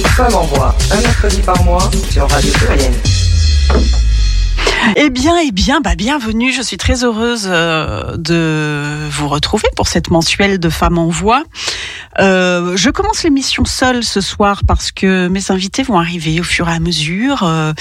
[0.00, 2.92] Femme en voix, un mercredi par mois sur Radio Pluriel.
[4.96, 6.50] Eh bien, eh bien, bah bienvenue.
[6.50, 11.44] Je suis très heureuse euh, de vous retrouver pour cette mensuelle de Femmes en Voix.
[12.18, 16.70] Euh, je commence l'émission seule ce soir parce que mes invités vont arriver au fur
[16.70, 17.42] et à mesure.
[17.42, 17.72] Euh,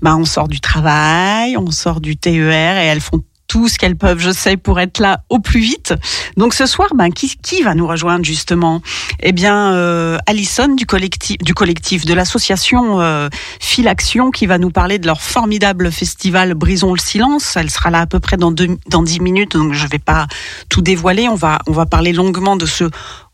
[0.00, 3.96] bah, on sort du travail, on sort du TER et elles font tout ce qu'elles
[3.96, 5.94] peuvent, je sais, pour être là au plus vite.
[6.36, 8.82] Donc ce soir, ben, qui, qui va nous rejoindre justement?
[9.20, 14.70] Eh bien, euh, Alison du collectif, du collectif de l'association euh, Philaction qui va nous
[14.70, 17.56] parler de leur formidable festival Brisons le silence.
[17.56, 20.26] Elle sera là à peu près dans, deux, dans 10 minutes, donc je vais pas
[20.68, 21.28] tout dévoiler.
[21.28, 22.84] On va, on va parler longuement de ce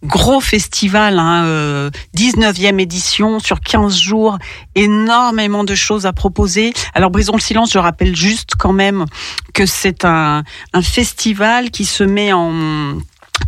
[0.04, 4.38] gros festival, hein, euh, 19e édition sur 15 jours,
[4.74, 6.72] énormément de choses à proposer.
[6.95, 9.06] Alors brisons le silence, je rappelle juste quand même
[9.52, 12.98] que c'est un, un festival qui se met en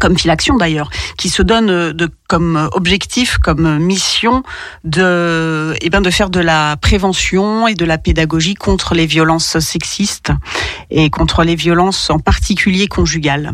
[0.00, 4.42] comme Filaction d'ailleurs, qui se donne de, comme objectif, comme mission
[4.84, 9.58] de, eh ben de faire de la prévention et de la pédagogie contre les violences
[9.58, 10.32] sexistes
[10.90, 13.52] et contre les violences en particulier conjugales.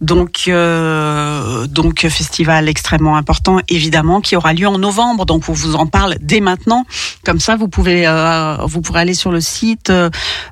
[0.00, 5.26] Donc, euh, donc festival extrêmement important évidemment qui aura lieu en novembre.
[5.26, 6.84] Donc on vous en parle dès maintenant.
[7.24, 9.92] Comme ça, vous pouvez, euh, vous pourrez aller sur le site,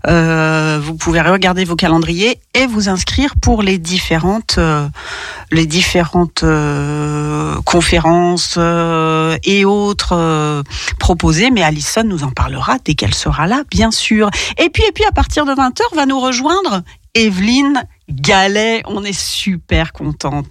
[0.06, 4.88] euh, vous pouvez regarder vos calendriers et vous inscrire pour les différentes euh,
[5.50, 10.62] les différentes euh, conférences euh, et autres euh,
[10.98, 11.50] proposées.
[11.50, 14.30] Mais Alison nous en parlera dès qu'elle sera là, bien sûr.
[14.58, 16.82] Et puis, et puis à partir de 20h, va nous rejoindre
[17.14, 20.46] Evelyne Galet, on est super contente.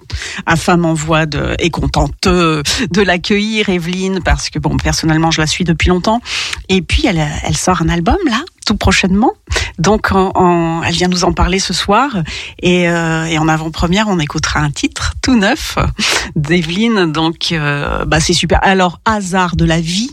[0.58, 5.42] Femme en Voix de, est contente de, de l'accueillir, Evelyne, parce que bon, personnellement, je
[5.42, 6.22] la suis depuis longtemps.
[6.70, 9.34] Et puis, elle, elle sort un album là, tout prochainement.
[9.78, 12.10] Donc, en, en, elle vient nous en parler ce soir.
[12.62, 15.78] Et, euh, et en avant-première, on écoutera un titre tout neuf
[16.36, 17.12] d'Evelyne.
[17.12, 18.60] Donc, euh, bah, c'est super.
[18.64, 20.12] Alors, hasard de la vie.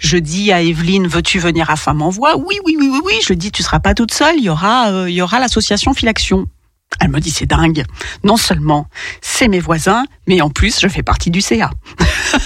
[0.00, 2.36] Je dis à Evelyne, veux-tu venir à Femme en Voix?
[2.36, 3.14] Oui, oui, oui, oui, oui.
[3.24, 4.34] Je dis, tu seras pas toute seule.
[4.38, 6.46] Il y aura, euh, il y aura l'association Filaction.
[7.00, 7.84] Elle me dit c'est dingue.
[8.24, 8.88] Non seulement
[9.20, 11.70] c'est mes voisins, mais en plus je fais partie du CA.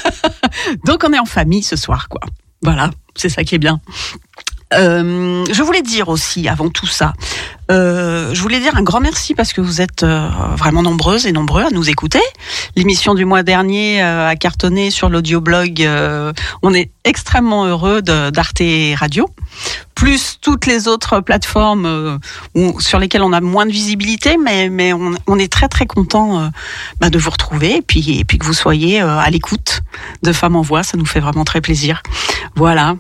[0.85, 2.21] Donc on est en famille ce soir, quoi.
[2.63, 3.81] Voilà, c'est ça qui est bien.
[4.75, 7.13] Euh, je voulais dire aussi, avant tout ça,
[7.71, 11.33] euh, je voulais dire un grand merci parce que vous êtes euh, vraiment nombreuses et
[11.33, 12.21] nombreux à nous écouter.
[12.75, 15.83] L'émission du mois dernier euh, a cartonné sur l'audioblog.
[15.83, 16.33] Euh,
[16.63, 18.63] on est extrêmement heureux d'Arte
[18.97, 19.29] Radio,
[19.95, 22.19] plus toutes les autres plateformes
[22.57, 25.87] où, sur lesquelles on a moins de visibilité, mais, mais on, on est très très
[25.87, 26.51] content
[27.01, 29.83] bah, de vous retrouver et puis, et puis que vous soyez à l'écoute
[30.25, 30.83] de Femmes en Voix.
[30.83, 32.03] Ça nous fait vraiment très plaisir.
[32.57, 32.97] Voilà.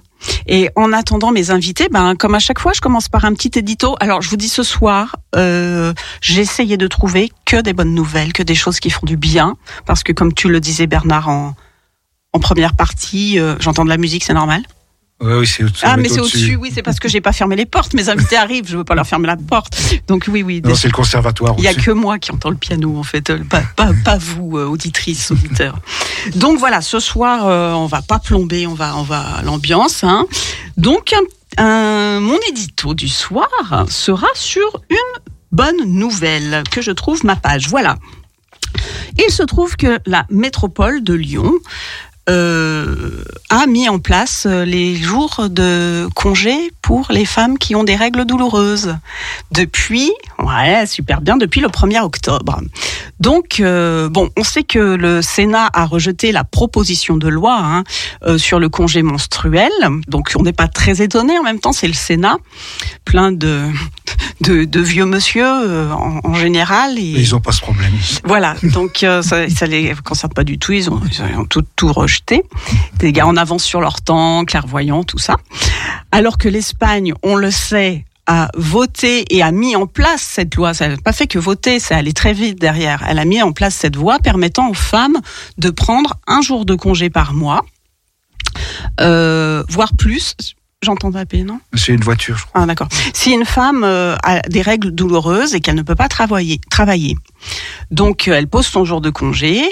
[0.46, 3.58] Et en attendant mes invités, ben comme à chaque fois, je commence par un petit
[3.58, 3.96] édito.
[4.00, 8.32] Alors je vous dis ce soir, euh, j'ai essayé de trouver que des bonnes nouvelles,
[8.32, 9.56] que des choses qui font du bien,
[9.86, 11.54] parce que comme tu le disais Bernard en,
[12.32, 14.62] en première partie, euh, j'entends de la musique, c'est normal.
[15.18, 15.84] Oui, oui, c'est au-dessus.
[15.86, 17.94] Ah, mais c'est au-dessus, oui, c'est parce que j'ai pas fermé les portes.
[17.94, 19.74] Mes invités arrivent, je veux pas leur fermer la porte.
[20.08, 20.60] Donc oui, oui.
[20.62, 21.54] Non, c'est le conservatoire.
[21.56, 24.18] Il y a que moi qui entends le piano, en fait, euh, pas, pas, pas
[24.18, 25.78] vous, euh, auditrices, auditeurs.
[26.34, 30.04] Donc voilà, ce soir, euh, on va pas plomber, on va, on va l'ambiance.
[30.04, 30.26] Hein.
[30.76, 33.48] Donc un, un, mon édito du soir
[33.88, 37.68] sera sur une bonne nouvelle que je trouve ma page.
[37.68, 37.96] Voilà.
[39.16, 41.54] Il se trouve que la métropole de Lyon
[42.28, 47.96] euh, a mis en place les jours de congé pour les femmes qui ont des
[47.96, 48.96] règles douloureuses
[49.52, 52.60] depuis, ouais, super bien, depuis le 1er octobre.
[53.20, 57.84] Donc, euh, bon, on sait que le Sénat a rejeté la proposition de loi hein,
[58.24, 59.70] euh, sur le congé menstruel.
[60.08, 61.38] Donc, on n'est pas très étonné.
[61.38, 62.36] En même temps, c'est le Sénat,
[63.04, 63.70] plein de
[64.40, 66.98] de, de vieux monsieur euh, en, en, général.
[66.98, 67.02] Et...
[67.02, 67.92] Ils n'ont pas ce problème.
[68.24, 70.72] Voilà, donc euh, ça, ça les concerne pas du tout.
[70.72, 72.15] Ils ont, ils ont tout, tout rejeté.
[72.98, 75.36] Des gars en avance sur leur temps, clairvoyants, tout ça.
[76.12, 80.74] Alors que l'Espagne, on le sait, a voté et a mis en place cette loi.
[80.74, 83.04] Ça n'a pas fait que voter, ça allait très vite derrière.
[83.08, 85.18] Elle a mis en place cette loi permettant aux femmes
[85.58, 87.64] de prendre un jour de congé par mois,
[89.00, 90.34] euh, voire plus.
[90.86, 92.62] J'entends taper, non C'est une voiture, je crois.
[92.62, 92.86] Ah, d'accord.
[93.12, 97.16] Si une femme euh, a des règles douloureuses et qu'elle ne peut pas travailler, travailler,
[97.90, 99.64] donc elle pose son jour de congé.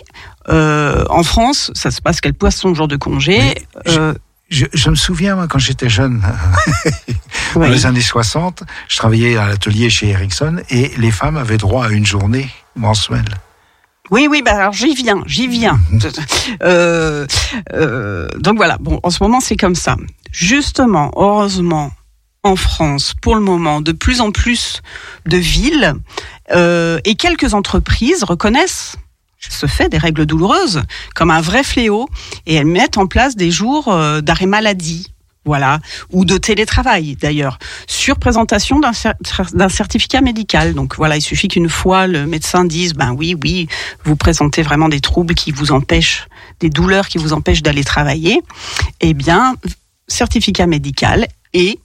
[0.49, 3.41] Euh, en France, ça se passe qu'elle pose son jour de congé.
[3.87, 4.15] Euh,
[4.49, 6.21] je, je, me souviens, moi, quand j'étais jeune,
[7.55, 7.71] dans oui.
[7.71, 11.91] les années 60, je travaillais à l'atelier chez Ericsson et les femmes avaient droit à
[11.91, 13.23] une journée mensuelle.
[14.11, 15.79] Oui, oui, bah alors j'y viens, j'y viens.
[16.63, 17.27] Euh,
[17.73, 19.97] euh, donc voilà, bon, en ce moment c'est comme ça.
[20.31, 21.91] Justement, heureusement,
[22.43, 24.83] en France, pour le moment, de plus en plus
[25.27, 25.95] de villes
[26.53, 28.97] euh, et quelques entreprises reconnaissent
[29.39, 30.83] ce fait des règles douloureuses
[31.15, 32.09] comme un vrai fléau
[32.47, 35.14] et elles mettent en place des jours euh, d'arrêt maladie
[35.45, 35.81] voilà,
[36.11, 40.75] ou de télétravail d'ailleurs, sur présentation d'un certificat médical.
[40.75, 43.69] Donc voilà, il suffit qu'une fois le médecin dise, ben oui, oui,
[44.05, 46.27] vous présentez vraiment des troubles qui vous empêchent,
[46.61, 48.41] des douleurs qui vous empêchent d'aller travailler,
[49.01, 49.55] eh bien,
[50.09, 51.79] certificat médical et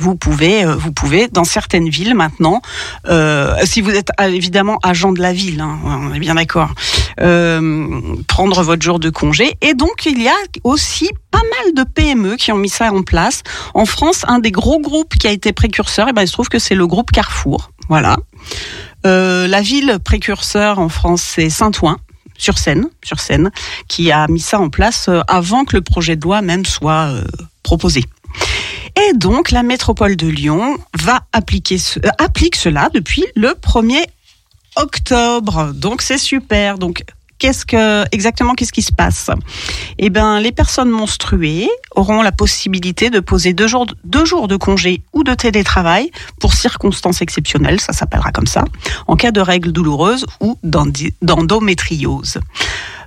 [0.00, 2.62] vous pouvez, euh, vous pouvez dans certaines villes maintenant,
[3.08, 6.70] euh, si vous êtes euh, évidemment agent de la ville, hein, on est bien d'accord,
[8.26, 9.56] prendre votre jour de congé.
[9.60, 13.02] Et donc il y a aussi pas mal de PME qui ont mis ça en
[13.02, 13.42] place.
[13.74, 16.32] En France, un des gros groupes qui a été précurseur, et eh ben il se
[16.32, 17.70] trouve que c'est le groupe Carrefour.
[17.88, 18.16] Voilà.
[19.04, 21.98] La ville précurseur en France, c'est Saint-Ouen
[22.38, 23.50] sur Seine, sur Seine,
[23.86, 27.10] qui a mis ça en place avant que le projet de loi même soit
[27.62, 28.04] proposé.
[28.96, 34.04] Et donc, la métropole de Lyon va appliquer euh, applique cela depuis le 1er
[34.76, 35.72] octobre.
[35.74, 36.78] Donc, c'est super.
[36.78, 37.04] Donc,
[37.38, 39.30] qu'est-ce que exactement qu'est-ce qui se passe?
[39.98, 44.56] Eh ben, les personnes menstruées auront la possibilité de poser deux jours, deux jours de
[44.56, 48.64] congé ou de télétravail pour circonstances exceptionnelles, ça s'appellera comme ça,
[49.08, 52.38] en cas de règles douloureuses ou d'endométriose.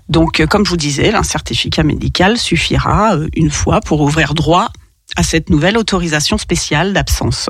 [0.09, 4.33] Donc, euh, comme je vous disais, un certificat médical suffira euh, une fois pour ouvrir
[4.33, 4.69] droit
[5.15, 7.49] à cette nouvelle autorisation spéciale d'absence.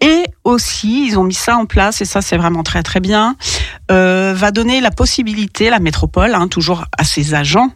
[0.00, 3.36] Et aussi, ils ont mis ça en place, et ça c'est vraiment très très bien,
[3.90, 7.70] euh, va donner la possibilité, la métropole, hein, toujours à ses agents,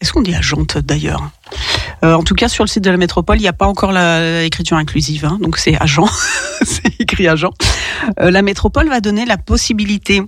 [0.00, 1.30] est-ce qu'on dit agente d'ailleurs
[2.04, 3.92] euh, en tout cas, sur le site de la métropole, il n'y a pas encore
[3.92, 6.08] l'écriture inclusive, hein, donc c'est agent,
[6.62, 7.52] c'est écrit agent.
[8.18, 10.20] Euh, la métropole va donner la possibilité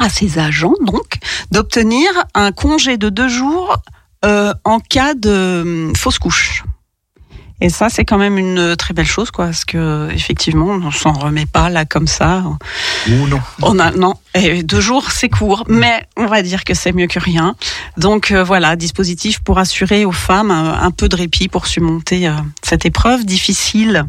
[0.00, 1.18] à ses agents, donc,
[1.52, 3.76] d'obtenir un congé de deux jours
[4.24, 6.64] euh, en cas de hum, fausse couche.
[7.60, 11.12] Et ça, c'est quand même une très belle chose, quoi, parce que effectivement, on s'en
[11.12, 12.44] remet pas là comme ça.
[13.08, 13.40] Ou non.
[13.62, 14.14] On a non.
[14.34, 17.54] Et deux jours, c'est court, mais on va dire que c'est mieux que rien.
[17.96, 22.32] Donc euh, voilà, dispositif pour assurer aux femmes un, peu de répit pour surmonter euh,
[22.62, 24.04] cette épreuve difficile.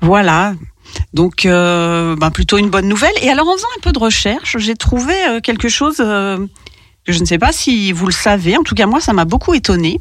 [0.00, 0.54] Voilà.
[1.12, 3.14] Donc, ben, plutôt une bonne nouvelle.
[3.22, 6.00] Et alors, en faisant un peu de recherche, j'ai trouvé quelque chose
[7.06, 9.54] je ne sais pas si vous le savez, en tout cas moi ça m'a beaucoup
[9.54, 10.00] étonné,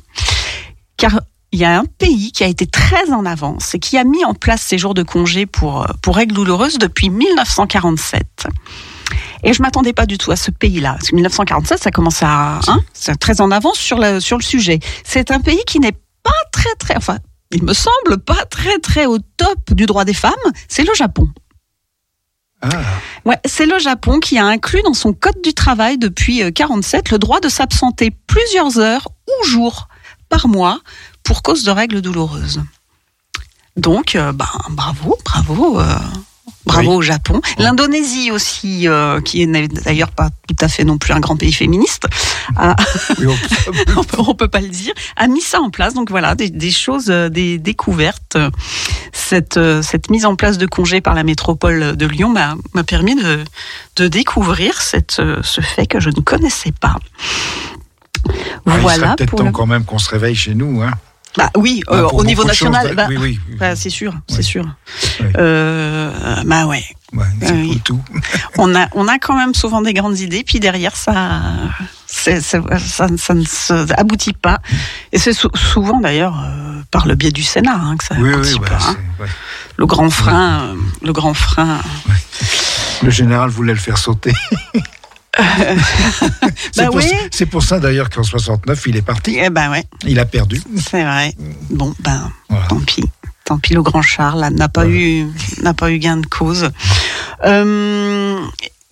[0.97, 1.19] car
[1.53, 4.25] il y a un pays qui a été très en avance et qui a mis
[4.25, 8.47] en place ces jours de congé pour, pour règles douloureuses depuis 1947.
[9.43, 10.93] Et je m'attendais pas du tout à ce pays-là.
[10.93, 14.43] Parce que 1947, ça commence à, hein, c'est très en avance sur le, sur le
[14.43, 14.79] sujet.
[15.03, 17.19] C'est un pays qui n'est pas très, très, enfin,
[17.51, 20.33] il me semble pas très, très au top du droit des femmes.
[20.67, 21.27] C'est le Japon.
[22.63, 22.69] Ah.
[23.25, 27.11] Ouais, c'est le Japon qui a inclus dans son code du travail depuis 47 euh,
[27.11, 29.89] le droit de s'absenter plusieurs heures ou jours
[30.29, 30.79] par mois
[31.23, 32.61] pour cause de règles douloureuses.
[33.75, 35.79] Donc, euh, ben, bravo, bravo.
[35.79, 35.95] Euh,
[36.65, 37.41] Bravo au Japon.
[37.57, 41.51] L'Indonésie aussi, euh, qui n'est d'ailleurs pas tout à fait non plus un grand pays
[41.51, 42.07] féministe,
[42.55, 42.75] a,
[43.97, 45.93] on, peut, peut pas le dire, a mis ça en place.
[45.93, 48.37] Donc voilà, des, choses, euh, des découvertes.
[49.11, 53.15] Cette, euh, cette mise en place de congés par la métropole de Lyon m'a permis
[53.15, 53.43] de,
[53.95, 56.97] de découvrir cette, ce fait que je ne connaissais pas.
[58.65, 58.81] voilà.
[58.81, 60.91] Il serait peut-être temps quand même qu'on se réveille chez nous, hein.
[61.37, 64.65] Bah oui, bah, euh, au niveau national, bah, oui, oui, bah, c'est sûr, c'est sûr.
[65.37, 66.11] Euh,
[66.45, 66.83] bah ouais.
[67.13, 68.01] ouais c'est tout.
[68.57, 71.41] on a, on a quand même souvent des grandes idées, puis derrière ça,
[72.05, 74.59] ça, ça, ne aboutit pas.
[75.11, 78.77] Et c'est souvent d'ailleurs euh, par le biais du Sénat hein, que ça aboutit pas.
[78.89, 79.25] Hein.
[79.77, 81.79] Le grand frein, euh, le grand frein.
[83.01, 84.33] Le général voulait le faire sauter.
[86.71, 89.37] c'est, bah pour, c'est pour ça d'ailleurs qu'en 69 il est parti.
[89.39, 89.83] Eh ben ouais.
[90.05, 90.61] Il a perdu.
[90.77, 91.33] C'est vrai.
[91.69, 92.31] Bon ben
[92.69, 93.03] tant pis.
[93.45, 95.27] Tant pis, le grand Charles n'a pas eu
[95.61, 96.69] n'a pas eu gain de cause.
[97.45, 98.39] Euh,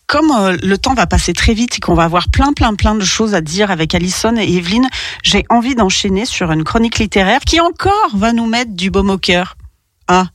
[0.07, 2.95] comme euh, le temps va passer très vite et qu'on va avoir plein plein plein
[2.95, 4.89] de choses à dire avec Alison et Evelyne,
[5.24, 9.19] j'ai envie d'enchaîner sur une chronique littéraire qui encore va nous mettre du baume au
[9.19, 9.57] cœur.
[10.07, 10.25] Ah,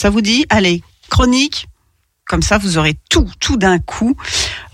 [0.00, 0.46] ça vous dit?
[0.48, 1.66] Allez, chronique.
[2.26, 4.16] Comme ça, vous aurez tout, tout d'un coup.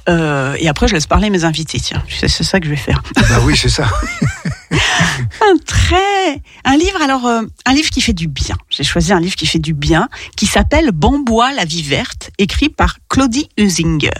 [0.09, 1.79] Euh, et après, je laisse parler mes invités.
[1.81, 3.03] Tiens, c'est ça que je vais faire.
[3.15, 3.87] Bah oui, c'est ça.
[4.73, 7.01] un très, un livre.
[7.03, 8.57] Alors, euh, un livre qui fait du bien.
[8.69, 12.69] J'ai choisi un livre qui fait du bien, qui s'appelle Bambois, la vie verte, écrit
[12.69, 14.11] par Claudie Husinger.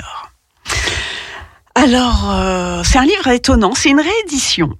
[1.75, 3.73] Alors, euh, c'est un livre étonnant.
[3.75, 4.77] C'est une réédition.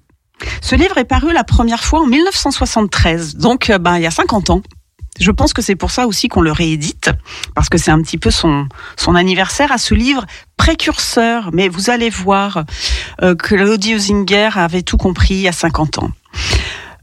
[0.61, 4.49] Ce livre est paru la première fois en 1973, donc ben, il y a 50
[4.49, 4.61] ans.
[5.19, 7.11] Je pense que c'est pour ça aussi qu'on le réédite,
[7.55, 8.67] parce que c'est un petit peu son,
[9.15, 10.25] anniversaire à ce livre
[10.57, 11.49] précurseur.
[11.53, 12.63] Mais vous allez voir
[13.21, 16.11] euh, que Claudie Zinger avait tout compris a 50 ans.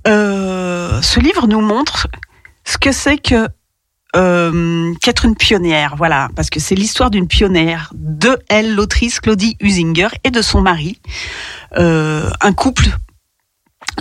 [0.07, 2.09] Euh, ce livre nous montre
[2.65, 3.49] ce que c'est que
[4.17, 9.57] euh, qu'être une pionnière, voilà, parce que c'est l'histoire d'une pionnière de elle, l'autrice Claudie
[9.61, 11.01] Husinger, et de son mari,
[11.77, 12.89] euh, un couple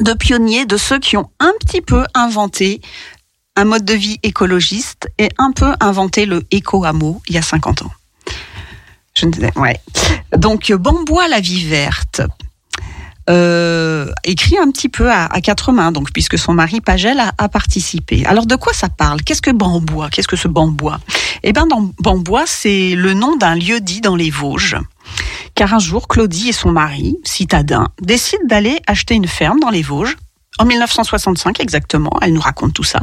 [0.02, 2.82] de pionniers, de ceux qui ont un petit peu inventé
[3.60, 7.82] un mode de vie écologiste et un peu inventé le éco-hameau il y a 50
[7.82, 7.92] ans.
[10.38, 12.22] Donc, Bambois la vie verte,
[13.30, 18.26] euh, écrit un petit peu à, quatre mains, donc puisque son mari Pagel a, participé.
[18.26, 19.22] Alors de quoi ça parle?
[19.24, 21.02] Qu'est-ce que Bambois Qu'est-ce que ce Bambois
[21.44, 21.68] Eh bien,
[22.00, 24.78] Bambois, c'est le nom d'un lieu dit dans les Vosges.
[25.54, 29.82] Car un jour, Claudie et son mari, citadin, décident d'aller acheter une ferme dans les
[29.82, 30.16] Vosges
[30.58, 33.00] en 1965 exactement, elle nous raconte tout ça,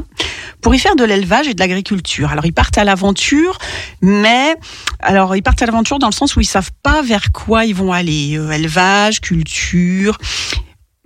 [0.60, 2.30] pour y faire de l'élevage et de l'agriculture.
[2.30, 3.58] Alors ils partent à l'aventure,
[4.02, 4.56] mais
[5.00, 7.74] alors ils partent à l'aventure dans le sens où ils savent pas vers quoi ils
[7.74, 8.36] vont aller.
[8.36, 10.18] Euh, élevage, culture.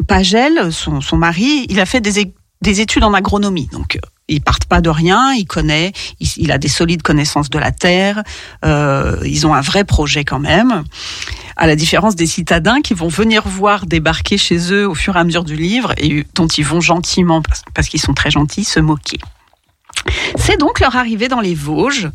[0.09, 2.33] Pagel, son, son mari, il a fait des,
[2.63, 6.59] des études en agronomie, donc euh, ils partent pas de rien, il connaît, il, a
[6.59, 8.23] des solides connaissances de la terre,
[8.65, 10.85] euh, ils ont un vrai projet quand même
[11.61, 15.19] à la différence des citadins qui vont venir voir débarquer chez eux au fur et
[15.19, 17.43] à mesure du livre et dont ils vont gentiment,
[17.75, 19.19] parce qu'ils sont très gentils, se moquer.
[20.37, 22.11] C'est donc leur arrivée dans les Vosges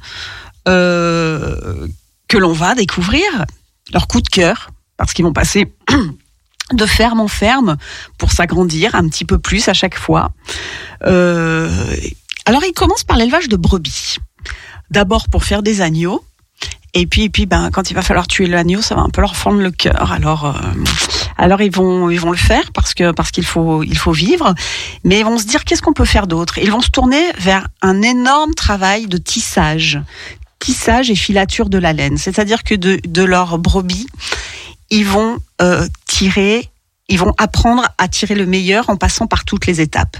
[0.67, 1.87] euh,
[2.27, 3.23] que l'on va découvrir,
[3.93, 5.71] leur coup de cœur, parce qu'ils vont passer
[6.73, 7.77] de ferme en ferme
[8.17, 10.31] pour s'agrandir un petit peu plus à chaque fois.
[11.03, 11.69] Euh,
[12.47, 14.17] alors ils commencent par l'élevage de brebis.
[14.89, 16.25] D'abord pour faire des agneaux,
[16.97, 19.35] et puis, puis, ben, quand il va falloir tuer l'agneau, ça va un peu leur
[19.35, 20.13] fendre le cœur.
[20.13, 20.53] Alors, euh,
[21.37, 24.55] alors ils vont, ils vont le faire parce que parce qu'il faut, il faut vivre.
[25.03, 26.57] Mais ils vont se dire qu'est-ce qu'on peut faire d'autre?
[26.57, 29.99] Ils vont se tourner vers un énorme travail de tissage,
[30.59, 32.17] tissage et filature de la laine.
[32.17, 34.07] C'est-à-dire que de, de leur brebis,
[34.89, 36.69] ils vont euh, tirer,
[37.09, 40.15] ils vont apprendre à tirer le meilleur en passant par toutes les étapes.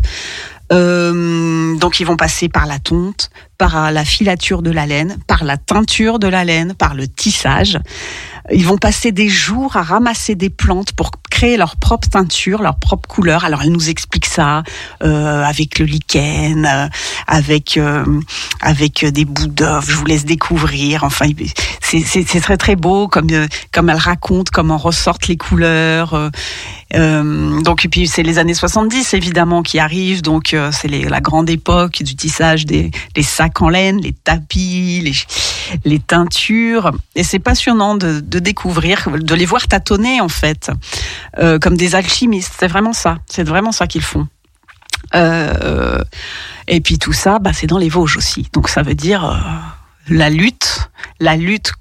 [0.72, 5.44] Euh, donc ils vont passer par la tonte, par la filature de la laine, par
[5.44, 7.80] la teinture de la laine, par le tissage.
[8.52, 12.78] Ils vont passer des jours à ramasser des plantes pour créer leur propre teinture, leur
[12.78, 13.44] propre couleur.
[13.44, 14.64] Alors elle nous explique ça
[15.04, 16.88] euh, avec le lichen, euh,
[17.28, 18.06] avec euh,
[18.62, 19.86] avec des bouts d'œuf.
[19.90, 21.04] Je vous laisse découvrir.
[21.04, 21.26] Enfin,
[21.82, 23.30] c'est très très beau comme
[23.72, 26.32] comme elle raconte comment ressortent les couleurs.
[26.96, 30.22] Donc et puis c'est les années 70 évidemment qui arrivent.
[30.22, 35.14] Donc c'est la grande époque du tissage des sacs en laine, les tapis,
[35.84, 36.92] les teintures.
[37.16, 40.72] Et c'est passionnant de, découvrir, de les voir tâtonner en fait.
[41.38, 42.54] Euh, comme des alchimistes.
[42.60, 43.18] C'est vraiment ça.
[43.26, 44.28] C'est vraiment ça qu'ils font.
[45.14, 46.02] Euh,
[46.68, 48.48] et puis tout ça, bah, c'est dans les Vosges aussi.
[48.54, 49.36] Donc ça veut dire euh,
[50.10, 51.74] la lutte, la lutte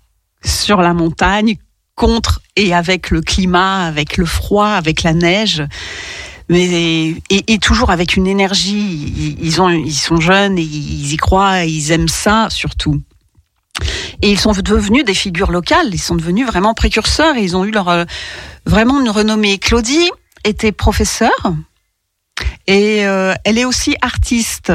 [0.45, 1.57] sur la montagne
[1.95, 5.63] contre et avec le climat, avec le froid, avec la neige.
[6.49, 9.37] Mais et, toujours avec une énergie.
[9.41, 13.01] Ils, ont, ils sont jeunes et ils y croient, et ils aiment ça surtout.
[14.23, 15.89] Et ils sont devenus des figures locales.
[15.93, 17.37] Ils sont devenus vraiment précurseurs.
[17.37, 18.05] Et ils ont eu leur
[18.67, 19.59] vraiment une renommée.
[19.59, 20.11] Claudie
[20.45, 21.55] était professeure
[22.67, 24.73] et euh, elle est aussi artiste.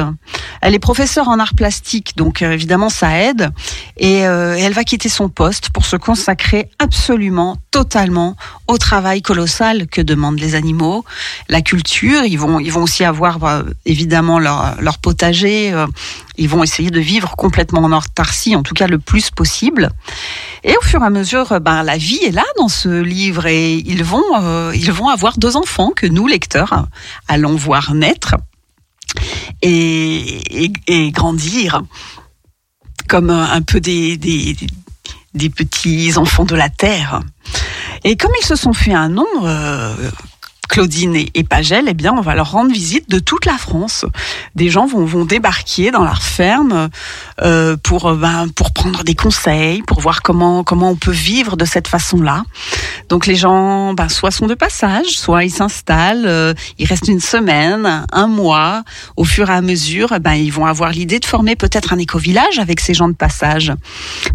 [0.62, 3.50] Elle est professeure en art plastique, donc euh, évidemment ça aide.
[3.96, 8.36] Et, euh, et, elle va quitter son poste pour se consacrer absolument, totalement
[8.68, 11.04] au travail colossal que demandent les animaux,
[11.48, 12.24] la culture.
[12.24, 15.74] Ils vont, ils vont aussi avoir évidemment leur potager.
[16.40, 19.90] Ils vont essayer de vivre complètement en autarcie, en tout cas le plus possible.
[20.64, 23.74] Et au fur et à mesure, ben, la vie est là dans ce livre et
[23.76, 26.86] ils vont, ils vont avoir deux enfants que nous lecteurs
[27.28, 28.34] allons voir naître
[29.62, 30.72] et,
[31.12, 31.82] grandir
[33.08, 34.56] comme un peu des,
[35.54, 37.20] petits enfants de la terre.
[38.04, 39.94] Et comme ils se sont fait un nom, euh,
[40.70, 44.06] Claudine et, Pagel, eh bien, on va leur rendre visite de toute la France.
[44.54, 46.88] Des gens vont, vont débarquer dans leur ferme
[47.42, 51.56] euh, pour, euh, ben, pour prendre des conseils, pour voir comment, comment on peut vivre
[51.56, 52.44] de cette façon-là.
[53.08, 57.20] Donc les gens, ben, soit sont de passage, soit ils s'installent, euh, ils restent une
[57.20, 58.84] semaine, un mois.
[59.16, 62.60] Au fur et à mesure, ben, ils vont avoir l'idée de former peut-être un éco-village
[62.60, 63.72] avec ces gens de passage.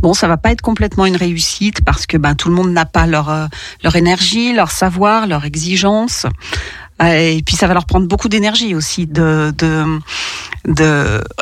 [0.01, 2.85] Bon, ça va pas être complètement une réussite parce que ben, tout le monde n'a
[2.85, 3.47] pas leur, euh,
[3.83, 6.24] leur énergie, leur savoir, leur exigence.
[7.01, 9.53] Euh, et puis ça va leur prendre beaucoup d'énergie aussi de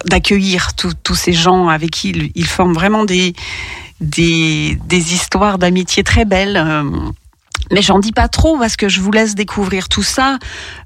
[0.06, 3.36] d'accueillir tous ces gens avec qui ils, forment vraiment des
[4.02, 6.58] des, des histoires d'amitié très belles.
[6.58, 6.84] Euh,
[7.72, 10.38] mais j'en dis pas trop parce que je vous laisse découvrir tout ça.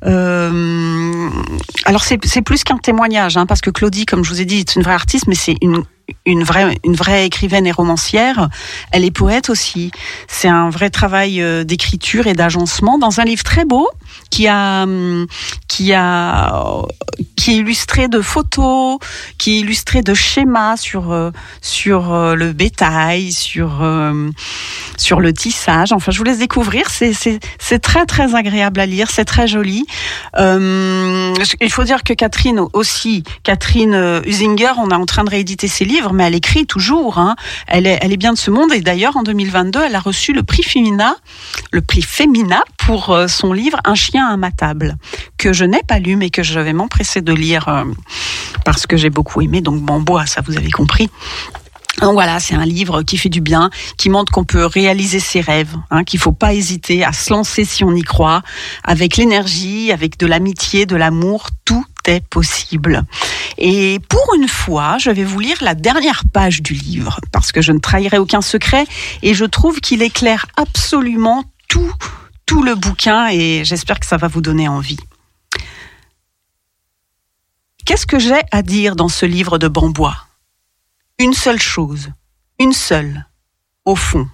[0.06, 1.30] Euh,
[1.86, 4.75] alors c'est plus qu'un témoignage, hein, parce que Claudie, comme je vous ai dit, est
[4.75, 5.84] une vraie artiste, mais c'est une
[6.26, 8.50] une vraie, une vraie écrivaine et romancière.
[8.92, 9.92] Elle est poète aussi.
[10.28, 13.90] C'est un vrai travail euh, d'écriture et d'agencement dans un livre très beau
[14.30, 15.28] qui a, hum,
[15.68, 16.84] qui a
[17.36, 18.98] qui est illustré de photos,
[19.38, 21.32] qui est illustré de schémas sur euh,
[21.62, 24.30] sur euh, le bétail, sur euh,
[24.98, 25.94] sur le tissage.
[25.94, 26.90] Enfin, je vous laisse découvrir.
[26.90, 29.10] C'est c'est très très agréable à lire.
[29.12, 29.86] C'est très joli.
[30.38, 35.68] Euh, il faut dire que Catherine aussi, Catherine Usinger, on est en train de rééditer
[35.68, 37.20] ses livres, mais elle écrit toujours.
[37.20, 37.36] Hein.
[37.68, 40.34] Elle est elle est bien de ce monde et d'ailleurs en 2022, elle a reçu
[40.34, 41.16] le prix Femina,
[41.72, 44.98] le prix Femina pour son livre Un à ma table
[45.38, 47.84] que je n'ai pas lu mais que je vais m'empresser de lire euh,
[48.66, 49.62] parce que j'ai beaucoup aimé.
[49.62, 51.10] Donc Bambois, ça vous avez compris.
[52.02, 55.42] Donc voilà, c'est un livre qui fait du bien, qui montre qu'on peut réaliser ses
[55.42, 58.44] rêves, hein, qu'il faut pas hésiter à se lancer si on y croit,
[58.84, 63.04] avec l'énergie, avec de l'amitié, de l'amour, tout est possible.
[63.58, 67.62] Et pour une fois, je vais vous lire la dernière page du livre, parce que
[67.62, 68.86] je ne trahirai aucun secret,
[69.24, 71.94] et je trouve qu'il éclaire absolument tout,
[72.48, 74.98] tout le bouquin, et j'espère que ça va vous donner envie.
[77.86, 80.18] Qu'est-ce que j'ai à dire dans ce livre de Bambois?
[81.20, 82.10] Une seule chose,
[82.58, 83.27] une seule,
[83.86, 84.27] au fond,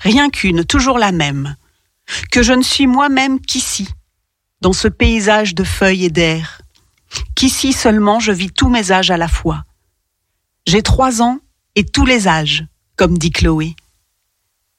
[0.00, 1.56] rien qu'une, toujours la même,
[2.30, 3.88] que je ne suis moi-même qu'ici,
[4.60, 6.62] dans ce paysage de feuilles et d'air,
[7.34, 9.64] qu'ici seulement je vis tous mes âges à la fois.
[10.66, 11.38] J'ai trois ans
[11.76, 13.76] et tous les âges, comme dit Chloé.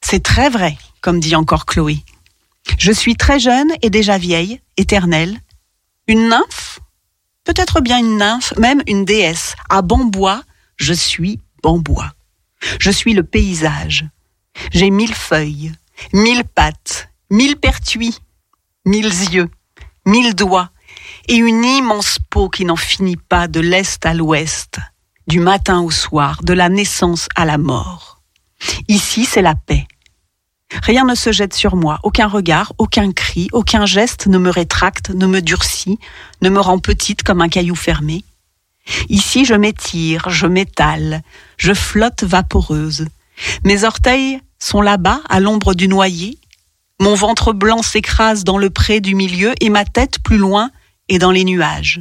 [0.02, 2.04] C'est très vrai, comme dit encore Chloé.
[2.76, 5.40] Je suis très jeune et déjà vieille, éternelle,
[6.06, 6.80] une nymphe?
[7.44, 9.54] Peut-être bien une nymphe, même une déesse.
[9.70, 10.42] À Bambois,
[10.76, 12.12] je suis Bambois.
[12.80, 14.04] Je suis le paysage.
[14.72, 15.72] J'ai mille feuilles,
[16.12, 18.18] mille pattes, mille pertuis,
[18.84, 19.50] mille yeux,
[20.04, 20.70] mille doigts,
[21.28, 24.78] et une immense peau qui n'en finit pas de l'est à l'ouest,
[25.26, 28.22] du matin au soir, de la naissance à la mort.
[28.88, 29.86] Ici, c'est la paix.
[30.82, 35.10] Rien ne se jette sur moi, aucun regard, aucun cri, aucun geste ne me rétracte,
[35.10, 35.98] ne me durcit,
[36.42, 38.24] ne me rend petite comme un caillou fermé.
[39.08, 41.22] Ici je m'étire, je m'étale,
[41.56, 43.06] je flotte vaporeuse.
[43.64, 46.38] Mes orteils sont là-bas, à l'ombre du noyer.
[47.00, 50.70] Mon ventre blanc s'écrase dans le pré du milieu et ma tête plus loin
[51.08, 52.00] est dans les nuages.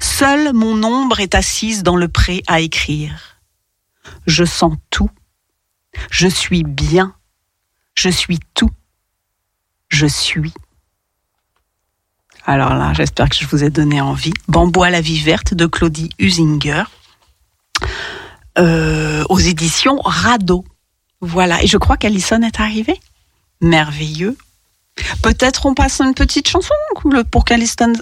[0.00, 3.40] Seule mon ombre est assise dans le pré à écrire.
[4.26, 5.10] Je sens tout.
[6.10, 7.14] Je suis bien
[7.94, 8.70] je suis tout.
[9.88, 10.52] Je suis.
[12.46, 14.34] Alors là, j'espère que je vous ai donné envie.
[14.48, 16.84] Bambois la vie verte de Claudie Husinger.
[18.58, 20.64] Euh, aux éditions Rado.
[21.20, 21.62] Voilà.
[21.62, 23.00] Et je crois qu'Alison est arrivée.
[23.60, 24.36] Merveilleux.
[25.22, 26.74] Peut-être on passe une petite chanson
[27.30, 27.92] pour qu'Alison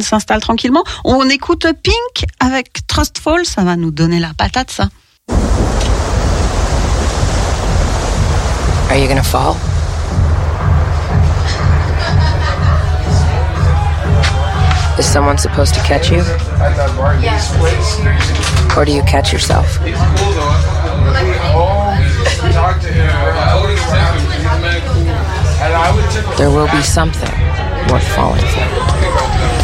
[0.00, 0.84] s'installe tranquillement.
[1.04, 3.44] On écoute Pink avec Trustful.
[3.44, 4.88] Ça va nous donner la patate, ça.
[8.92, 9.54] Are you gonna fall?
[14.98, 16.20] Is someone supposed to catch you?
[18.76, 19.78] Or do you catch yourself?
[26.36, 27.32] There will be something
[27.88, 29.61] worth falling for.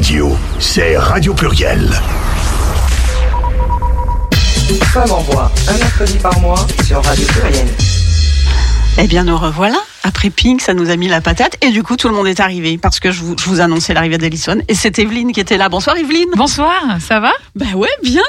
[0.00, 1.90] Radio, c'est Radio Pluriel.
[4.94, 7.66] Femme en voix, un mercredi par mois sur Radio Pluriel.
[8.96, 9.76] Eh bien, nous revoilà.
[10.02, 11.58] Après Pink, ça nous a mis la patate.
[11.60, 13.92] Et du coup, tout le monde est arrivé parce que je vous, je vous annonçais
[13.92, 14.62] l'arrivée d'Ellison.
[14.68, 15.68] Et c'est Evelyne qui était là.
[15.68, 16.30] Bonsoir, Evelyne.
[16.34, 17.32] Bonsoir, ça va?
[17.54, 18.22] Ben ouais, bien.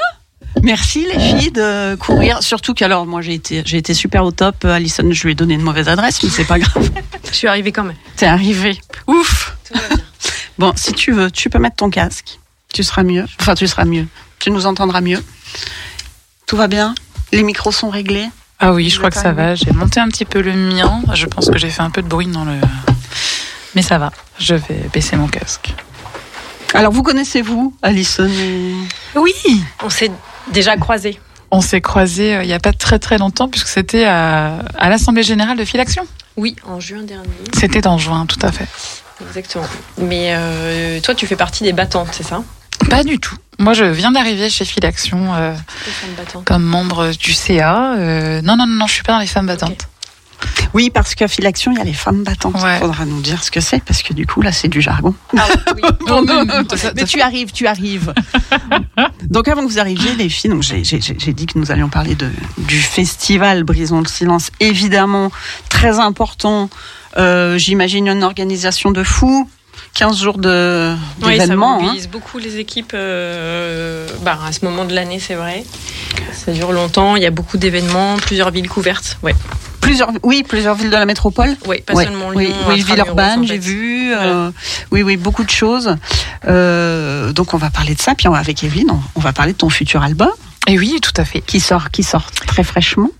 [0.62, 2.42] Merci les filles de courir.
[2.42, 4.66] Surtout qu'alors, moi, j'ai été, j'ai été super au top.
[4.66, 6.90] Alison, je lui ai donné une mauvaise adresse, mais c'est pas grave.
[7.30, 7.96] Je suis arrivée quand même.
[8.16, 8.78] T'es arrivé.
[9.06, 9.56] Ouf.
[10.58, 12.38] Bon, si tu veux, tu peux mettre ton casque.
[12.72, 13.26] Tu seras mieux.
[13.40, 14.06] Enfin, tu seras mieux.
[14.38, 15.22] Tu nous entendras mieux.
[16.46, 16.94] Tout va bien?
[17.32, 18.28] Les micros sont réglés?
[18.58, 19.54] Ah oui, je crois que ça va.
[19.54, 21.02] J'ai monté un petit peu le mien.
[21.14, 22.54] Je pense que j'ai fait un peu de bruit dans le.
[23.74, 24.12] Mais ça va.
[24.38, 25.74] Je vais baisser mon casque.
[26.74, 28.74] Alors, vous connaissez-vous, Alison et...
[29.14, 29.34] Oui
[29.82, 30.10] On s'est
[30.52, 31.20] déjà croisés.
[31.50, 34.88] On s'est croisés euh, il n'y a pas très très longtemps, puisque c'était à, à
[34.88, 36.06] l'Assemblée Générale de Filaction.
[36.36, 37.28] Oui, en juin dernier.
[37.54, 38.66] C'était en juin, tout à fait.
[39.28, 39.64] Exactement.
[39.98, 42.42] Mais euh, toi, tu fais partie des battantes, c'est ça?
[42.90, 43.36] Pas du tout.
[43.58, 45.54] Moi, je viens d'arriver chez Filaction euh,
[46.44, 47.94] comme membre du CA.
[47.94, 49.88] Euh, non, non, non, non, je suis pas dans les femmes battantes.
[50.74, 52.54] Oui, parce qu'à Filaction, il y a les femmes battantes.
[52.58, 52.78] Il Ouais.
[52.80, 55.14] faudra nous dire ce que c'est, parce que du coup, là, c'est du jargon.
[55.38, 55.82] Ah oui.
[56.08, 56.24] Non,
[56.96, 58.12] Mais tu arrives, tu arrives.
[59.30, 62.28] donc avant que vous arriviez, les filles, donc j'ai- dit que nous allions parler de,
[62.58, 65.30] du festival Brisons le silence, évidemment
[65.68, 66.68] très important.
[67.18, 69.48] Euh, J'imagine une organisation de fou,
[69.94, 71.78] 15 jours de Oui, ça d'événements.
[71.78, 71.82] hein.
[71.82, 75.64] mobilise beaucoup les équipes euh, bah, à ce moment de l'année, c'est vrai.
[76.32, 79.18] Ça dure longtemps, il y a beaucoup d'événements, plusieurs villes couvertes.
[79.22, 79.34] Ouais,
[79.80, 81.56] Plusieurs, oui, plusieurs villes de la métropole.
[81.66, 82.04] ouais pas Ouais.
[82.04, 82.40] seulement Lyon.
[82.40, 84.12] oui, oui, Villeurbanne, en j'ai vu.
[84.14, 84.50] euh,
[84.92, 85.96] oui, oui, beaucoup de choses.
[86.46, 88.14] Euh, donc on va parler de ça.
[88.14, 90.30] Puis on- avec Evelyne, on, on va parler de ton futur album
[90.68, 91.40] Et oui, tout à fait.
[91.40, 93.10] qui sort, qui sort très fraîchement.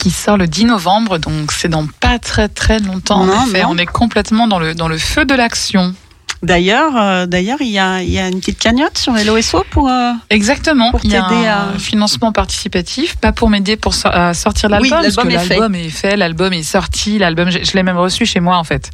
[0.00, 3.24] Qui sort le 10 novembre, donc c'est dans pas très très longtemps.
[3.24, 3.68] Non, en effet, non.
[3.72, 5.94] on est complètement dans le, dans le feu de l'action.
[6.42, 9.90] D'ailleurs, euh, d'ailleurs, il y a, y a une petite cagnotte sur LOSO pour.
[9.90, 10.90] euh, Exactement.
[10.90, 14.32] Pour Il y a t'aider un à- financement participatif, pas pour m'aider pour so- à
[14.32, 16.16] sortir l'album, Oui, parce que l'album est fait.
[16.16, 18.90] l'album est sorti, l'album, je, je l'ai même reçu chez moi en fait.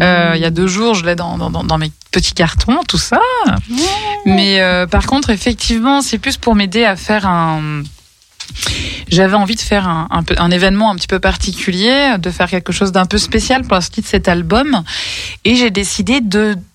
[0.00, 3.18] Euh, il y a deux jours, je l'ai dans, dans, mes petits cartons, tout ça.
[4.24, 7.82] Mais euh, par contre, effectivement, c'est plus pour m'aider à faire un.
[9.08, 13.06] J'avais envie de faire un, événement un petit peu particulier, de faire quelque chose d'un
[13.06, 14.84] peu spécial pour la sortie de cet album.
[15.44, 16.20] Et j'ai décidé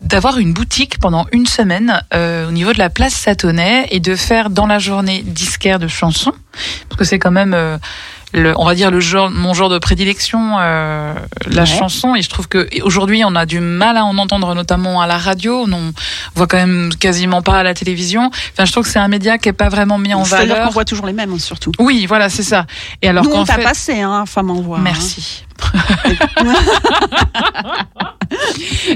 [0.01, 4.15] d'avoir une boutique pendant une semaine euh, au niveau de la place Satonnet et de
[4.15, 6.33] faire dans la journée disquaire de chansons,
[6.89, 7.77] parce que c'est quand même euh,
[8.35, 11.13] le, on va dire le genre, mon genre de prédilection, euh,
[11.47, 11.65] la Ouais.
[11.65, 12.13] chanson.
[12.15, 15.17] Et je trouve que aujourd'hui, on a du mal à en entendre, notamment à la
[15.17, 15.65] radio.
[15.71, 15.91] On
[16.35, 18.29] voit quand même quasiment pas à la télévision.
[18.53, 20.53] Enfin, je trouve que c'est un média qui est pas vraiment mis en C'est-à-dire qu'on
[20.55, 20.71] valeur.
[20.73, 21.71] voit toujours les mêmes, surtout.
[21.79, 22.65] Oui, voilà, c'est ça.
[23.01, 24.79] Et alors Nous, on t'a fait, passé, hein, femme en voix.
[24.79, 24.83] hein.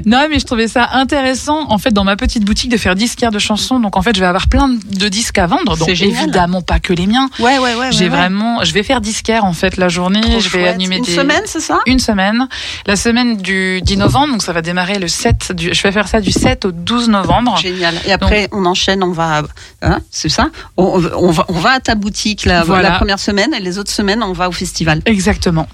[0.06, 3.32] Non, mais je trouvais ça intéressant, en fait, dans ma petite boutique, de faire disquaire
[3.32, 3.80] de chansons.
[3.80, 5.78] Donc, en fait, je vais avoir plein de disques à vendre.
[5.78, 7.30] Donc, évidemment, pas que les miens.
[7.40, 7.92] Ouais, ouais, ouais.
[7.92, 8.18] J'ai ouais, ouais.
[8.18, 10.22] vraiment, je vais faire disquaire, en fait, la journée.
[10.22, 10.74] Trop je vais chouette.
[10.76, 11.16] animer Une des.
[11.16, 11.80] semaine, c'est ça?
[11.86, 12.48] Une semaine.
[12.86, 16.08] La semaine du 10 novembre, donc ça va démarrer le 7 du, je vais faire
[16.08, 17.58] ça du 7 au 12 novembre.
[17.58, 17.96] Génial.
[18.06, 19.44] Et après, on enchaîne, on va,
[19.82, 20.50] hein, c'est ça?
[20.78, 22.90] On, on va, on va à ta boutique la, Voilà.
[22.90, 25.02] la première semaine et les autres semaines, on va au festival.
[25.06, 25.68] Exactement.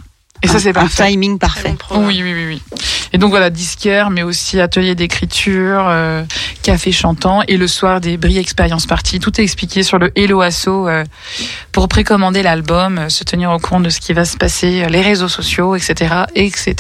[0.43, 1.07] Et ça, Un- c'est un parfait.
[1.07, 1.75] timing parfait.
[1.89, 2.05] bon.
[2.07, 2.61] Oui, oui, oui, oui.
[3.13, 6.23] Et donc voilà, disquaire, mais aussi atelier d'écriture, euh,
[6.61, 9.19] café chantant, et le soir des Brie Experience Party.
[9.19, 11.03] Tout est expliqué sur le Hello Asso euh,
[11.71, 14.87] pour précommander l'album, euh, se tenir au courant de ce qui va se passer, euh,
[14.87, 16.75] les réseaux sociaux, etc., etc.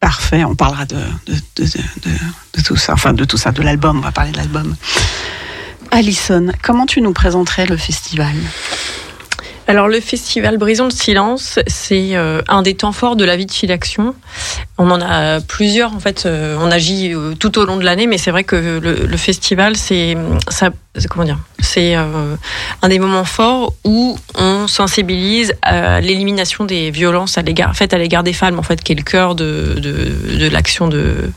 [0.00, 0.44] Parfait.
[0.44, 1.66] On parlera de, de, de, de,
[2.10, 2.94] de- de tout ça.
[2.94, 3.98] Enfin, de tout ça, de l'album.
[3.98, 4.74] On va parler de l'album.
[5.92, 8.34] Alison, comment tu nous présenterais le festival?
[9.70, 13.46] Alors le festival Brisons le silence, c'est euh, un des temps forts de la vie
[13.46, 14.16] de Filaction.
[14.78, 16.26] On en a plusieurs en fait.
[16.26, 19.16] euh, on agit euh, tout au long de l'année, mais c'est vrai que le, le
[19.16, 20.16] festival, c'est
[20.48, 20.70] ça,
[21.08, 22.34] comment dire, c'est euh,
[22.82, 27.42] un des moments forts où on sensibilise à l'élimination des violences à
[27.74, 31.30] faites à l'égard des femmes en fait, qui est le cœur de de, l'action de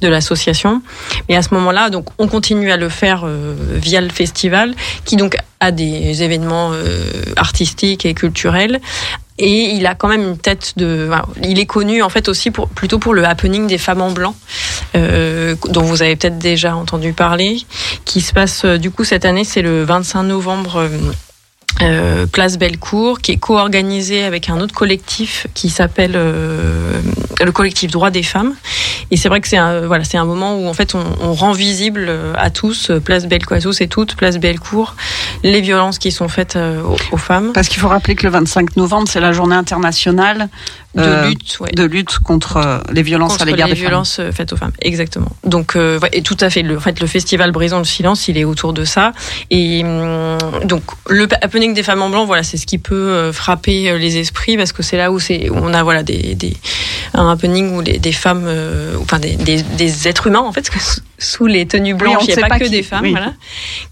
[0.00, 0.82] de l'association.
[1.28, 5.16] Et à ce moment-là, donc on continue à le faire euh, via le festival, qui
[5.16, 8.80] donc a des événements euh, artistiques et culturels.
[9.44, 11.10] Et il a quand même une tête de.
[11.42, 14.36] il est connu en fait aussi pour plutôt pour le happening des femmes en blanc,
[14.94, 17.60] euh, dont vous avez peut-être déjà entendu parler,
[18.04, 20.88] qui se passe euh, du coup cette année, c'est le 25 novembre.
[21.80, 27.00] Euh, euh, Place Bellecour, qui est co-organisé avec un autre collectif qui s'appelle euh,
[27.44, 28.54] le collectif Droits des femmes.
[29.10, 31.34] Et c'est vrai que c'est un, voilà, c'est un moment où en fait on, on
[31.34, 34.96] rend visible euh, à tous, euh, Place Bellecour, à tous et toutes, Place Bellecour,
[35.42, 37.52] les violences qui sont faites euh, aux femmes.
[37.52, 40.48] Parce qu'il faut rappeler que le 25 novembre, c'est la journée internationale
[40.94, 41.70] De euh, lutte, ouais.
[41.72, 43.86] de lutte contre euh, les violences contre à l'égard des femmes.
[43.86, 44.72] violences euh, faites aux femmes.
[44.82, 45.30] Exactement.
[45.42, 46.60] Donc, euh, ouais, et tout à fait.
[46.62, 49.12] Le, en fait, le festival Brisons le silence, il est autour de ça.
[49.50, 53.32] Et hum, donc, le happening des femmes en blanc, voilà, c'est ce qui peut euh,
[53.32, 56.54] frapper les esprits parce que c'est là où c'est, où on a voilà des, des
[57.14, 60.70] un happening où les, des femmes, euh, enfin des, des, des êtres humains en fait,
[61.22, 63.10] sous les tenues blanches, il n'y a pas, que qui- des femmes, oui.
[63.12, 63.32] voilà,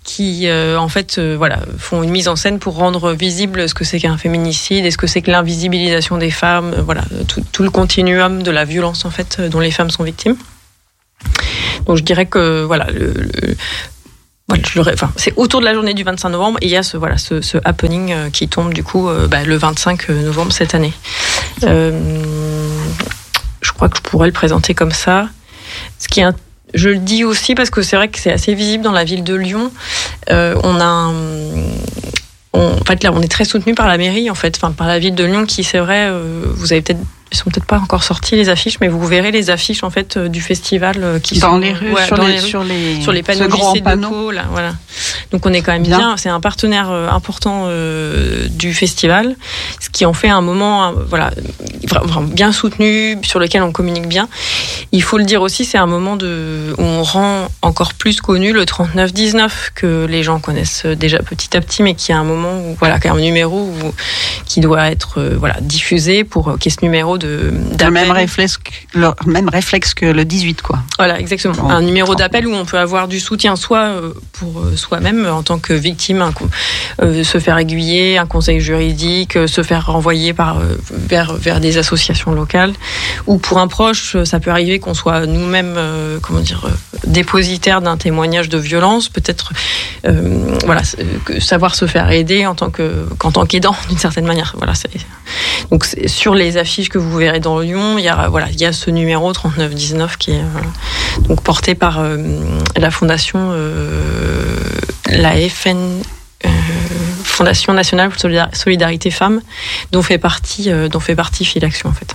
[0.05, 3.75] qui euh, en fait, euh, voilà, font une mise en scène pour rendre visible ce
[3.75, 7.43] que c'est qu'un féminicide, et ce que c'est que l'invisibilisation des femmes, euh, voilà, tout,
[7.53, 10.37] tout le continuum de la violence en fait dont les femmes sont victimes.
[11.87, 13.57] Donc je dirais que voilà, le, le-
[14.49, 16.77] voilà, je l'aurais- enfin, c'est autour de la journée du 25 novembre et il y
[16.77, 20.53] a ce voilà ce, ce happening qui tombe du coup euh, bah, le 25 novembre
[20.53, 20.93] cette année.
[23.63, 25.29] Je crois que je pourrais le présenter comme ça.
[25.99, 26.25] Ce qui est
[26.75, 29.25] je le dis aussi parce que c'est vrai que c'est assez visible dans la ville
[29.25, 29.71] de Lyon.
[30.31, 31.13] Euh, on a
[32.91, 35.15] fait, là, on est très soutenu par la mairie, en fait, enfin, par la ville
[35.15, 37.01] de Lyon, qui, c'est vrai, euh, vous avez peut-être,
[37.33, 40.17] ils sont peut-être pas encore sortis les affiches, mais vous verrez les affiches, en fait,
[40.17, 42.49] euh, du festival euh, qui Dans sont les rues, ouais, sur, dans les, les rues
[42.49, 44.07] sur les sur les panneaux ce grand lycée de.
[44.07, 44.73] Pau, là, voilà.
[45.31, 45.99] Donc on est quand même Bien.
[45.99, 46.17] bien.
[46.17, 49.37] C'est un partenaire euh, important euh, du festival,
[49.81, 51.31] ce qui en fait un moment, euh, voilà,
[52.25, 54.29] bien soutenu, sur lequel on communique bien.
[54.93, 58.53] Il faut le dire aussi, c'est un moment de, où on rend encore plus connu
[58.53, 62.59] le 3919 que les gens connaissent déjà petit à petit, mais qui est un moment
[62.61, 63.95] où, voilà, qui est un numéro où-
[64.47, 67.93] qui doit être, euh, voilà, diffusé pour ait ce numéro de Le d'appel.
[67.93, 70.81] même réflexe, que- le même réflexe que le 18, quoi.
[70.99, 71.71] Voilà, exactement.
[71.71, 75.43] Un numéro d'appel où on peut avoir du soutien, soit euh, pour euh, soi-même en
[75.45, 76.33] tant que victime, un
[77.03, 81.61] euh, se faire aiguiller, un conseil juridique, euh, se faire renvoyer par, euh, vers, vers
[81.61, 82.73] des associations locales,
[83.27, 85.79] ou pour un proche, ça peut arriver qu'on soit nous-mêmes,
[86.23, 86.67] comment dire,
[87.07, 89.53] dépositaire d'un témoignage de violence, peut-être,
[90.65, 90.83] voilà,
[91.41, 94.55] savoir se faire aider en tant que, qu'en tant qu'aidant d'une certaine manière.
[94.57, 94.91] Voilà, c'est
[95.71, 98.61] donc c'est- sur les affiches que vous verrez dans Lyon, il y a voilà, il
[98.61, 102.17] y a ce numéro 3919 qui est euh, donc porté par euh,
[102.77, 104.57] la fondation euh,
[105.11, 106.03] la FN
[107.25, 109.41] Fondation nationale pour Solidar- solidarité femmes
[109.93, 112.15] dont fait partie dont fait partie Filaction en fait.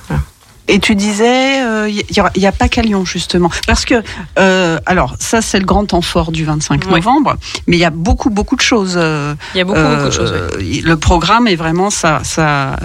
[0.68, 2.04] Et tu disais, il
[2.38, 3.52] n'y a, pas qu'à Lyon, justement.
[3.68, 4.02] Parce que,
[4.40, 6.94] euh, alors, ça, c'est le grand temps fort du 25 Ouais.
[6.96, 7.36] novembre,
[7.68, 8.96] mais il y a beaucoup, beaucoup de choses.
[8.98, 10.34] euh, Il y a beaucoup euh, beaucoup de choses.
[10.60, 12.22] Le programme est vraiment ça.
[12.24, 12.78] ça euh,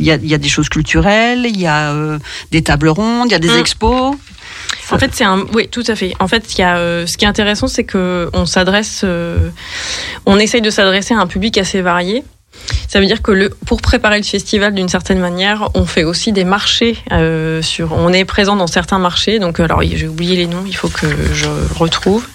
[0.00, 2.18] Il y, a, y a des choses culturelles, il y a euh,
[2.50, 3.58] des tables rondes, il y a des Mm.
[3.60, 4.16] expos.
[4.90, 5.44] En fait, c'est un.
[5.54, 6.14] Oui, tout à fait.
[6.18, 9.50] En fait, il y a, euh, ce qui est intéressant, c'est que on s'adresse, euh,
[10.26, 12.24] on essaye de s'adresser à un public assez varié.
[12.88, 16.32] Ça veut dire que le, pour préparer le festival d'une certaine manière, on fait aussi
[16.32, 16.96] des marchés.
[17.12, 19.38] euh, sur, on est présent dans certains marchés.
[19.38, 21.46] Donc, alors j'ai oublié les noms, il faut que je
[21.78, 22.26] retrouve.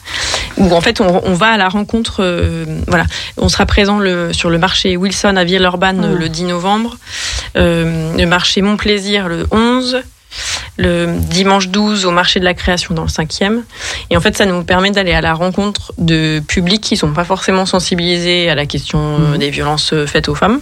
[0.58, 2.18] Où en fait, on, on va à la rencontre.
[2.24, 3.06] euh, voilà,
[3.38, 6.20] on sera présent le, sur le marché Wilson à Villeurbanne Mm.
[6.20, 6.98] le 10 novembre,
[7.58, 9.98] euh, le marché Montplaisir le 11.
[10.78, 13.62] Le dimanche 12 au marché de la création dans le 5e.
[14.10, 17.26] Et en fait, ça nous permet d'aller à la rencontre de publics qui sont pas
[17.26, 20.60] forcément sensibilisés à la question euh, des violences euh, faites aux femmes.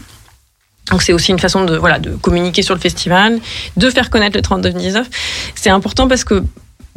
[0.90, 3.40] Donc c'est aussi une façon de voilà de communiquer sur le festival,
[3.78, 5.08] de faire connaître le 3919.
[5.56, 6.44] C'est important parce que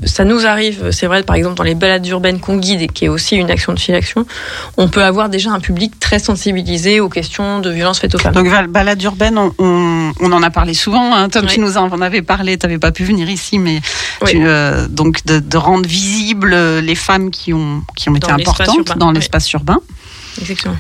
[0.05, 3.05] ça nous arrive, c'est vrai, par exemple dans les balades urbaines qu'on guide et qui
[3.05, 4.27] est aussi une action de filiation,
[4.77, 8.35] on peut avoir déjà un public très sensibilisé aux questions de violences faites aux femmes.
[8.35, 11.15] Donc balade urbaine, on, on, on en a parlé souvent.
[11.15, 11.29] Hein.
[11.29, 11.53] Tom, Oui.
[11.55, 12.59] tu nous en avais parlé.
[12.59, 13.81] Tu n'avais pas pu venir ici, mais
[14.23, 14.31] Oui.
[14.33, 18.27] tu, euh, donc de, de rendre visibles euh, les femmes qui ont qui ont été
[18.27, 19.15] Dans importantes urbain, dans oui.
[19.15, 19.79] l'espace urbain.
[20.41, 20.77] Exactement.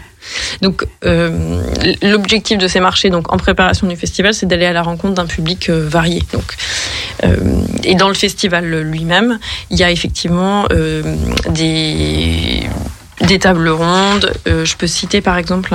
[0.60, 1.62] Donc, euh,
[2.02, 5.26] l'objectif de ces marchés, donc en préparation du festival, c'est d'aller à la rencontre d'un
[5.26, 6.22] public euh, varié.
[6.32, 6.54] Donc,
[7.24, 7.36] euh,
[7.82, 9.38] et dans le festival lui-même,
[9.70, 10.66] il y a effectivement
[11.48, 12.62] des,
[13.20, 14.32] des tables rondes.
[14.46, 15.74] Je peux citer par exemple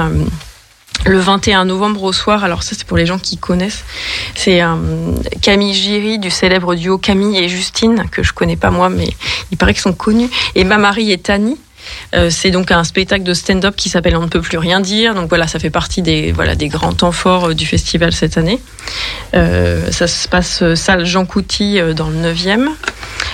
[1.06, 2.44] le 21 novembre au soir.
[2.44, 3.84] Alors ça, c'est pour les gens qui connaissent.
[4.36, 4.62] C'est
[5.42, 9.10] Camille Giry du célèbre duo Camille et Justine que je connais pas moi, mais
[9.52, 10.30] il paraît qu'ils sont connus.
[10.56, 11.58] Et ma Marie et Tani.
[12.14, 15.16] Euh, c'est donc un spectacle de stand-up qui s'appelle On ne peut plus rien dire.
[15.16, 18.38] Donc voilà, ça fait partie des voilà des grands temps forts euh, du festival cette
[18.38, 18.60] année.
[19.36, 22.70] Euh, ça se passe salle Jean Couty dans le 9e.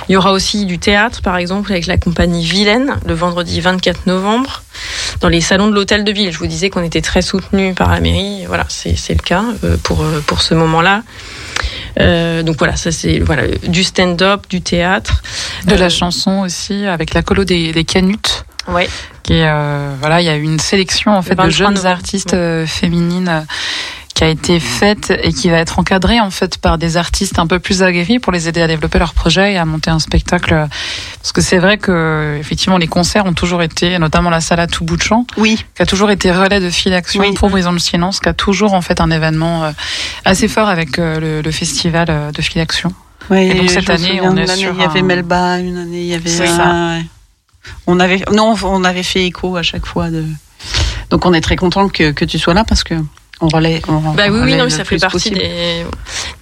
[0.08, 4.06] Il y aura aussi du théâtre, par exemple, avec la compagnie Vilaine, le vendredi 24
[4.06, 4.62] novembre,
[5.22, 6.32] dans les salons de l'hôtel de ville.
[6.32, 8.46] Je vous disais qu'on était très soutenus par la mairie.
[8.46, 9.44] Voilà, c'est le cas
[9.84, 11.02] pour, pour ce moment-là.
[12.00, 15.24] Euh, donc voilà, ça c'est voilà, du stand-up, du théâtre.
[15.66, 18.45] De la chanson aussi, avec la colo des, des canutes.
[18.68, 18.90] Ouais.
[19.24, 21.86] Qui est, euh, voilà, il y a eu une sélection en fait de 23 jeunes
[21.86, 22.38] artistes ouais.
[22.38, 23.42] euh, féminines euh,
[24.14, 27.48] qui a été faite et qui va être encadrée en fait par des artistes un
[27.48, 30.68] peu plus aguerris pour les aider à développer leur projet et à monter un spectacle.
[31.22, 34.68] Parce que c'est vrai que effectivement les concerts ont toujours été, notamment la salle à
[34.68, 37.34] tout bout de champ, Oui, qui a toujours été relais de fil d'action Oui.
[37.34, 39.70] pour Brisons le silence, qui a toujours en fait un événement
[40.24, 42.94] assez fort avec le, le festival de fil d'action.
[43.30, 43.50] oui.
[43.52, 46.02] Et donc, cette année, on est année, sur Il y avait un- Melba, une année
[46.02, 46.30] il y avait.
[46.30, 46.64] C'est ça.
[46.94, 47.06] ouais.
[47.88, 50.24] On avait non, on avait fait écho à chaque fois de.
[51.10, 52.96] Donc on est très content que, que tu sois là parce que
[53.42, 53.82] on relaie.
[53.88, 55.86] On, Bah oui, on oui, relaie non, ça fait partie des,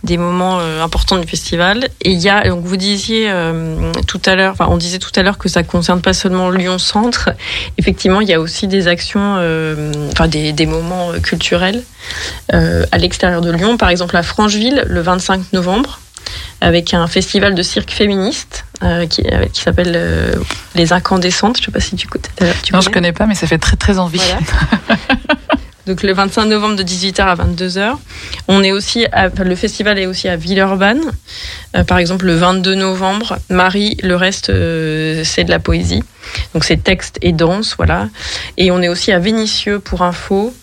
[0.03, 1.89] des moments euh, importants du festival.
[2.01, 5.12] Et il y a, donc vous disiez euh, tout à l'heure, enfin on disait tout
[5.15, 7.31] à l'heure que ça concerne pas seulement Lyon Centre.
[7.79, 11.83] Effectivement, il y a aussi des actions, euh, enfin des, des moments culturels
[12.51, 13.77] à l'extérieur de Lyon.
[13.77, 15.99] Par exemple à Francheville, le 25 novembre,
[16.62, 20.33] avec un festival de cirque féministe euh, qui, avec- qui s'appelle euh,
[20.75, 21.57] Les Incandescentes.
[21.59, 22.23] Je sais pas si tu, connais-
[22.73, 24.19] non, je connais pas, mais ça fait très très envie.
[24.19, 24.97] Voilà.
[25.86, 27.95] Donc le 25 novembre de 18h à 22h.
[28.47, 31.01] On est aussi à- le festival est aussi à Villeurbanne.
[31.75, 36.01] Euh, par exemple le 22 novembre, Marie, le reste euh, c'est de la poésie.
[36.53, 38.07] Donc c'est texte et danse, voilà.
[38.55, 40.53] Et on est aussi à Vénissieux pour info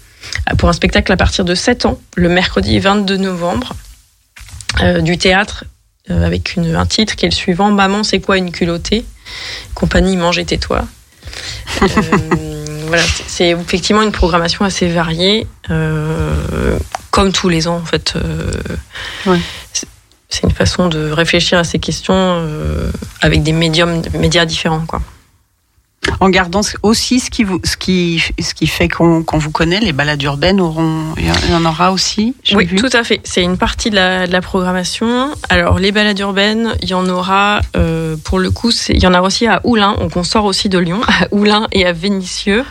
[0.50, 3.89] euh, pour un spectacle à partir de 7 ans le mercredi 22 novembre euh,
[5.02, 5.64] du théâtre
[6.10, 9.04] euh, avec une- un titre qui est le suivant Maman c'est quoi une culottée?
[9.74, 10.84] Compagnie Mange et tais-toi.
[11.82, 11.86] Euh,
[12.88, 16.78] voilà, c'est- effectivement une programmation assez variée, euh,
[17.10, 18.14] comme tous les ans en fait.
[18.16, 18.50] euh,
[19.26, 19.38] Ouais.
[19.72, 19.86] c'est-
[20.44, 25.02] une façon de réfléchir à ces questions euh, avec des médiums, médias différents, quoi.
[26.18, 29.80] En gardant aussi ce qui vous, ce qui, ce qui fait qu'on qu'on vous connaît,
[29.80, 32.34] les balades urbaines auront, il y en- aura aussi.
[32.52, 32.76] Oui, vu.
[32.76, 33.20] tout à fait.
[33.24, 35.30] C'est une partie de la, de la programmation.
[35.50, 39.12] Alors, les balades urbaines, il y en aura, euh, pour le coup, il y en
[39.14, 39.94] a aussi à Oulin.
[39.94, 42.64] Donc, on sort aussi de Lyon, à Oulin et à Vénissieux,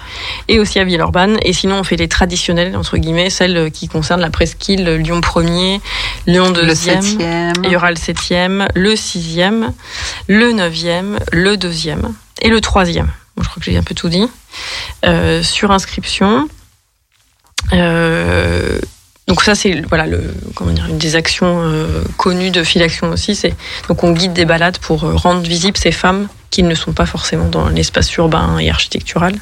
[0.47, 1.37] et aussi à Villeurbanne.
[1.43, 5.79] Et sinon, on fait les traditionnelles, entre guillemets, celles qui concernent la presqu'île, Lyon 1er,
[6.27, 6.65] Lyon 2e.
[6.65, 7.53] le septième.
[7.63, 9.69] Il y aura le 7e, le 6e,
[10.27, 11.97] le 9e, le 2e
[12.41, 13.05] et le 3e.
[13.39, 14.27] Bon, je crois que j'ai un peu tout dit.
[15.05, 16.49] Euh, sur inscription.
[17.71, 18.81] Euh,
[19.27, 20.21] donc ça c'est voilà le
[20.55, 23.53] comment dire une des actions euh, connues de Filaction aussi c'est
[23.87, 27.05] donc on guide des balades pour euh, rendre visibles ces femmes qui ne sont pas
[27.05, 29.35] forcément dans l'espace urbain et architectural.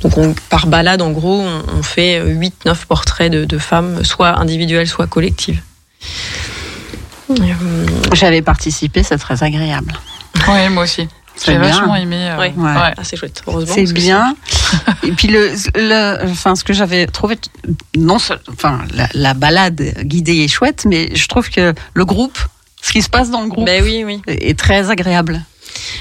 [0.00, 4.02] Donc on, par balade en gros on, on fait 8 9 portraits de, de femmes
[4.02, 5.60] soit individuelles soit collectives.
[8.12, 9.94] J'avais participé, c'est très agréable.
[10.48, 11.08] Oui, moi aussi.
[11.36, 12.16] C'est J'ai vachement aimé.
[12.30, 12.52] euh, Ouais.
[12.56, 12.72] Ouais.
[12.74, 13.74] Ah, c'est chouette, heureusement.
[13.74, 14.36] C'est bien.
[15.02, 17.36] Et puis le, le, enfin, ce que j'avais trouvé,
[17.96, 18.16] non,
[18.50, 22.38] enfin, la, la balade guidée est chouette, mais je trouve que le groupe,
[22.82, 24.20] ce qui se passe dans le groupe, Ben oui, oui.
[24.26, 25.40] est très agréable.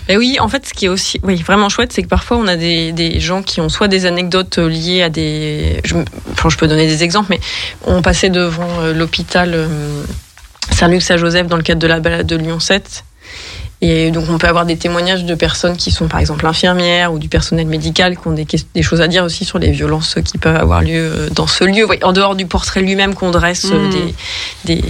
[0.10, 2.48] Et oui, en fait, ce qui est aussi oui, vraiment chouette, c'est que parfois on
[2.48, 5.80] a des, des gens qui ont soit des anecdotes euh, liées à des.
[5.86, 7.40] Je, me- enfin, je peux donner des exemples, mais
[7.86, 9.68] on passait devant euh, l'hôpital
[10.72, 13.04] Saint-Luc-Saint-Joseph dans le cadre de la balade de Lyon 7.
[13.84, 17.18] Et donc on peut avoir des témoignages de personnes qui sont par exemple infirmières ou
[17.18, 18.46] du personnel médical qui ont des,
[18.84, 21.88] choses à dire aussi sur les violences qui peuvent avoir lieu euh, dans ce lieu,
[21.90, 23.90] Oui, en dehors du portrait lui-même qu'on dresse euh, Mm.
[24.66, 24.84] des, des,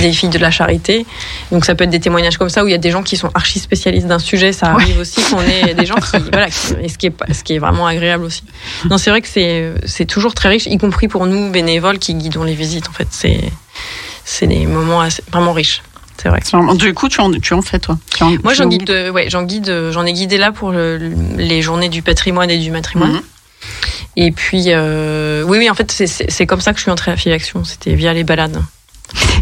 [0.00, 1.06] des filles de la charité.
[1.50, 3.16] Donc ça peut être des témoignages comme ça où il y a des gens qui
[3.16, 4.52] sont archi spécialistes d'un sujet.
[4.52, 7.32] Ça arrive aussi qu'on ait des gens qui voilà, qui- et ce qui est pas-
[7.32, 8.42] ce qui est vraiment agréable aussi.
[8.90, 12.12] Non, c'est vrai que c'est c'est toujours très riche, y compris pour nous bénévoles qui
[12.14, 12.88] guidons les visites.
[12.90, 13.40] En fait, c'est
[14.26, 15.82] c'est des moments assez- vraiment riches.
[16.20, 16.40] C'est vrai.
[16.76, 19.10] Du coup, tu en, tu en fais, toi Tu en- Moi, j'en en guide, euh,
[19.10, 20.96] ouais, j'en guide, euh, j'en ai guidé là pour le-
[21.36, 23.12] les journées du patrimoine et du matrimoine.
[23.12, 23.22] Mhm.
[24.16, 27.16] Et puis, euh, oui, oui, en fait, c'est comme ça que je suis entrée à
[27.16, 27.62] Filaction.
[27.64, 28.60] C'était via les balades.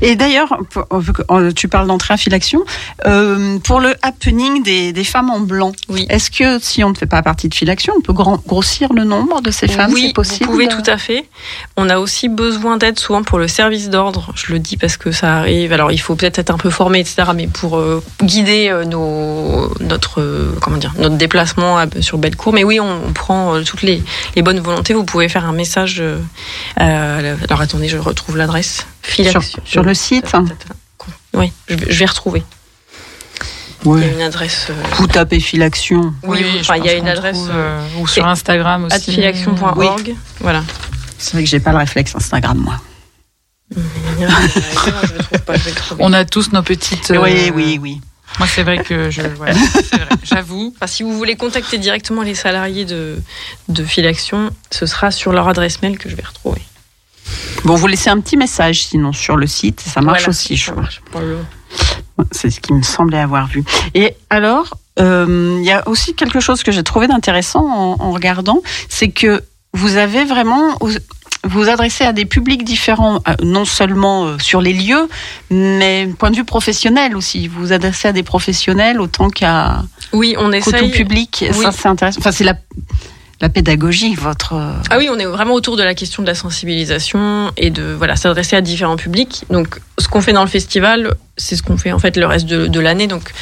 [0.03, 0.87] Et d'ailleurs, pour-
[1.31, 2.65] euh, tu parles d'entrée à filaction.
[3.07, 6.07] Euh, pour le happening des, des femmes en blanc, Oui.
[6.09, 9.05] est-ce que si on ne fait pas partie de filaction, on peut grand- grossir le
[9.05, 9.93] nombre de ces femmes?
[9.93, 10.45] Oui, possible?
[10.47, 11.27] vous pouvez tout à fait.
[11.77, 14.33] On a aussi besoin d'aide souvent pour le service d'ordre.
[14.35, 15.73] Je le dis parce que ça arrive.
[15.73, 17.29] Alors, il faut peut-être être un peu formé, etc.
[17.35, 22.53] Mais pour euh, guider euh, nos, notre, euh, comment dire, notre déplacement à- sur Bellecour.
[22.53, 24.03] Mais oui, on, on prend toutes les,
[24.35, 24.95] les bonnes volontés.
[24.95, 26.03] Vous pouvez faire un message.
[26.77, 28.87] alors, attendez, je retrouve l'adresse.
[29.07, 29.41] Filaction.
[29.41, 30.33] Sur, sur le site
[31.35, 32.43] Oui, je, vais- je vais retrouver.
[33.85, 34.67] Il y a une adresse.
[34.71, 36.13] euh, Vous tapez filaction.
[36.25, 37.37] Oui, enfin, il y a une adresse.
[37.37, 38.95] trouve, euh, euh, ou sur Instagram aussi.
[38.97, 40.15] adfilaction.org.
[40.41, 40.65] Voilà.
[41.19, 42.81] C'est vrai que j'ai pas le réflexe Instagram, moi.
[45.99, 47.11] On a tous nos petites.
[47.11, 48.01] euh, Oui, oui, oui.
[48.39, 49.23] Moi, c'est vrai que je.
[49.23, 49.53] ouais,
[50.25, 50.73] J'avoue.
[50.77, 53.17] Enfin, si vous voulez contacter directement les salariés de,
[53.69, 56.61] de Filaction, ce sera sur leur adresse mail que je vais retrouver.
[57.65, 60.57] Bon, vous laissez un petit message sinon sur le site, ça marche Voilà, aussi.
[60.57, 61.21] je ça crois.
[61.23, 61.39] le-
[62.33, 63.63] C'est ce qui me semblait avoir vu.
[63.95, 68.11] Et alors, euh, il y a aussi quelque chose que j'ai trouvé d'intéressant en, en
[68.13, 69.43] regardant, c'est que
[69.75, 70.79] vous avez vraiment
[71.45, 75.09] vous adressez à des publics différents, euh, non seulement euh, sur les lieux,
[75.51, 77.47] mais point de vue professionnel aussi.
[77.47, 80.91] Vous vous adressez à des professionnels autant qu'à Oui, on essaye.
[80.91, 81.43] public.
[81.43, 81.63] Et Oui.
[81.63, 82.19] Ça, c'est intéressant.
[82.21, 82.55] Enfin, c'est la,
[83.41, 84.55] la pédagogie, votre.
[84.55, 87.83] euh, Ah oui, on est vraiment autour de la question de la sensibilisation et de
[87.93, 89.45] voilà s'adresser à différents publics.
[89.51, 92.47] Donc, ce qu'on fait dans le festival, c'est ce qu'on fait en fait le reste
[92.47, 93.07] de, l'année.
[93.07, 93.33] Donc,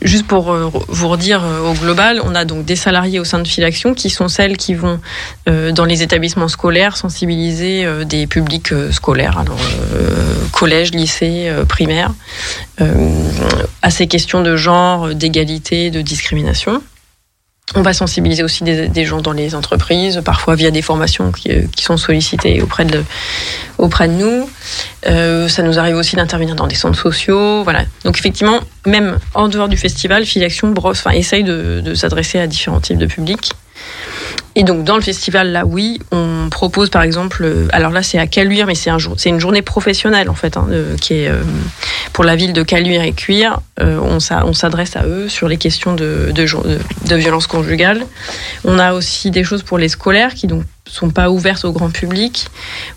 [0.00, 3.38] juste pour euh, vous redire euh, au global, on a donc des salariés au sein
[3.38, 4.98] de Filaction qui sont celles qui vont
[5.46, 9.58] dans les établissements scolaires sensibiliser des publics scolaires, alors
[10.52, 12.12] collège, lycée, primaire,
[13.82, 16.82] à ces questions de genre, d'égalité, de discrimination.
[17.74, 21.66] On va sensibiliser aussi des, gens dans les entreprises, parfois via des formations qui, euh,
[21.78, 23.04] sont sollicitées auprès de,
[24.08, 24.50] nous.
[25.06, 27.62] Euh, ça nous arrive aussi d'intervenir dans des centres sociaux.
[27.64, 27.84] Voilà.
[28.04, 32.46] Donc effectivement, même en dehors du festival, Filaction brosse, enfin, essaye de, de s'adresser à
[32.46, 33.52] différents types de publics.
[34.54, 38.18] Et donc dans le festival, là, oui, on propose par exemple, euh, alors là c'est
[38.18, 41.14] à Caluire, mais c'est un jour, c'est une journée professionnelle en fait, hein, euh, qui
[41.14, 41.42] est euh,
[42.12, 43.60] pour la ville de Caluire et Cuire.
[43.80, 48.04] On s'a- on s'adresse à eux sur les questions de, de violence conjugale.
[48.64, 51.90] On a aussi des choses pour les scolaires qui donc sont pas ouvertes au grand
[51.90, 52.46] public,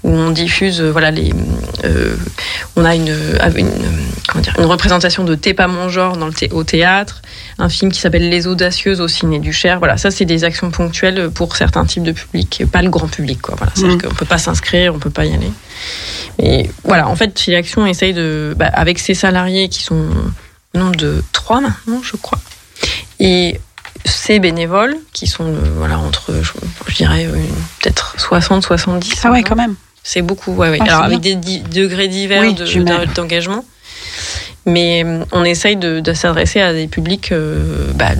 [0.03, 1.31] où on diffuse, euh, voilà, les,
[1.83, 2.15] euh,
[2.75, 3.69] on a une, euh, une,
[4.27, 7.21] comment dire, une représentation de T'es pas mon genre dans le thé- au théâtre,
[7.59, 9.79] un film qui s'appelle Les Audacieuses au ciné du Cher.
[9.79, 13.07] Voilà, ça c'est des actions ponctuelles pour certains types de publics, et pas le grand
[13.07, 13.55] public, quoi.
[13.57, 14.01] Voilà, c'est-à-dire Mhm.
[14.03, 15.51] qu'on peut pas s'inscrire, on peut pas y aller.
[16.39, 20.05] Et voilà, en fait, Filaction essaye de, bah, avec ses salariés qui sont
[20.73, 22.39] au nombre de trois maintenant, je crois,
[23.19, 23.59] et
[24.05, 26.51] ces bénévoles qui sont euh, voilà entre je,
[26.87, 27.35] je dirais euh,
[27.81, 29.75] peut-être 60 70 Ah ouais, quand même.
[30.03, 30.77] c'est beaucoup ouais, ouais.
[30.81, 33.63] Ah, alors avec des degrés divers Oui, de- d'engagement.
[34.65, 38.11] Mais euh, on essaye de, de s'adresser à des publics euh, bah,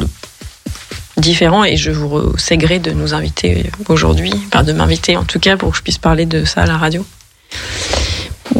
[1.18, 1.64] différents.
[1.64, 5.58] Et je vous sais gré de nous inviter aujourd'hui enfin de m'inviter en tout cas
[5.58, 7.06] pour que je puisse parler de ça à la radio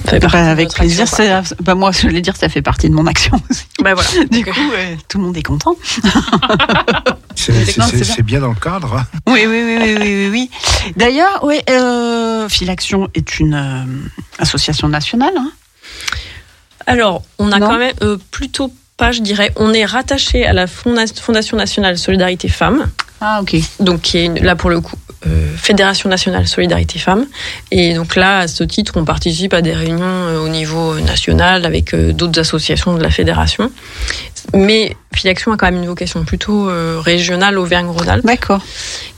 [0.06, 1.04] Ça fait Bah, avec plaisir.
[1.04, 3.66] action, Bah, moi, je voulais dire, ça fait partie de mon action aussi.
[3.82, 5.76] Bah, voilà Du coup, euh, tout le monde est content.
[7.36, 8.40] C'est bien.
[8.40, 8.96] dans le cadre.
[8.98, 9.06] hein.
[9.28, 10.92] Oui, oui, oui, oui, oui, oui, oui.
[10.96, 13.84] D'ailleurs, oui, euh, Filaction est une euh,
[14.40, 15.34] association nationale.
[15.38, 15.52] hein.
[16.88, 20.54] Alors, on a Non quand même euh, plutôt pas, je dirais, on est rattaché à
[20.54, 22.88] la Fonda- Fondation nationale Solidarité Femmes,
[23.22, 23.56] Ah, ok.
[23.80, 24.96] donc qui est une- là pour le coup
[25.58, 27.26] Fédération nationale Solidarité Femmes.
[27.70, 31.66] Et donc là, à ce titre, on participe à des réunions euh, au niveau national
[31.66, 33.72] avec euh, d'autres associations de la fédération.
[34.54, 38.62] Mais Filaction a quand même une vocation plutôt euh, régionale Auvergne-Rhône-Alpes D'accord.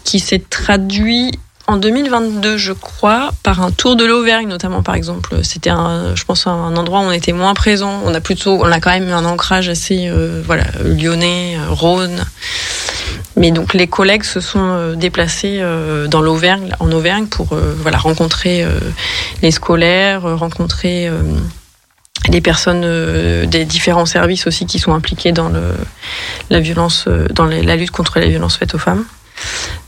[0.04, 1.32] qui s'est traduit
[1.66, 5.38] en 2022, je crois, par un tour de l'Auvergne notamment, par exemple.
[5.44, 8.02] C'était, un, je pense, un endroit où on était moins présent.
[8.06, 11.70] On a plutôt, on a quand même eu un ancrage assez, euh, voilà, lyonnais, euh,
[11.70, 12.26] Rhône.
[13.36, 17.74] Mais donc les collègues se sont euh, déplacés euh, dans l'Auvergne, en Auvergne, pour euh,
[17.80, 18.66] voilà rencontrer
[19.42, 21.10] les scolaires, rencontrer
[22.30, 25.62] les personnes des différents services aussi qui sont impliqués dans le,
[26.50, 29.04] la violence, dans la lutte contre les violences faites aux femmes.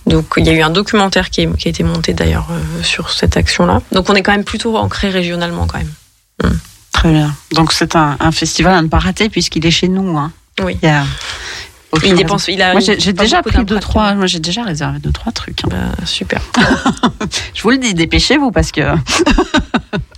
[0.05, 2.47] Donc il y a eu un documentaire qui, est- qui a été monté d'ailleurs
[2.83, 3.81] sur cette action-là.
[3.91, 6.59] Donc on est quand même plutôt ancré régionalement quand même.
[6.91, 7.33] Très bien.
[7.53, 10.17] Donc c'est un, un festival à ne pas rater puisqu'il est chez nous.
[10.17, 10.31] Hein.
[10.63, 10.77] Oui.
[10.81, 11.09] Il y a aucune
[12.03, 14.07] Il dépense, il a Moi j'ai déjà pris deux trois.
[14.09, 14.15] hein.
[14.15, 15.63] Moi j'ai déjà réservé deux trois trucs.
[15.65, 15.69] hein.
[15.71, 16.41] Bah, super.
[17.53, 18.81] Je vous le dis, dépêchez-vous parce que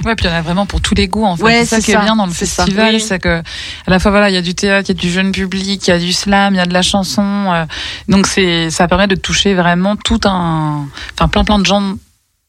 [0.06, 1.44] Ouais, puis il y en a vraiment pour tous les goûts en fait.
[1.44, 2.64] Ouais, c'est ça c'est qui est bien dans le c'est ça.
[2.64, 3.02] festival, Oui.
[3.02, 5.12] c'est que à la fois voilà, il y a du théâtre, il y a du
[5.12, 7.22] jeune public, il y a du slam, il y a de la chanson.
[7.54, 7.66] euh,
[8.08, 11.96] donc c'est ça permet de toucher vraiment tout un enfin plein plein de gens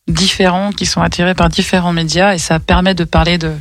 [0.07, 3.53] différents qui sont attirés par différents médias et ça permet de parler de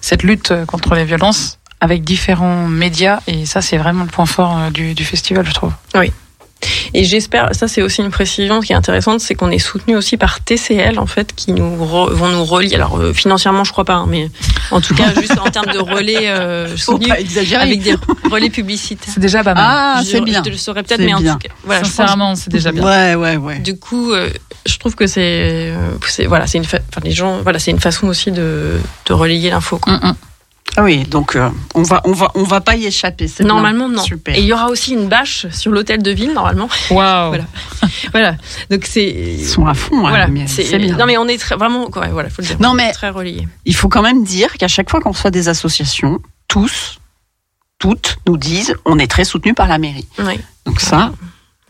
[0.00, 4.56] cette lutte contre les violences avec différents médias et ça c'est vraiment le point fort
[4.58, 5.72] euh, du, du festival je trouve.
[6.92, 10.16] Et j'espère, ça c'est aussi une précision qui est intéressante, c'est qu'on est soutenu aussi
[10.16, 12.74] par TCL en fait, qui nous re- vont nous relier.
[12.74, 14.28] Alors euh, financièrement, je crois pas, hein, mais
[14.72, 17.62] en tout cas juste en termes de relais euh, soutenus pas exagérer.
[17.62, 17.94] avec des
[18.28, 19.12] relais publicitaires.
[19.14, 19.64] C'est déjà pas mal.
[19.66, 20.42] Ah, Je- c'est bien.
[20.44, 21.34] Je le saurais peut-être, mais en bien.
[21.34, 21.84] tout cas, voilà.
[21.84, 22.82] Sincèrement, c'est déjà bien.
[22.82, 23.58] Ouais, ouais, ouais.
[23.60, 24.30] Du coup, euh,
[24.66, 25.20] je trouve que c'est,
[25.72, 25.76] euh,
[26.26, 29.50] voilà, c'est une, fa- enfin les gens, voilà, c'est une façon aussi de, de relayer
[29.50, 29.78] l'info.
[29.78, 29.92] quoi.
[29.92, 30.14] Mm, mm.
[30.76, 33.26] Ah oui, donc euh, on va, on va, on va pas y échapper.
[33.26, 33.96] c'est Normalement, bien.
[33.98, 34.02] non.
[34.04, 34.36] Super.
[34.36, 36.68] Et il y aura aussi une bâche sur l'hôtel de ville, normalement.
[36.90, 37.28] Waouh.
[37.28, 37.44] Voilà.
[38.12, 38.36] voilà.
[38.70, 39.08] Donc c'est.
[39.08, 40.06] Ils sont à fond.
[40.06, 40.28] hein, Voilà.
[40.28, 40.96] mais c'est, bien.
[40.96, 42.60] Non mais on est très, vraiment, ouais, voilà, faut le dire.
[42.60, 43.48] Non, mais- très relayé.
[43.64, 47.00] Il faut quand même dire qu'à chaque fois qu'on reçoit des associations, tous,
[47.78, 50.06] toutes nous disent, on est très soutenu par la mairie.
[50.20, 50.38] Oui.
[50.64, 51.12] Donc ça,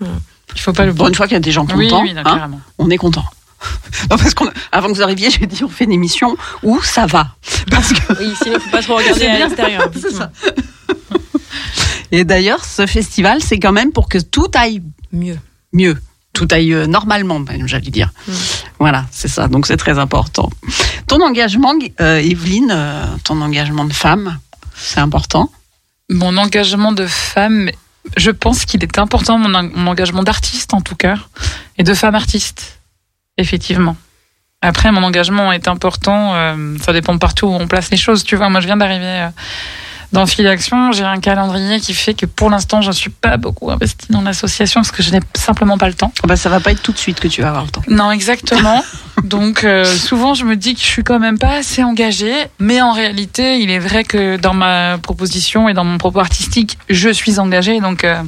[0.02, 2.22] Il faut pas le pour une fois qu'il y a des gens contents, oui, non,
[2.26, 3.24] hein, on est content.
[4.10, 7.06] Non, parce qu'on, avant que vous arriviez, j'ai dit on fait une émission où ça
[7.06, 7.34] va.
[7.70, 9.90] Parce que Oui, sinon faut pas trop regarder C'est à l'extérieur.
[10.00, 10.30] C'est ça.
[12.10, 14.82] Et d'ailleurs, ce festival, c'est quand même pour que tout aille
[15.12, 15.38] Mieux.
[15.72, 15.98] mieux,
[16.32, 18.10] tout aille euh, normalement, même, j'allais dire.
[18.26, 18.32] Mm.
[18.78, 19.48] Voilà, c'est ça.
[19.48, 20.48] Donc c'est très important.
[21.06, 24.38] Ton engagement, euh, Evelyne, euh, ton engagement de femme,
[24.74, 25.50] c'est important?
[26.08, 27.70] Mon engagement de femme,
[28.16, 31.16] je pense qu'il est important, mon, en- mon engagement d'artiste en tout cas,
[31.76, 32.77] et de femme artiste,
[33.38, 33.96] effectivement.
[34.60, 38.24] Après, mon engagement est important, euh, ça dépend partout où on place les choses.
[38.24, 39.28] Tu vois, moi je viens d'arriver euh,
[40.12, 43.36] dans Fil Action, j'ai un calendrier qui fait que pour l'instant, je ne suis pas
[43.36, 46.12] beaucoup investie dans l'association parce que je n'ai simplement pas le temps.
[46.24, 47.82] Ah bah, ça va pas être tout de suite que tu vas avoir le temps.
[47.88, 48.82] Non, exactement.
[49.24, 52.80] Donc euh, souvent je me dis que je suis quand même pas assez engagée, mais
[52.80, 57.08] en réalité il est vrai que dans ma proposition et dans mon propos artistique je
[57.10, 57.80] suis engagée.
[57.80, 58.22] Donc euh,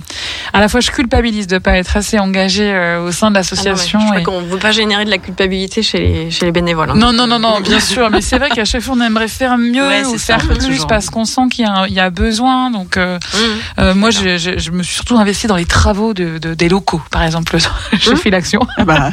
[0.53, 3.41] à la fois je culpabilise de pas être assez engagée euh, au sein de Ah
[3.41, 4.01] l'association.
[4.01, 6.91] je crois et- qu'on veut pas générer de la culpabilité chez les, chez les bénévoles.
[6.91, 6.95] hein.
[6.97, 9.57] non, non, non, non, bien sûr, mais c'est vrai qu'à chaque fois on aimerait faire
[9.59, 11.95] mieux Ouais, ou ça, faire on plus parce qu'on sent qu'il y, a un- il
[11.95, 12.71] y a besoin.
[12.71, 13.39] Donc euh, Mmh.
[13.81, 16.69] euh, moi je, je, je me suis surtout investie dans les travaux de, de- des
[16.69, 17.57] locaux, par exemple,
[17.99, 18.17] chez Mmh.
[18.17, 18.61] Fil Action.
[18.77, 19.11] Ah bah,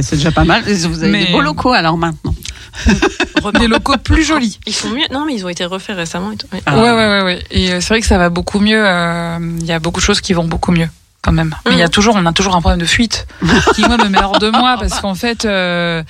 [0.00, 0.62] c'est déjà pas mal.
[0.86, 2.34] Vous avez Mais- des beaux locaux alors maintenant.
[3.58, 4.58] Des locaux plus jolis.
[4.66, 5.02] Ils sont mieux.
[5.12, 6.32] Non, mais ils ont été refaits récemment.
[6.32, 6.46] Et tout.
[6.52, 6.62] Ouais.
[6.64, 6.76] Ah.
[6.76, 7.44] Ouais, ouais, ouais, ouais.
[7.50, 8.82] Et euh, c'est vrai que ça va beaucoup mieux.
[8.86, 10.88] euh, Il y a beaucoup de choses qui vont beaucoup mieux.
[11.24, 11.54] Quand même.
[11.66, 11.90] Mais il y a Mhm.
[11.90, 13.28] toujours, on a toujours un problème de fuite
[13.76, 16.02] qui moi me met hors de moi parce qu'en fait, euh,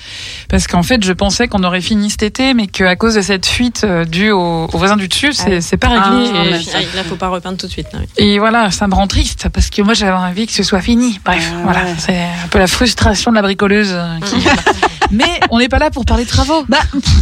[0.48, 3.44] parce qu'en fait, je pensais qu'on aurait fini cet été, mais qu'à cause de cette
[3.44, 5.60] fuite euh, due au, au voisin du dessus, c'est Ah.
[5.60, 6.32] c'est pas Ah, réglé.
[6.50, 7.88] mais et, Ah, Là, faut pas repeindre tout de suite.
[7.92, 8.06] non, oui.
[8.16, 11.20] et voilà, ça me rend triste parce que moi j'avais envie que ce soit fini.
[11.26, 11.94] Bref, Ah, voilà, ouais.
[11.98, 13.90] c'est un peu la frustration de la bricoleuse.
[13.92, 14.36] euh, qui-.
[15.10, 16.64] Mais on n'est pas là pour parler travaux.
[16.70, 16.78] Bah,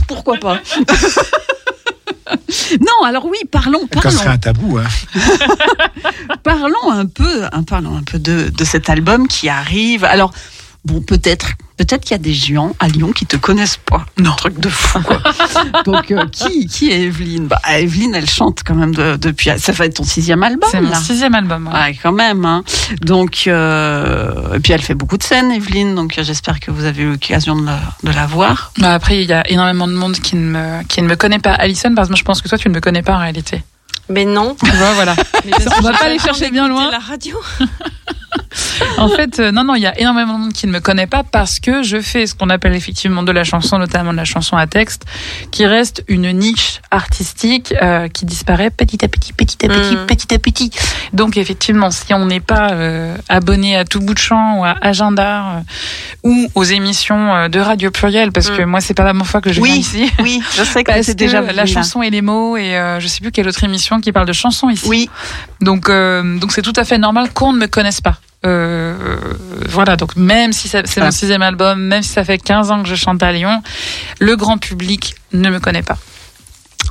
[0.07, 0.59] pourquoi pas
[2.81, 4.85] Non, alors oui, parlons, Quand parlons, serait un tabou, hein.
[6.43, 10.05] parlons un peu, hein, parlons un peu de, de cet album qui arrive.
[10.05, 10.33] Alors,
[10.85, 14.07] bon, peut-être, peut-être qu'il y a des gens à Lyon qui te connaissent pas.
[14.18, 15.01] Non, truc de fou.
[15.03, 15.20] Quoi.
[15.85, 17.47] Donc, euh, qui, qui est Evelyne?
[17.47, 19.51] Bah, Evelyne, elle chante quand même de- depuis.
[19.59, 20.68] Ça va être ton sixième album.
[20.70, 20.97] C'est mon là.
[20.97, 21.66] sixième album.
[21.68, 21.72] ouais.
[21.72, 22.45] Ouais, quand même.
[22.45, 22.64] Hein.
[23.03, 25.95] Donc, euh, et puis elle fait beaucoup de scènes, Evelyne.
[25.95, 28.72] Donc, euh, j'espère que vous avez eu l'occasion de, la- de la voir.
[28.78, 31.39] Bah après, il y a énormément de monde qui ne me, qui ne me connaît
[31.39, 31.53] pas.
[31.53, 33.62] Alison, parce que moi, je pense que toi, tu ne me connais pas en réalité.
[34.11, 34.54] Mais non.
[34.64, 35.14] Tu vois, voilà.
[35.44, 36.90] Mais On va pas temps chercher bien loin.
[36.90, 37.36] La radio.
[38.98, 41.06] En fait, euh, non, non, il y a énormément de monde qui ne me connaît
[41.06, 44.24] pas parce que je fais ce qu'on appelle effectivement de la chanson, notamment de la
[44.24, 45.04] chanson à texte,
[45.50, 50.06] qui reste une niche artistique euh, qui disparaît petit à petit, petit à petit, Mm.
[50.06, 50.70] petit à petit.
[51.12, 54.76] Donc effectivement, si on n'est pas euh, abonné à Tout bout de champ ou à
[54.80, 55.62] Agenda
[56.22, 58.56] ou aux émissions de Radio Pluriel, parce Mm.
[58.56, 59.70] que moi, c'est pas la première fois que je Oui.
[59.70, 60.12] viens ici.
[60.20, 63.20] Oui, je sais que c'est que déjà la chanson et les mots et je sais
[63.20, 64.86] plus quelle autre émission qui parle de chansons ici.
[64.88, 65.11] Oui,
[65.61, 68.18] Donc euh, donc c'est tout à fait normal qu'on ne me connaisse pas.
[68.46, 68.96] euh,
[69.68, 71.11] voilà, donc même si c'est mon Voilà.
[71.12, 73.62] sixième album, même si ça fait 15 ans que je chante à Lyon,
[74.18, 75.98] le grand public ne me connaît pas.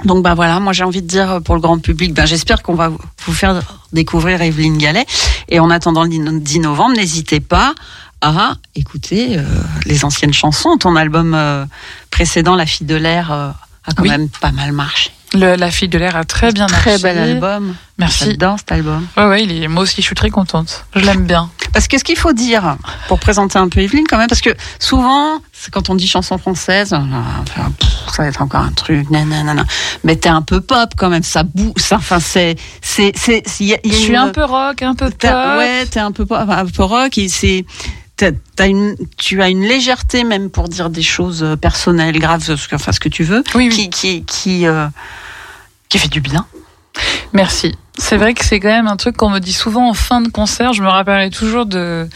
[0.05, 2.75] Donc bah voilà, moi j'ai envie de dire pour le grand public, ben j'espère qu'on
[2.75, 5.05] va vous faire découvrir Evelyne Gallet.
[5.49, 7.73] Et en attendant le 10 novembre, n'hésitez pas
[8.21, 9.43] à écouter euh,
[9.85, 10.77] les anciennes chansons.
[10.77, 11.65] Ton album euh,
[12.11, 13.49] précédent, La fille de l'air, euh,
[13.85, 14.09] a quand Oui.
[14.09, 15.11] même pas mal marché.
[15.35, 17.03] Le- la fille de l'air a très bien Très marché.
[17.03, 17.75] bel album.
[17.99, 18.25] Merci.
[18.31, 19.05] J'adore cet album.
[19.17, 20.85] Ouais, ouais, il est, moi aussi, je suis très contente.
[20.95, 21.49] Je l'aime bien.
[21.73, 22.77] Parce que ce qu'il faut dire
[23.07, 24.49] pour présenter un peu Evelyne quand même, parce que
[24.79, 25.39] souvent,
[25.71, 26.95] quand on dit chanson française,
[27.45, 29.65] pff, ça va être encore un truc, nanana.
[30.03, 33.73] Mais t'es un peu pop quand même, ça boue, ça, enfin c'est, c'est, c'est, y
[33.75, 35.29] a- Je a suis une- un peu rock, un peu pop.
[35.57, 37.65] Ouais, t'es un peu, po- un peu rock et c'est.
[38.55, 42.67] T'as une, tu as une légèreté même pour dire des choses euh, personnelles, graves, ce
[42.67, 43.75] que, enfin ce que tu veux, Oui, oui.
[43.75, 44.87] qui qui qui, euh,
[45.89, 46.45] qui fait du bien.
[47.33, 47.75] Merci.
[47.99, 50.29] C'est vrai que c'est quand même un truc qu'on me dit souvent en fin de
[50.29, 50.73] concert.
[50.73, 52.07] Je me rappellerai toujours de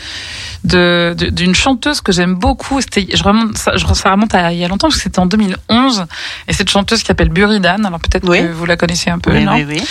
[0.64, 2.80] de- de- d'une chanteuse que j'aime beaucoup.
[2.80, 5.20] C'était, je remonte, ça, je- ça remonte à il y a longtemps parce que c'était
[5.20, 6.06] en 2011.
[6.48, 7.84] Et cette chanteuse qui s'appelle Buridan.
[7.84, 8.40] Alors peut-être Oui.
[8.42, 9.84] que vous la connaissez un peu, Oui, non oui.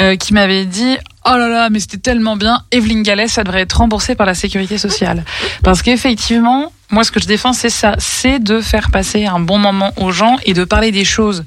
[0.00, 0.96] Euh, Qui m'avait dit.
[1.26, 2.62] Oh là là, mais c'était tellement bien.
[2.70, 5.24] Evelyne Gallet, ça devrait être remboursé par la sécurité sociale.
[5.64, 7.94] Parce qu'effectivement, moi, ce que je défends, c'est ça.
[7.98, 11.44] C'est de faire passer un bon moment aux gens et de parler des choses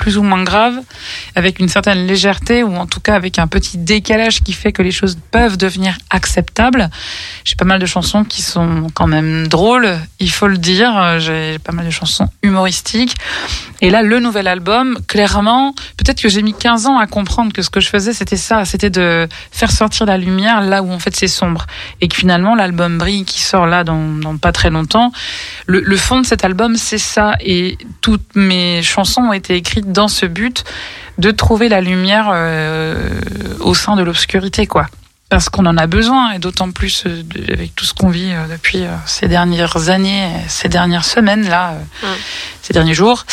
[0.00, 0.80] plus ou moins graves,
[1.36, 4.82] avec une certaine légèreté ou en tout cas avec un petit décalage qui fait que
[4.82, 6.88] les choses peuvent devenir acceptables.
[7.44, 11.18] J'ai pas mal de chansons qui sont quand même drôles, il faut le dire.
[11.18, 13.14] J'ai pas mal de chansons humoristiques.
[13.82, 17.62] Et là, le nouvel album, clairement, peut-être que j'ai mis 15 ans à comprendre que
[17.62, 20.98] ce que je faisais, c'était ça, c'était de faire sortir la lumière là où en
[20.98, 21.66] fait c'est sombre.
[22.00, 25.12] Et que finalement, l'album Brille qui sort là dans, dans pas très longtemps,
[25.66, 27.36] le, le fond de cet album, c'est ça.
[27.40, 30.64] Et toutes mes chansons ont été écrites dans ce but
[31.18, 32.96] de trouver la lumière euh,
[33.60, 34.86] au sein de l'obscurité, quoi.
[35.28, 37.22] Parce qu'on en a besoin, et d'autant plus euh,
[37.52, 41.74] avec tout ce qu'on vit euh, depuis ces dernières années, ces dernières semaines, là,
[42.62, 43.24] ces derniers jours.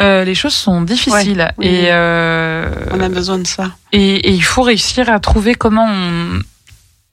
[0.00, 1.52] Euh, les choses sont difficiles.
[1.58, 1.66] oui.
[1.66, 3.70] Et, euh, On a besoin de ça.
[3.92, 6.40] et, et il faut réussir à trouver comment on,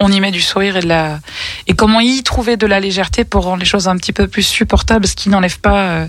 [0.04, 1.20] on y met du sourire et de la
[1.68, 4.43] et comment y trouver de la légèreté pour rendre les choses un petit peu plus
[4.43, 6.08] supportables, ce qui n'enlève pas euh,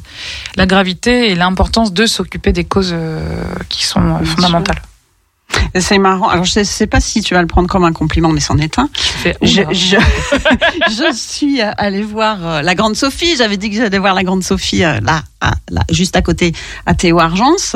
[0.57, 3.21] la gravité et l'importance de s'occuper des causes euh,
[3.69, 4.83] qui sont euh, fondamentales.
[5.79, 6.29] C'est marrant.
[6.29, 8.59] Alors je sais, sais pas si tu vas le prendre comme un compliment, mais c'en
[8.59, 8.89] est un.
[8.95, 9.73] Fait, Je, oula.
[9.73, 9.97] je,
[10.89, 13.37] je suis allée voir euh, la Grande Sophie.
[13.37, 15.23] J'avais dit que j'allais voir la Grande Sophie euh, là,
[15.91, 16.53] juste à côté,
[16.87, 17.75] à Théo Argence.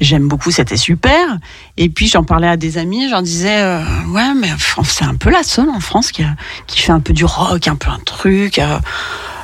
[0.00, 1.38] J'aime beaucoup, c'était super.
[1.76, 4.50] Et puis j'en parlais à des amis, j'en disais euh, ouais, mais
[4.84, 6.36] c'est un peu la seule en France qui, a-
[6.66, 8.58] qui fait un peu du rock, un peu un truc.
[8.58, 8.78] euh,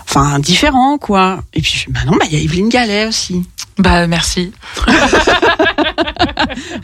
[0.05, 1.43] Enfin, différent, quoi.
[1.55, 3.47] Et puis, je bah non, bah, il y a Evelyne Gallet aussi.
[3.79, 4.53] Bah merci.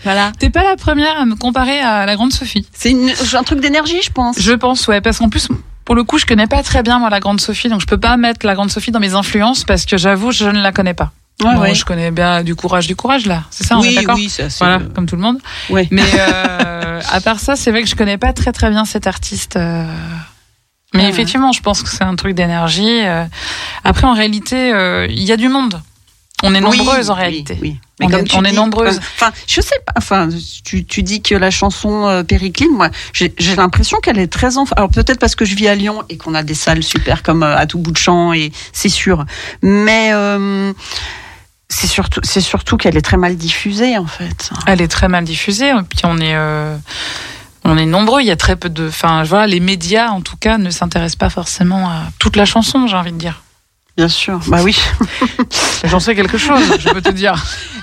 [0.05, 0.33] Voilà.
[0.39, 2.66] T'es pas la première à me comparer à la grande Sophie.
[2.73, 2.95] C'est
[3.35, 4.39] un truc d'énergie, je pense.
[4.41, 5.49] Je pense ouais parce qu'en plus
[5.85, 7.99] pour le coup je connais pas très bien moi la grande Sophie donc je peux
[7.99, 10.95] pas mettre la grande Sophie dans mes influences parce que j'avoue je ne la connais
[10.95, 11.12] pas.
[11.43, 11.75] Ouais, Bon, ouais.
[11.75, 14.51] je connais bien du courage du courage là, c'est ça on est d'accord oui, ça,
[14.51, 15.39] c'est Voilà, le- comme tout le monde.
[15.71, 15.87] Ouais.
[15.91, 19.07] Mais euh, à part ça, c'est vrai que je connais pas très très bien cet
[19.07, 19.57] artiste.
[19.57, 19.85] euh.
[20.95, 21.11] Mais Ah ouais.
[21.11, 23.03] effectivement, je pense que c'est un truc d'énergie.
[23.05, 23.24] euh.
[23.84, 25.80] Après, en réalité, euh, il y a du monde.
[26.45, 27.59] On est Oui, nombreuses en oui, réalité.
[27.61, 28.99] Oui, On est- nombreuses.
[29.16, 29.93] Enfin, je sais pas.
[29.97, 30.28] Enfin,
[30.64, 34.72] tu, tu dis que la chanson euh, Péricline, moi, j'ai l'impression qu'elle est très enfant.
[34.76, 37.43] Alors peut-être parce que je vis à Lyon et qu'on a des salles super comme
[37.43, 39.26] euh, à tout bout de champ et c'est sûr.
[39.62, 40.72] Mais euh,
[41.68, 44.51] c'est surtout, c'est surtout qu'elle est très mal diffusée en fait.
[44.68, 45.70] Elle est très mal diffusée.
[45.70, 46.76] Et puis on est, euh,
[47.65, 48.21] on est nombreux.
[48.21, 48.89] Il y a très peu de.
[48.89, 52.87] Enfin, voilà, les médias en tout cas ne s'intéressent pas forcément à toute la chanson.
[52.87, 53.43] J'ai envie de dire.
[53.99, 54.39] Bien sûr.
[54.47, 54.79] Bah oui.
[55.85, 56.63] J'en sais quelque chose.
[56.79, 57.35] je peux te dire.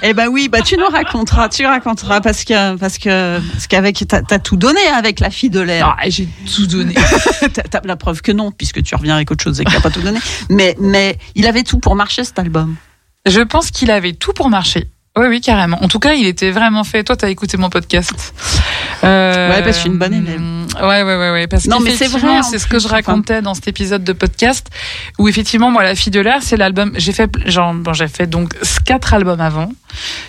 [0.01, 4.01] Eh ben oui, bah tu nous raconteras, tu raconteras parce que parce que parce qu'avec
[4.07, 5.93] t'as as tout donné avec la fille de l'air.
[5.99, 6.95] Ah, j'ai tout donné.
[7.53, 9.81] T'as t'as la preuve que non, puisque tu reviens avec autre chose et qu'il n'a
[9.81, 10.19] pas tout donné.
[10.49, 12.77] Mais, mais il avait tout pour marcher cet album.
[13.25, 14.87] Je pense qu'il avait tout pour marcher.
[15.17, 15.81] Oui, oui, carrément.
[15.81, 17.03] En tout cas, il était vraiment fait.
[17.05, 18.11] Toi, t'as écouté mon podcast.
[19.03, 20.41] Euh, Ouais, parce que je suis une bonne élève.
[20.81, 21.47] Ouais, ouais, ouais, ouais.
[21.47, 24.67] Parce Non, mais c'est vrai, c'est ce que je racontais dans cet épisode de podcast
[25.17, 26.91] où effectivement, moi, La Fille de l'air, c'est l'album.
[26.95, 28.53] J'ai fait, genre, bon, j'ai fait donc
[28.85, 29.71] quatre albums avant,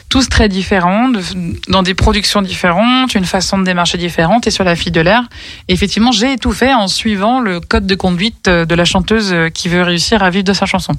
[0.09, 1.21] tous très différents, de-
[1.69, 4.47] dans des productions différentes, une façon de démarcher différente.
[4.47, 5.23] Et sur La Fille de l'air,
[5.69, 9.49] effectivement, j'ai tout fait en suivant le code de conduite euh, de la chanteuse euh,
[9.49, 10.93] qui veut réussir à vivre de sa chanson.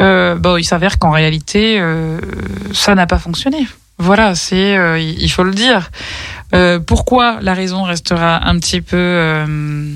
[0.00, 2.20] Euh, bon, il s'avère qu'en réalité, euh,
[2.72, 3.66] ça n'a pas fonctionné.
[3.98, 5.90] Voilà, c'est, euh, il faut le dire.
[6.54, 8.96] Euh, pourquoi la raison restera un petit peu.
[8.96, 9.86] euh,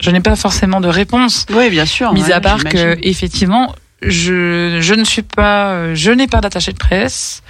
[0.00, 2.12] je n'ai pas forcément de réponse, Oui, bien sûr.
[2.12, 6.72] mis ouais, à part que effectivement, je, je ne suis pas, je n'ai pas d'attaché
[6.72, 7.42] de presse.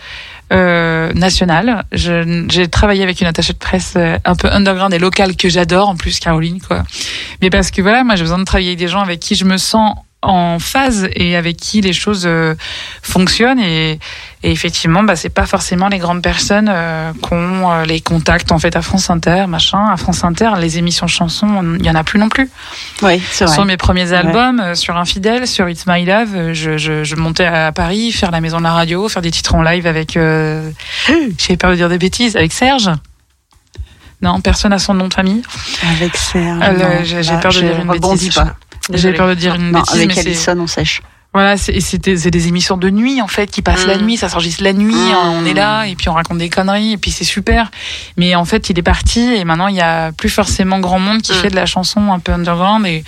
[0.52, 1.84] euh, nationale.
[1.92, 5.88] J'ai travaillé avec une attachée de presse euh, un peu underground et locale que j'adore
[5.88, 6.82] en plus, Caroline, quoi.
[7.40, 9.44] Mais parce que voilà, moi j'ai besoin de travailler avec des gens avec qui je
[9.44, 12.54] me sens en phase et avec qui les choses euh,
[13.02, 13.98] fonctionnent et,
[14.42, 18.52] et effectivement bah c'est pas forcément les grandes personnes euh, qui ont euh, les contacts
[18.52, 21.94] en fait à France Inter machin à France Inter les émissions chansons il y en
[21.94, 22.50] a plus non plus
[23.00, 23.54] Oui, c'est vrai.
[23.54, 27.16] sur mes premiers albums, euh, sur Infidèle, sur It's My Love, euh, je, je, je
[27.16, 30.18] montais à Paris, faire la maison de la radio, faire des titres en live avec.
[30.18, 30.70] Euh,
[31.38, 32.90] J'ai peur de dire des bêtises, avec Serge.
[34.22, 35.40] Non, personne n'a son nom de famille.
[35.96, 36.58] Avec Serge.
[36.62, 38.34] Euh, j'ai- là, peur de dire une bêtise.
[38.34, 38.54] pas.
[38.96, 41.02] J'ai peur de dire une Non, bêtise, avec mais on sèche.
[41.32, 44.02] voilà, c'est et c'était c'est des émissions de nuit en fait qui passent la Mm.
[44.02, 45.12] nuit, ça s'enregistre la nuit, Mm.
[45.14, 47.70] hein, on est là et puis on raconte des conneries et puis c'est super.
[48.16, 51.22] Mais en fait, il est parti et maintenant il y a plus forcément grand monde
[51.22, 51.36] qui Mm.
[51.36, 53.04] fait de la chanson un peu underground et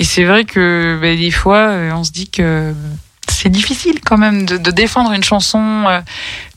[0.00, 2.72] et c'est vrai que ben, des fois euh, on se dit que
[3.30, 6.00] c'est difficile quand même de, de défendre une chanson euh,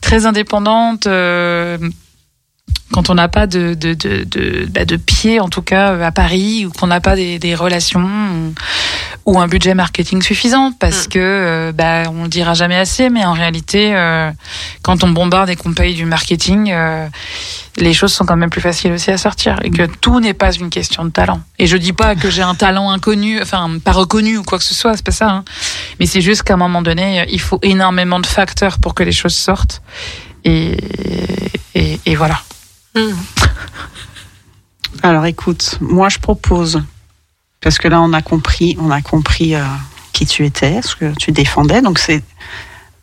[0.00, 1.76] très indépendante euh,
[2.92, 6.12] quand on n'a pas de de, de, de, bah, de pied en tout cas à
[6.12, 8.54] Paris ou qu'on n'a pas des, des relations ou,
[9.32, 11.10] ou un budget marketing suffisant parce Mm.
[11.10, 14.30] que euh, bah, on le dira jamais assez mais en réalité euh,
[14.82, 17.08] quand on bombarde et qu'on paye du marketing euh,
[17.78, 20.52] les choses sont quand même plus faciles aussi à sortir et que tout n'est pas
[20.52, 23.92] une question de talent et je dis pas que j'ai un talent inconnu enfin pas
[23.92, 25.44] reconnu ou quoi que ce soit c'est pas ça hein.
[25.98, 29.12] mais c'est juste qu'à un moment donné il faut énormément de facteurs pour que les
[29.12, 29.80] choses sortent
[30.44, 30.76] et
[31.74, 32.38] et, et voilà
[32.94, 33.12] Hmm.
[35.02, 36.82] Alors écoute, moi je propose,
[37.60, 39.62] parce que là on a compris, on a compris euh,
[40.12, 42.22] qui tu étais, ce que tu défendais, donc c'est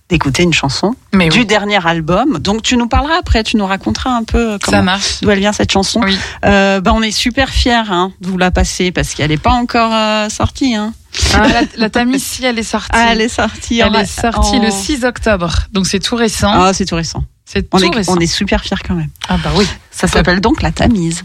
[0.07, 2.39] d'écouter une chanson mais du oui, dernier album.
[2.39, 5.39] Donc tu nous parleras après, tu nous raconteras un peu ça comment, marche d'où elle
[5.39, 6.01] vient cette chanson.
[6.03, 9.37] oui Euh, bah, on est super fiers hein, de vous la passer parce qu'elle n'est
[9.37, 10.73] pas encore euh, sortie.
[10.75, 10.93] Hein.
[11.35, 13.79] Ah, la, la Tamis, si elle est sortie Ah, elle est sortie.
[13.79, 16.51] Elle est sortie en- le 6 octobre, donc c'est tout récent.
[16.53, 17.23] Ah, c'est tout récent.
[17.51, 19.09] C'est On est, on est super fiers quand même.
[19.27, 19.67] Ah bah oui.
[19.89, 21.23] Ça s'appelle donc La Tamise.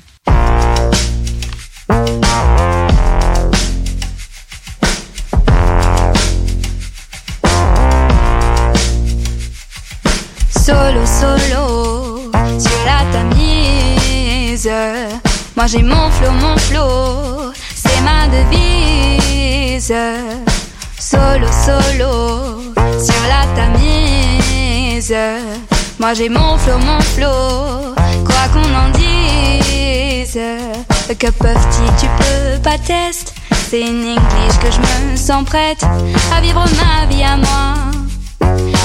[10.65, 14.71] Solo, solo, sur la tamise.
[15.57, 19.93] Moi j'ai mon flow, mon flow, c'est ma devise.
[20.99, 25.15] Solo, solo, sur la tamise.
[25.99, 30.39] Moi j'ai mon flow, mon flow, quoi qu'on en dise.
[31.19, 33.33] Que peuvent-ils, tu peux pas tester.
[33.71, 35.83] C'est une English que je me sens prête
[36.37, 37.75] à vivre ma vie à moi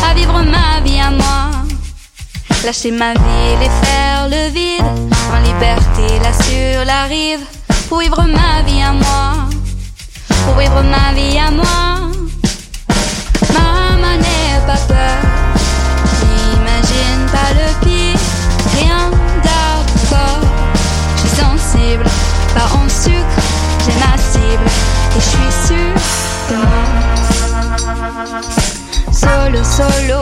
[0.10, 1.52] à vivre ma vie à moi.
[2.66, 4.86] Lâcher ma ville et faire le vide,
[5.34, 7.42] en liberté là sur la rive,
[7.88, 9.50] pour vivre ma vie à moi,
[10.46, 12.12] pour vivre ma vie à moi.
[13.54, 15.18] Maman n'aie pas peur,
[17.40, 18.20] pas le pire,
[18.78, 19.04] rien
[19.44, 20.44] d'accord.
[21.16, 22.06] Je suis sensible,
[22.54, 23.40] pas en sucre,
[23.86, 24.68] j'ai ma cible,
[25.16, 26.00] et je suis sûre
[29.12, 30.22] solo, solo,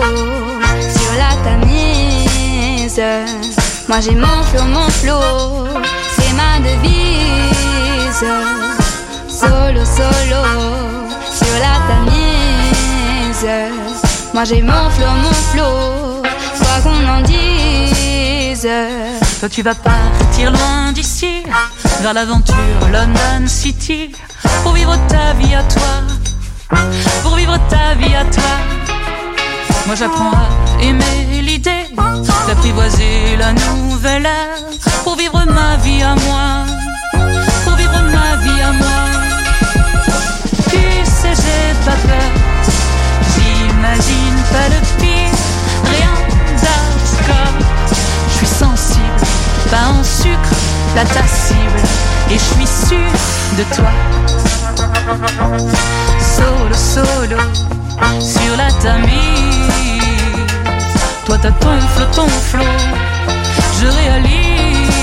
[0.95, 3.01] sur la tamise.
[3.87, 5.67] Moi j'ai mon flow, mon flow,
[6.15, 8.25] c'est ma devise.
[9.27, 10.41] Solo, solo,
[11.39, 13.47] sur la tamise.
[14.33, 16.16] Moi j'ai mon flow, mon flow,
[16.81, 18.67] qu'on en dise.
[19.39, 21.43] Toi tu vas partir loin d'ici,
[22.01, 22.55] vers l'aventure
[22.91, 24.11] London City,
[24.63, 26.79] pour vivre ta vie à toi,
[27.23, 28.43] pour vivre ta vie à toi.
[29.85, 31.85] Moi j'apprends à aimer l'idée,
[32.47, 34.57] d'apprivoiser la nouvelle ère,
[35.03, 36.65] pour vivre ma vie à moi,
[37.63, 38.99] pour vivre ma vie à moi.
[40.69, 42.31] Tu sais j'ai pas peur,
[43.33, 45.37] j'imagine pas le pire,
[45.85, 46.16] rien
[47.27, 47.97] d'hardcore.
[48.29, 49.21] Je suis sensible,
[49.69, 50.53] pas en sucre,
[50.95, 51.81] la ta cible,
[52.31, 53.17] et je suis sûre
[53.57, 53.91] de toi.
[56.19, 57.39] Solo, solo,
[58.21, 59.27] sur la tamise.
[61.25, 62.77] Toi t'as ton flot, ton flot,
[63.81, 64.93] je réalise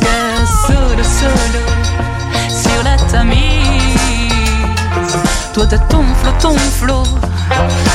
[0.00, 0.16] que
[0.66, 1.62] solo, solo,
[2.48, 3.52] sur la tamise.
[5.52, 7.06] Toi t'as ton flot, ton flot,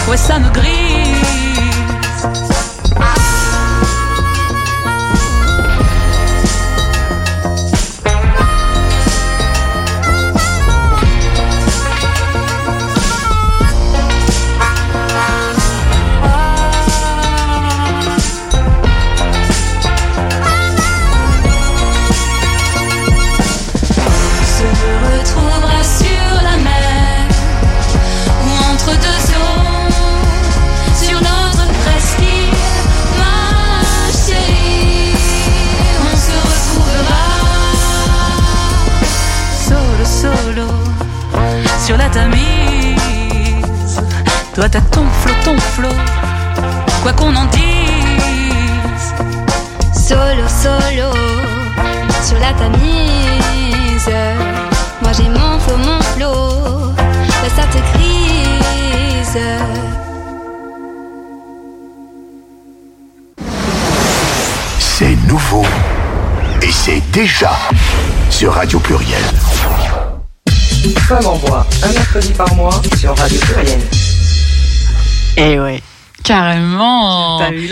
[0.09, 1.07] ouais ça me grise.
[2.87, 3.26] Se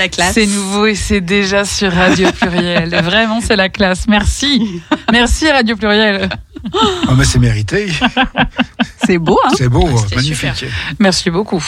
[0.06, 0.34] la classe.
[0.36, 2.90] C'est nouveau et c'est déjà sur Radio Pluriel.
[3.04, 4.08] Vraiment, c'est la classe.
[4.08, 4.82] Merci.
[5.12, 6.30] Merci Radio Pluriel.
[7.08, 7.88] Ah, mais c'est mérité.
[9.06, 10.66] C'est beau, hein C'est beau, magnifique.
[11.00, 11.64] Merci beaucoup.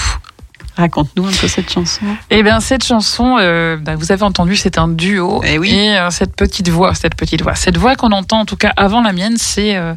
[0.75, 2.05] Raconte-nous un peu cette chanson.
[2.29, 5.41] Eh bien, cette chanson, euh, bah, vous avez entendu, c'est un duo.
[5.43, 5.71] Eh oui.
[5.71, 8.73] Et euh, cette petite voix, cette petite voix, cette voix qu'on entend en tout cas
[8.77, 9.95] avant la mienne, c'est euh,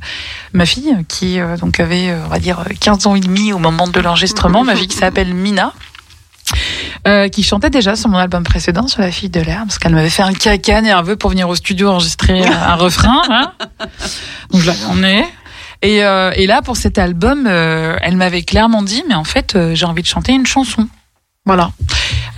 [0.54, 3.88] ma fille qui euh, donc avait, on va dire, 15 ans et demi au moment
[3.88, 4.64] de l'enregistrement.
[4.64, 5.74] ma fille qui s'appelle Mina.
[7.08, 9.94] Euh, qui chantait déjà sur mon album précédent, sur La fille de l'air, parce qu'elle
[9.94, 13.22] m'avait fait un caca nerveux pour venir au studio enregistrer euh, un refrain.
[13.28, 13.52] hein.
[14.50, 15.24] Donc je l'avais emmenée.
[15.82, 19.56] Et, euh, et là, pour cet album, euh, elle m'avait clairement dit, mais en fait,
[19.56, 20.86] euh, j'ai envie de chanter une chanson.
[21.46, 21.70] Voilà.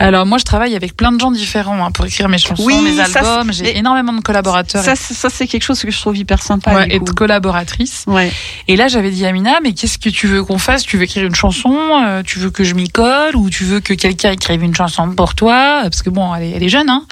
[0.03, 2.76] Alors moi, je travaille avec plein de gens différents hein, pour écrire mes chansons, Oui,
[2.82, 3.53] mes albums.
[3.53, 6.74] J'ai énormément de collaborateurs Ça, c'est- ça c'est quelque chose que je trouve hyper sympa.
[6.74, 8.05] ouais, et de collaboratrices.
[8.07, 8.30] Ouais.
[8.68, 10.82] Et là, j'avais dit à Mina, mais qu'est-ce que tu veux qu'on fasse?
[10.84, 11.74] Tu veux écrire une chanson?
[12.05, 13.36] Euh, Tu veux que je m'y colle?
[13.36, 15.80] Ou tu veux que quelqu'un écrive une chanson pour toi?
[15.84, 17.05] Parce que bon, elle est, elle est jeune, hein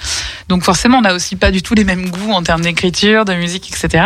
[0.48, 3.34] donc forcément, on n'a aussi pas du tout les mêmes goûts en termes d'écriture, de
[3.34, 4.04] musique, etc.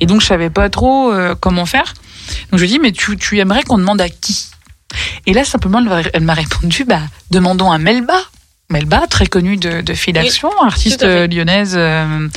[0.00, 1.92] Et donc, je savais pas trop euh, comment faire.
[2.50, 4.46] Donc, je lui ai dit, mais tu, tu aimerais qu'on demande à qui?
[5.26, 5.78] Et là, simplement,
[6.14, 8.14] elle m'a- répondu, bah, demandons à Melba.
[8.70, 12.28] Melba, très connue de, de Fil Action, artiste euh, lyonnaise euh,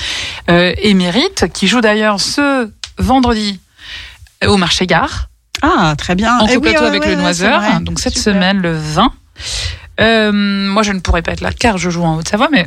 [0.50, 3.60] euh, émérite, qui joue d'ailleurs ce vendredi
[4.46, 5.30] au marché gare,
[5.62, 6.38] Ah, très bien.
[6.40, 7.62] en Eh oui, photo ouais, avec ouais, le Noiseur.
[7.62, 7.80] vrai.
[7.80, 8.34] Donc cette Super.
[8.34, 9.12] semaine, le 20.
[10.02, 12.66] Euh, moi, je ne pourrais pas être là car je joue en Haute-Savoie, mais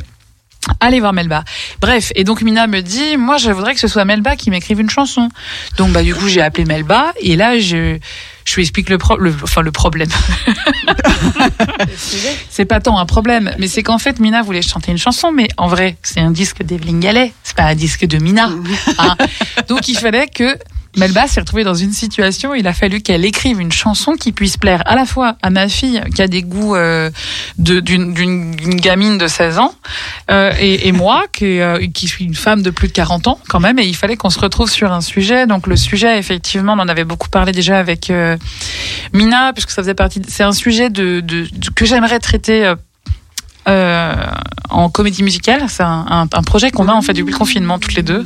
[0.79, 1.43] allez voir Melba.
[1.81, 4.79] Bref, et donc Mina me dit, moi, je voudrais que ce soit Melba qui m'écrive
[4.79, 5.29] une chanson.
[5.77, 7.97] Donc, bah, du coup, j'ai appelé Melba et là, je,
[8.45, 10.09] je lui explique le, pro- le, enfin, le problème.
[12.49, 15.47] c'est pas tant un problème, mais c'est qu'en fait, Mina voulait chanter une chanson, mais
[15.57, 18.49] en vrai, c'est un disque d'Evelyne Gallet, c'est pas un disque de Mina.
[18.97, 19.15] hein.
[19.67, 20.57] Donc, il fallait que
[20.97, 24.31] Melba s'est retrouvée dans une situation où il a fallu qu'elle écrive une chanson qui
[24.31, 27.11] puisse plaire à la fois à ma fille qui a des goûts euh,
[27.57, 29.73] d'une gamine de 16 ans
[30.31, 33.59] euh, et, moi qui, euh, qui suis une femme de plus de 40 ans quand
[33.59, 35.45] même et il fallait qu'on se retrouve sur un sujet.
[35.45, 38.11] Donc le sujet effectivement on en avait beaucoup parlé déjà avec
[39.13, 42.73] Mina puisque ça faisait partie c'est un sujet que j'aimerais traiter
[44.69, 45.65] en comédie musicale.
[45.67, 48.23] C'est un, un- un projet qu'on a en fait depuis le confinement toutes les deux.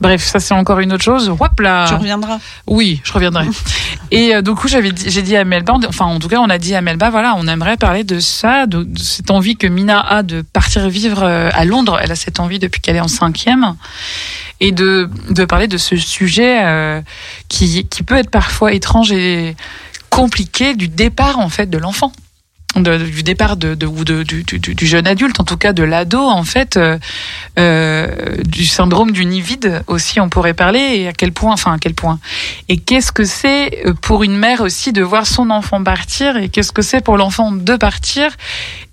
[0.00, 1.28] Bref, ça c'est encore une autre chose.
[1.28, 1.86] Hop là.
[1.88, 2.38] Tu reviendras.
[2.66, 3.46] Oui, je reviendrai.
[4.10, 6.58] Et euh, du coup, j'avais j'ai dit à Melba, enfin en tout cas, on a
[6.58, 10.00] dit à Melba, voilà, on aimerait parler de ça, de, de cette envie que Mina
[10.00, 11.98] a de partir vivre euh, à Londres.
[12.02, 13.74] Elle a cette envie depuis qu'elle est en cinquième.
[14.60, 17.00] Et de, de parler de ce sujet euh,
[17.48, 19.56] qui, qui peut être parfois étrange et
[20.10, 22.12] compliqué du départ en fait de l'enfant.
[22.76, 25.72] De- du départ de, de, ou de, du, du, du jeune adulte, en tout cas
[25.72, 26.98] de l'ado, en fait, euh,
[27.56, 31.74] euh, du syndrome du nid vide aussi, on pourrait parler, et à quel point, enfin
[31.74, 32.18] à quel point.
[32.68, 36.48] Et qu'est-ce que c'est euh, pour une mère aussi de voir son enfant partir, et
[36.48, 38.30] qu'est-ce que c'est pour l'enfant de partir,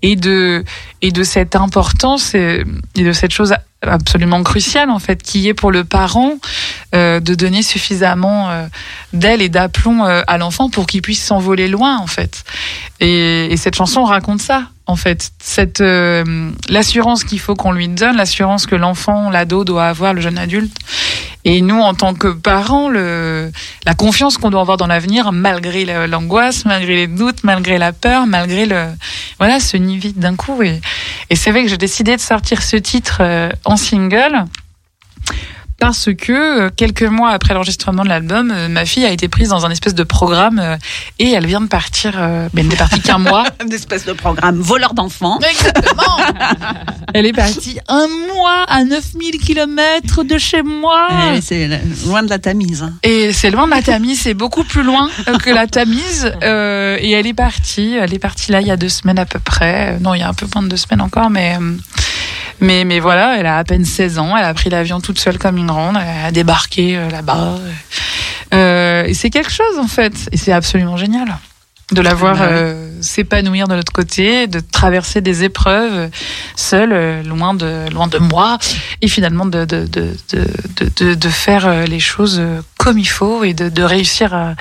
[0.02, 0.64] et de
[1.00, 2.62] et de cette importance et,
[2.94, 3.52] et de cette chose
[3.82, 6.34] absolument cruciale en fait, qui est pour le parent
[6.94, 8.66] euh, de donner suffisamment euh,
[9.12, 12.44] d'aile et d'aplomb euh, à l'enfant pour qu'il puisse s'envoler loin en fait.
[13.00, 17.88] Et, et cette chanson raconte ça en fait, cette euh, l'assurance qu'il faut qu'on lui
[17.88, 20.76] donne, l'assurance que l'enfant, l'ado doit avoir, le jeune adulte.
[21.44, 23.50] Et nous, en tant que parents, le,
[23.84, 28.26] la confiance qu'on doit avoir dans l'avenir, malgré l'angoisse, malgré les doutes, malgré la peur,
[28.26, 28.86] malgré le,
[29.38, 30.62] voilà, ce nid d'un coup.
[30.62, 30.80] Et,
[31.30, 34.44] et c'est vrai que j'ai décidé de sortir ce titre euh, en single
[35.82, 36.32] parce que
[36.66, 39.70] euh, quelques mois après l'enregistrement de l'album, euh, ma fille a été prise dans un
[39.70, 40.76] espèce de programme euh,
[41.18, 42.12] et elle vient de partir.
[42.16, 43.42] euh, ben, elle n'est partie qu'un mois.
[43.64, 45.40] Une espèce de programme voleur d'enfants.
[45.40, 46.16] Exactement.
[47.14, 51.08] Elle est partie un mois à 9000 km de chez moi.
[51.34, 51.68] Eh, c'est
[52.06, 52.84] loin de la Tamise.
[52.84, 52.94] hein.
[53.02, 55.10] Et c'est loin de la Tamise, c'est beaucoup plus loin
[55.42, 56.32] que la Tamise.
[56.42, 59.26] euh, et elle est partie, elle est partie là il y a deux semaines à
[59.26, 59.98] peu près.
[60.00, 61.58] Non, il y a un peu moins de deux semaines encore, mais
[62.60, 65.38] mais mais voilà, elle a à peine 16 ans, elle a pris l'avion toute seule
[65.38, 67.58] comme une grande, elle a débarqué euh, là-bas.
[68.54, 71.36] Euh, et c'est quelque chose en fait, et c'est absolument génial
[71.90, 76.08] de la voir bah euh, s'épanouir de l'autre côté, de traverser des épreuves
[76.56, 78.58] seule, loin de loin de moi,
[79.02, 80.14] et finalement de de de
[80.96, 82.40] de, de, faire les choses
[82.78, 84.54] comme il faut et de, de réussir à,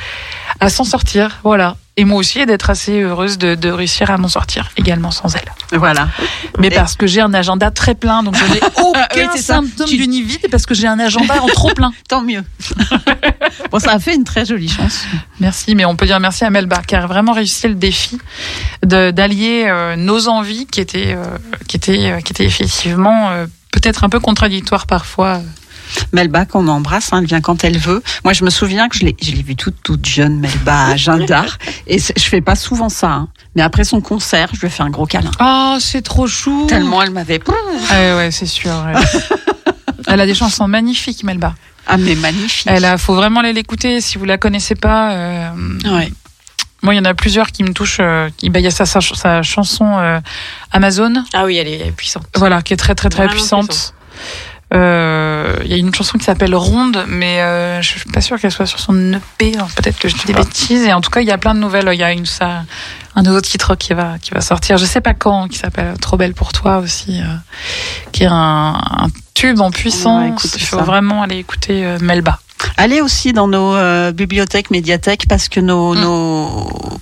[0.60, 1.78] à s'en sortir, voilà.
[1.98, 5.52] Et moi aussi, d'être assez heureuse de, de réussir à m'en sortir également sans elle.
[5.78, 6.08] Voilà.
[6.58, 9.88] Mais Et- parce que j'ai un agenda très plein, donc je n'ai aucun Oui, symptôme
[9.88, 11.92] Tu- d'univide parce que j'ai un agenda en trop plein.
[12.08, 12.44] Tant mieux.
[13.72, 15.06] bon, ça a fait une très jolie chanson.
[15.42, 18.18] Merci, mais on peut dire merci à Melba qui a vraiment réussi le défi
[18.84, 21.26] d'allier euh, nos envies qui étaient, euh,
[21.68, 25.42] qui étaient, euh, qui étaient effectivement euh, peut-être un peu contradictoires parfois.
[26.12, 28.02] Melba qu'on embrasse, hein, elle vient quand elle veut.
[28.24, 30.96] Moi, je me souviens que je l'ai, je l'ai vue toute, toute jeune, Melba, à
[30.98, 31.62] Jeanne d'Arc.
[31.88, 33.12] Et c'est- je fais pas souvent ça.
[33.12, 33.28] hein.
[33.56, 35.32] Mais après son concert, je lui ai fait un gros câlin.
[35.40, 36.66] Oh, c'est trop chou.
[36.68, 37.40] Tellement elle m'avait.
[37.90, 38.72] Ah ouais, ouais, c'est sûr.
[38.72, 39.00] ouais.
[40.08, 41.54] Elle a des chansons magnifiques, Melba.
[41.88, 42.68] Ah, mais magnifique.
[42.70, 45.12] Elle a, faut vraiment aller l'écouter si vous la connaissez pas.
[45.14, 45.50] euh,
[45.86, 46.12] Ouais.
[46.84, 47.98] Moi, il y en a plusieurs qui me touchent.
[48.00, 50.20] euh, qui- bah, Il y a sa, sa, sa chanson euh,
[50.72, 52.26] Amazon, Ah oui, elle est puissante.
[52.36, 53.94] voilà, qui est très très très puissante.
[54.72, 54.82] Puissante.
[54.82, 58.40] Euh, Il y a une chanson qui s'appelle Ronde, mais euh, je suis pas sûre
[58.40, 59.52] qu'elle soit sur son EP.
[59.76, 60.84] Peut-être que je dis des bêtises.
[60.84, 61.90] Et en tout cas, il y a plein de nouvelles.
[61.92, 62.64] Il y a une, ça,
[63.16, 64.78] un nouveau titre qui va qui va sortir.
[64.78, 67.26] Je sais pas quand, qui s'appelle Trop belle pour toi aussi, euh,
[68.12, 70.56] qui est un, un tube en puissance.
[70.56, 70.84] Il faut ça.
[70.84, 72.40] vraiment aller écouter euh, Melba.
[72.78, 76.00] Allez aussi dans nos euh, bibliothèques, médiathèques, parce que nos, Mm.
[76.02, 77.00] nos,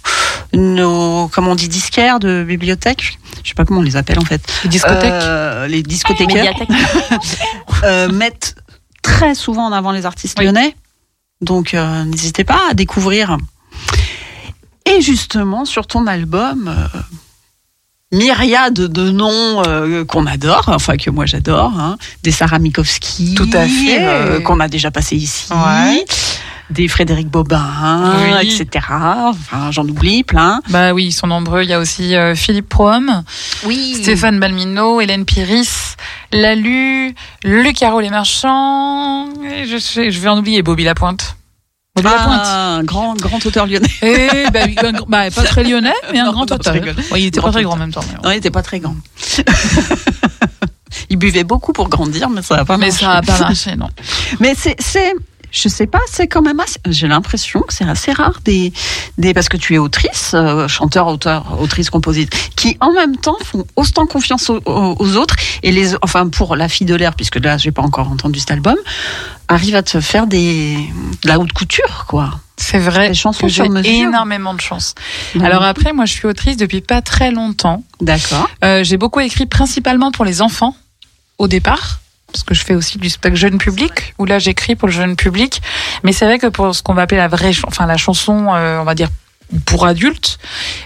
[0.53, 4.25] nos, comment on dit, disquaires de bibliothèques, je sais pas comment on les appelle en
[4.25, 5.11] fait, Les discothèques.
[5.11, 6.53] Euh, les discothécaires,
[7.83, 8.55] euh, mettent
[9.03, 10.45] très souvent en avant les artistes Oui.
[10.45, 10.75] lyonnais.
[11.41, 13.37] Donc euh, n'hésitez pas à découvrir.
[14.85, 16.99] Et justement, sur ton album, euh,
[18.11, 23.49] myriade de noms euh, qu'on adore, enfin que moi j'adore, hein, des Sarah Mikowski, Tout
[23.53, 23.97] à fait.
[24.01, 26.03] euh, qu'on a déjà passé ici, Ouais.
[26.71, 28.47] des Frédéric Bobin, Oui.
[28.47, 28.85] etc.
[28.89, 30.61] Enfin, j'en oublie plein.
[30.69, 31.63] Bah oui, ils sont nombreux.
[31.63, 33.23] Il y a aussi euh, Philippe Prohomme,
[33.65, 33.95] Oui.
[34.01, 35.95] Stéphane Balmino, Hélène Piris,
[36.31, 39.29] Lalu, Luc Les Marchands.
[39.43, 41.35] Et je, je vais en oublier Bobby Lapointe.
[42.03, 42.41] Lapointe.
[42.43, 43.89] Ah, un grand, grand auteur lyonnais.
[44.01, 46.73] Eh bah, un gr- bah, pas très lyonnais, mais un Non, grand non, auteur.
[47.11, 48.01] Ouais, il était Grand pas très grand en même temps.
[48.11, 48.95] mais- Non, il était pas très grand.
[51.09, 53.05] il buvait beaucoup pour grandir, mais ça n'a pas Mais marché.
[53.05, 53.89] ça n'a pas marché, non.
[54.39, 55.13] Mais c'est, c'est,
[55.51, 58.71] je sais pas, c'est quand même assez, j'ai l'impression que c'est assez rare des,
[59.17, 63.37] des, parce que tu es autrice, euh, chanteur, auteur, autrice, composite, qui en même temps
[63.43, 67.57] font autant confiance aux, autres et les, enfin, pour la fille de l'air, puisque là,
[67.57, 68.75] j'ai pas encore entendu cet album,
[69.47, 70.75] arrive à te faire des,
[71.23, 72.39] de la haute couture, quoi.
[72.57, 73.13] C'est vrai.
[73.13, 74.93] J'ai énormément de chance.
[75.41, 77.83] Alors après, moi, je suis autrice depuis pas très longtemps.
[78.01, 78.49] D'accord.
[78.65, 80.75] Euh, j'ai beaucoup écrit principalement pour les enfants
[81.37, 82.01] au départ.
[82.31, 85.15] Parce que je fais aussi du spectacle jeune public, où là j'écris pour le jeune
[85.15, 85.61] public.
[86.03, 88.79] Mais c'est vrai que pour ce qu'on va appeler la vraie, enfin la chanson, euh,
[88.79, 89.09] on va dire
[89.65, 90.37] pour adultes,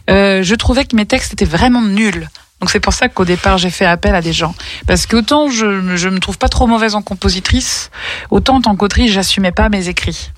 [0.09, 2.29] euh, je trouvais que mes textes étaient vraiment nuls.
[2.61, 4.55] Donc c'est pour ça qu'au départ j'ai fait appel à des gens.
[4.87, 7.91] Parce qu'autant je, je me trouve pas trop mauvaise en compositrice,
[8.29, 10.31] autant en tant qu'autrice j'assumais pas mes écrits.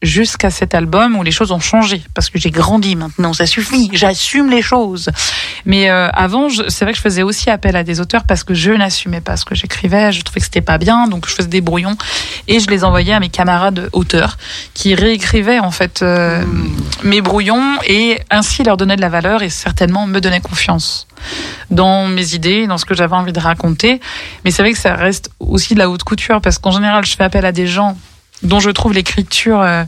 [0.00, 2.02] Jusqu'à cet album où les choses ont changé.
[2.14, 5.10] Parce que j'ai grandi maintenant, ça suffit, j'assume les choses.
[5.64, 8.54] Mais euh, avant, c'est vrai que je faisais aussi appel à des auteurs parce que
[8.54, 11.48] je n'assumais pas ce que j'écrivais, je trouvais que c'était pas bien, donc je faisais
[11.48, 11.96] des brouillons
[12.46, 14.38] et je les envoyais à mes camarades auteurs
[14.72, 16.44] qui réécrivaient en fait euh,
[17.02, 21.08] mes brouillons et ainsi leur donnaient de la valeur et certainement me donnaient confiance
[21.70, 24.00] dans mes idées, dans ce que j'avais envie de raconter.
[24.44, 27.16] Mais c'est vrai que ça reste aussi de la haute couture parce qu'en général, je
[27.16, 27.96] fais appel à des gens
[28.42, 29.84] dont je trouve l'écriture euh,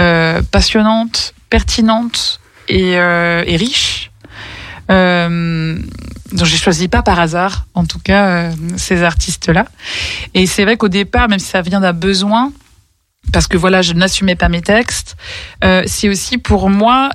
[0.00, 4.10] euh, passionnante, pertinente et, euh, et riche.
[4.90, 5.78] Euh,
[6.32, 9.66] donc j'ai choisi pas par hasard, en tout cas, ces artistes-là.
[10.34, 12.52] Et c'est vrai qu'au départ, même si ça vient d'un besoin,
[13.32, 15.16] parce que voilà, je n'assumais pas mes textes,
[15.86, 17.10] c'est aussi pour moi.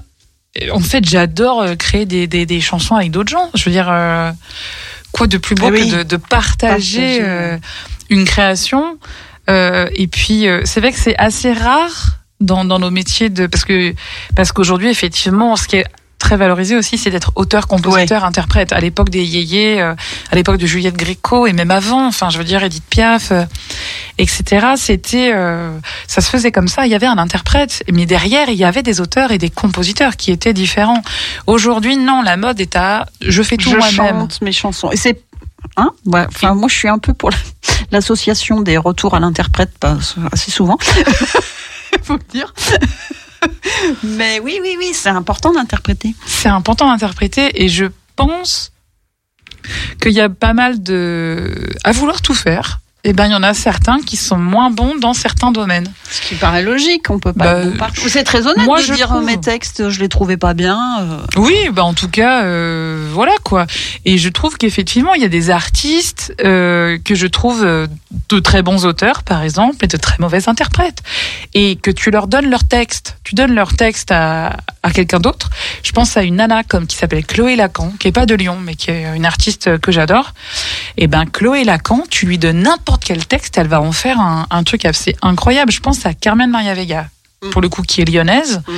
[0.71, 3.49] En fait, j'adore créer des, des, des chansons avec d'autres gens.
[3.53, 4.31] Je veux dire, euh,
[5.11, 5.89] quoi de plus beau Ah oui.
[5.89, 7.57] que de, de partager, Partager, euh,
[8.09, 8.97] une création
[9.47, 13.65] Et puis, euh, c'est vrai que c'est assez rare dans, dans nos métiers de parce
[13.65, 13.93] que
[14.35, 15.87] parce qu'aujourd'hui, effectivement, ce qui est
[16.19, 18.73] très valorisé aussi, c'est d'être auteur, compositeur, interprète.
[18.73, 19.93] À l'époque des yéyés, euh,
[20.31, 23.43] à l'époque de Juliette Gréco et même avant, enfin, je veux dire Edith Piaf, euh,
[24.17, 24.67] etc.
[24.75, 25.77] C'était, euh,
[26.07, 26.85] ça se faisait comme ça.
[26.85, 30.17] Il y avait un interprète, mais derrière, il y avait des auteurs et des compositeurs
[30.17, 31.01] qui étaient différents.
[31.45, 34.19] Aujourd'hui, non, la mode est à, je fais tout je moi-même.
[34.19, 34.91] chante mes chansons.
[34.91, 35.21] Et c'est,
[35.77, 37.37] hein, enfin, moi, je suis un peu pour la-
[37.91, 39.71] l'association des retours à l'interprète,
[40.31, 40.77] assez souvent.
[42.03, 42.53] Faut le dire.
[44.03, 46.15] Mais oui, oui, oui, c'est important d'interpréter.
[46.25, 48.71] c'est important d'interpréter et je pense
[50.01, 53.41] qu'il y a pas mal de à vouloir tout faire eh ben il y en
[53.43, 55.89] a certains qui sont moins bons dans certains domaines.
[56.11, 58.09] Ce qui paraît logique, on peut pas Bah, bon partout.
[58.09, 59.23] C'est très honnête moi, de je dire trouve.
[59.23, 60.77] mes textes, je les trouvais pas bien.
[61.01, 61.17] euh.
[61.37, 63.65] Oui, bah en tout cas, euh, voilà quoi.
[64.03, 68.61] Et je trouve qu'effectivement, il y a des artistes euh, que je trouve de très
[68.61, 71.01] bons auteurs, par exemple, et de très mauvais interprètes.
[71.53, 75.49] Et que tu leur donnes leur texte, tu donnes leur texte à, à quelqu'un d'autre.
[75.81, 78.57] Je pense à une nana comme qui s'appelle Chloé Lacan, qui est pas de Lyon,
[78.61, 80.33] mais qui est une artiste que j'adore.
[80.97, 84.47] Et ben Chloé Lacan, tu lui donnes n'importe quel texte, elle va en faire un,
[84.49, 85.71] un truc assez incroyable.
[85.71, 87.07] Je pense à Carmen Maria Vega.
[87.51, 88.63] Pour le coup, qui est lyonnaise.
[88.67, 88.71] Mm.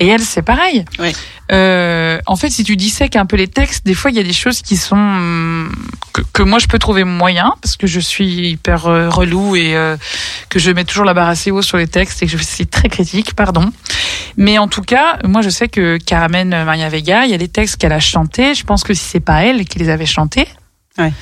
[0.00, 0.84] Et elle, c'est pareil.
[0.98, 1.12] Oui.
[1.50, 4.22] Euh, en fait, si tu dissèques un peu les textes, des fois, il y a
[4.22, 5.74] des choses qui sont hum,
[6.12, 9.74] que, que moi je peux trouver moyen parce que je suis hyper euh, relou et
[9.74, 9.96] euh,
[10.50, 12.66] que je mets toujours la barre assez haut sur les textes et que je suis
[12.66, 13.72] très critique, pardon.
[14.36, 17.48] Mais en tout cas, moi, je sais que Carmen Maria Vega, il y a des
[17.48, 18.54] textes qu'elle a chantés.
[18.54, 20.46] Je pense que si c'est pas elle qui les avait chantés,
[20.98, 21.12] Ouais.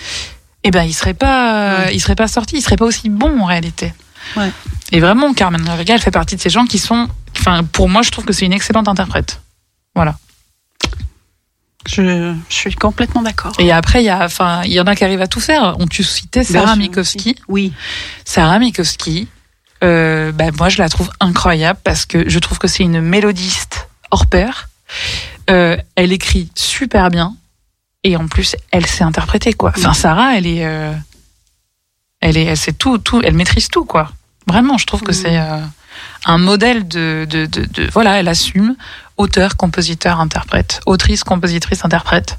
[0.64, 1.94] Eh ben, il serait pas, Ouais.
[1.94, 3.94] il serait pas sorti, il serait pas aussi bon en réalité.
[4.36, 4.50] Ouais.
[4.92, 7.08] Et vraiment, Carmen Vega, elle fait partie de ces gens qui sont,
[7.38, 9.40] enfin, pour moi, je trouve que c'est une excellente interprète.
[9.94, 10.16] Voilà.
[11.86, 13.52] Je, je suis complètement d'accord.
[13.58, 15.76] Et après, il y a, enfin, il y en a qui arrivent à tout faire.
[15.78, 17.36] On tu citais Sarah Mikowski.
[17.48, 17.72] Oui.
[18.24, 19.28] Sarah Mikowski,
[19.82, 23.88] euh, bah, moi, je la trouve incroyable parce que je trouve que c'est une mélodiste
[24.10, 24.68] hors pair.
[25.48, 27.34] Euh, elle écrit super bien
[28.04, 29.72] et en plus, elle sait interpréter quoi.
[29.76, 30.92] Enfin, Sarah, elle est, euh,
[32.20, 34.10] elle est, elle sait tout, tout, elle maîtrise tout quoi.
[34.46, 35.16] Vraiment, je trouve que Mhm.
[35.18, 35.58] c'est euh,
[36.24, 38.74] un modèle de, de, de, de- voilà, elle assume
[39.16, 42.38] auteur, compositeur, interprète, autrice, compositrice, interprète.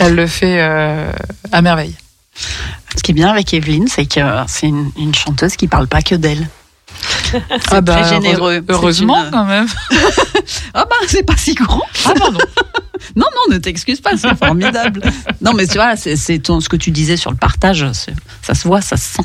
[0.00, 1.12] Elle le fait euh,
[1.52, 1.94] à merveille.
[2.96, 6.02] Ce qui est bien avec Evelyne, c'est que c'est une, une chanteuse qui parle pas
[6.02, 6.48] que d'elle.
[7.70, 8.64] Ah bah, très généreux.
[8.68, 9.66] Heureusement une- quand même.
[10.74, 11.82] Ah bah c'est pas si grand.
[12.04, 12.38] Ah pardon.
[13.16, 15.02] Non non, ne t'excuse pas, c'est formidable.
[15.40, 17.84] non mais tu vois, c'est ce que tu disais sur le partage,
[18.42, 19.22] ça se voit, ça se sent.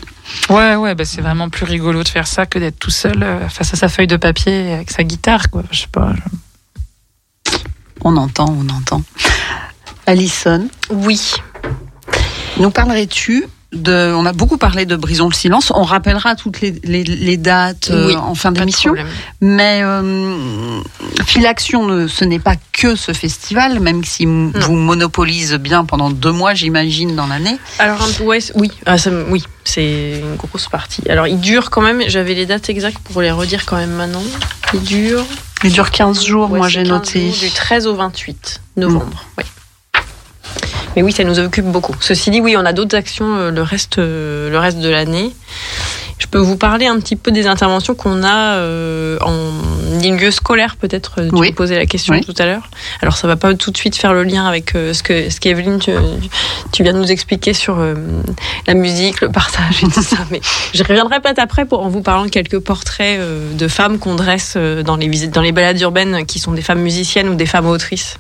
[0.49, 3.47] Ouais, ouais, bah c'est vraiment plus rigolo de faire ça que d'être tout seul euh,
[3.47, 5.63] face à sa feuille de papier avec sa guitare, quoi.
[5.71, 6.11] Je sais pas.
[7.45, 7.57] je-
[8.01, 9.01] On entend, on entend.
[10.05, 11.33] Alison, Oui.
[12.57, 15.71] nous parlerais-tu de, on a beaucoup parlé de Brisons le silence.
[15.75, 18.95] On rappellera toutes les, les- les dates euh, en fin d'émission.
[19.41, 20.81] Mais euh,
[21.25, 26.53] Filaction, ce n'est pas que ce festival, même si vous monopolise bien pendant deux mois,
[26.55, 27.57] j'imagine, dans l'année.
[27.77, 31.03] Alors, ouais, oui, ah, ça oui, c'est une grosse partie.
[31.09, 34.23] Alors, il dure quand même, j'avais les dates exactes pour les redire quand même maintenant.
[34.73, 35.25] Il dure.
[35.63, 37.27] Il dure 15 jours, ouais, moi j'ai 15 noté.
[37.31, 39.43] jours, Du 13 au 28 novembre, oui.
[40.95, 41.95] Mais oui, ça nous occupe beaucoup.
[41.99, 45.31] Ceci dit, oui, on a d'autres actions euh, le reste, euh, le reste de l'année.
[46.17, 49.51] Je peux vous parler un petit peu des interventions qu'on a euh, en
[50.01, 51.21] milieu scolaire, peut-être.
[51.21, 51.51] Tu Oui.
[51.51, 52.21] me posais la question Oui.
[52.21, 52.69] tout à l'heure.
[53.01, 55.39] Alors, ça va pas tout de suite faire le lien avec euh, ce que ce
[55.39, 55.91] qu'Evelyne, tu,
[56.73, 57.93] tu viens de nous expliquer sur euh,
[58.67, 60.17] la musique, le partage et tout ça.
[60.31, 60.41] Mais
[60.73, 63.19] je reviendrai peut-être après pour, en vous parlant de quelques portraits
[63.53, 66.81] de femmes qu'on dresse dans les visites, dans les balades urbaines, qui sont des femmes
[66.81, 68.17] musiciennes ou des femmes autrices.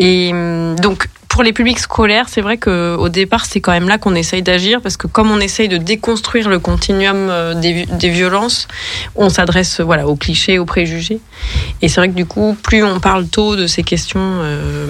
[0.00, 3.98] Et hum, donc, pour les publics scolaires, c'est vrai qu'au départ, c'est quand même là
[3.98, 7.96] qu'on essaye d'agir, parce que comme on essaye de déconstruire le continuum euh, des, vi-
[7.98, 8.66] des violences,
[9.14, 11.20] on s'adresse voilà, aux clichés, aux préjugés.
[11.82, 14.86] Et c'est vrai que du coup, plus on parle tôt de ces questions, euh,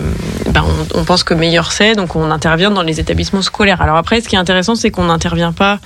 [0.51, 0.65] ben,
[0.95, 3.83] on, pense que meilleur c'est, donc on intervient dans les établissements scolaires.
[3.83, 5.81] Alors après, ce qui est intéressant, c'est qu'on n'intervient pas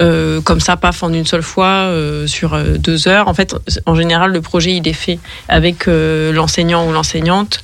[0.00, 1.90] euh, comme ça, paf, en une seule fois,
[2.26, 3.28] sur deux heures.
[3.28, 3.54] En fait,
[3.86, 5.18] en général, le projet, il est fait
[5.48, 7.62] avec l'enseignant ou l'enseignante,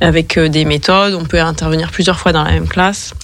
[0.00, 1.14] avec des méthodes.
[1.14, 1.38] On peut
[1.90, 3.14] plusieurs fois dans la même classe.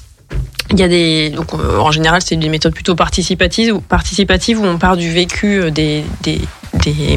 [0.70, 4.64] Il y a des donc euh, en général c'est des méthodes plutôt participatives participatives où
[4.64, 6.41] on part du vécu euh, des des
[6.74, 7.16] des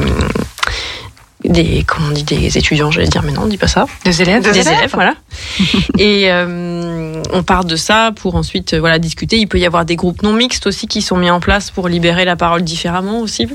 [1.44, 4.20] des comment on dit des étudiants j'allais dire mais non on dit pas ça Des
[4.22, 4.42] élèves.
[4.42, 5.14] des élèves, voilà.
[5.98, 9.36] et euh, on part de ça pour ensuite euh, voilà discuter.
[9.38, 11.88] Il peut y avoir des groupes non mixtes aussi qui sont mis en place pour
[11.88, 13.46] libérer la parole différemment aussi.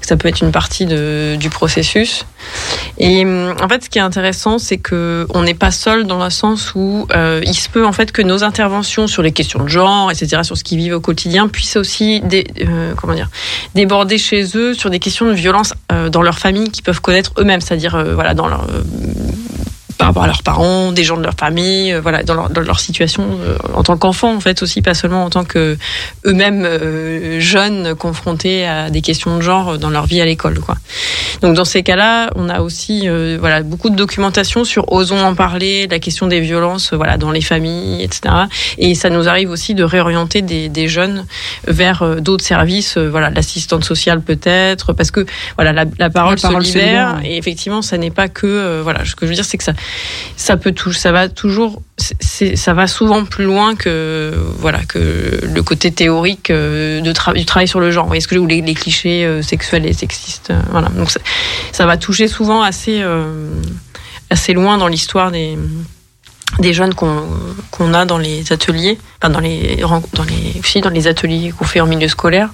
[0.00, 2.24] Ça peut être une partie de, du processus.
[2.98, 6.22] Et euh, en fait, ce qui est intéressant, c'est que on n'est pas seul dans
[6.22, 9.62] le sens où euh, il se peut en fait que nos interventions sur les questions
[9.62, 13.28] de genre, etc., sur ce qu'ils vivent au quotidien, puissent aussi dé- euh, comment dire
[13.74, 15.74] déborder chez eux sur des questions de violence
[16.10, 18.82] dans leur famille qu'ils peuvent connaître eux-mêmes, c'est-à-dire euh, voilà dans leur euh,
[19.98, 22.60] par rapport à leurs parents, des gens de leur famille, euh, voilà, dans leur, dans
[22.60, 25.76] leur situation euh, en tant qu'enfant en fait aussi, pas seulement en tant que
[26.24, 30.76] eux-mêmes euh, jeunes confrontés à des questions de genre dans leur vie à l'école, quoi.
[31.42, 35.34] Donc dans ces cas-là, on a aussi euh, voilà beaucoup de documentation sur osons en
[35.34, 38.34] parler, la question des violences, voilà, dans les familles, etc.
[38.78, 41.26] Et ça nous arrive aussi de réorienter des, des jeunes
[41.66, 45.26] vers d'autres services, euh, voilà, l'assistante sociale peut-être, parce que
[45.56, 47.34] voilà, la, la parole, La parole se se libère, libère, ouais.
[47.34, 49.64] et effectivement, ça n'est pas que euh, voilà, ce que je veux dire, c'est que
[49.64, 49.72] ça
[50.36, 55.62] ça peut tout, ça va toujours, ça va souvent plus loin que voilà que le
[55.62, 58.04] côté théorique euh, de tra- du travail sur le genre.
[58.04, 60.50] Vous voyez ce que ou les, les clichés euh, sexuels et sexistes.
[60.50, 61.20] euh, voilà, donc ça,
[61.72, 63.50] ça va toucher souvent assez euh,
[64.30, 65.58] assez loin dans l'histoire des
[66.58, 67.24] des jeunes qu'on
[67.70, 69.76] qu'on a dans les ateliers, enfin dans les
[70.14, 72.50] dans les dans les ateliers qu'on fait en milieu scolaire.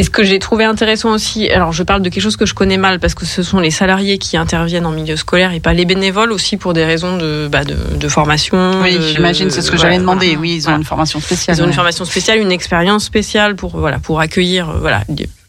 [0.00, 2.54] Et ce que j'ai trouvé intéressant aussi, alors je parle de quelque chose que je
[2.54, 5.74] connais mal parce que ce sont les salariés qui interviennent en milieu scolaire et pas
[5.74, 8.80] les bénévoles aussi pour des raisons de bah, de, de formation.
[8.80, 10.26] Oui, j'imagine, c'est ce que voilà, demander.
[10.28, 10.40] voilà.
[10.40, 10.78] Oui, ils ont Voilà.
[10.78, 11.54] une formation spéciale.
[11.58, 15.02] Ils ont une formation spéciale, une expérience spéciale pour voilà pour accueillir euh, voilà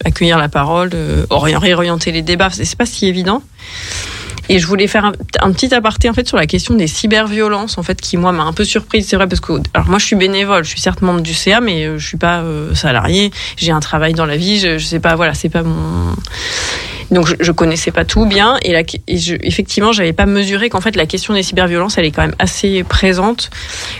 [0.03, 2.49] accueillir la parole, euh, ori- réorienter les débats.
[2.51, 3.41] C'est pas si évident.
[4.51, 7.83] Et je voulais faire un, petit aparté en fait sur la question des cyberviolences en
[7.83, 9.07] fait qui moi m'a un peu surprise.
[9.07, 11.61] C'est vrai parce que alors moi je suis bénévole, je suis certes membre du CA
[11.61, 13.31] mais euh, je suis pas euh, salarié.
[13.55, 14.59] J'ai un travail dans la vie.
[14.59, 16.13] Je, je sais pas voilà c'est pas mon
[17.11, 20.69] donc je, je connaissais pas tout bien et, la, et je, effectivement j'avais pas mesuré
[20.69, 23.49] qu'en fait la question des cyberviolences elle est quand même assez présente.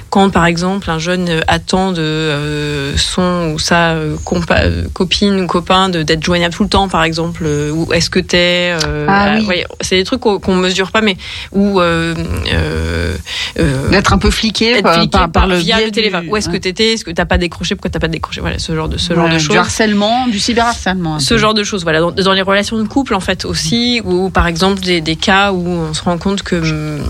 [0.10, 5.42] Quand par exemple un jeune euh, attend de euh, son ou sa euh, compa- copine
[5.42, 9.06] ou copain d'être joignable tout le temps par exemple euh, ou est-ce que t'es euh,
[9.10, 9.46] Ah oui.
[9.46, 11.18] ouais, c'est des trucs qu'on qu'on mesure pas mais
[11.52, 11.80] ou
[13.92, 16.22] D'être un peu fliqué, être par, fliqué par- par le via biais le téléphone.
[16.22, 16.94] Du- où est-ce que t'étais?
[16.94, 17.76] Est-ce que t'as pas décroché?
[17.76, 18.40] Pourquoi t'as pas décroché?
[18.42, 19.58] Voilà ce genre de ce genre Ouais, de Du choses.
[19.58, 21.20] harcèlement, du cyberharcèlement.
[21.20, 21.40] ce peu.
[21.40, 24.48] genre de choses, voilà, dans, dans les relations de couple en fait aussi, ou par
[24.48, 27.04] exemple des, des cas où on se rend compte que hum,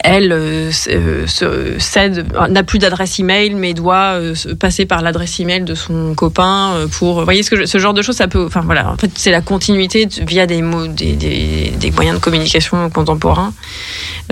[0.00, 5.02] elle euh, euh, se cède, n'a plus d'adresse email, mais doit euh, se passer par
[5.02, 8.02] l'adresse email de son copain euh, pour, vous voyez ce que je- ce genre de
[8.02, 11.12] choses, ça peut, enfin voilà, en fait c'est la continuité de- via des mots, des,
[11.12, 13.52] des, des moyens de communication contemporains,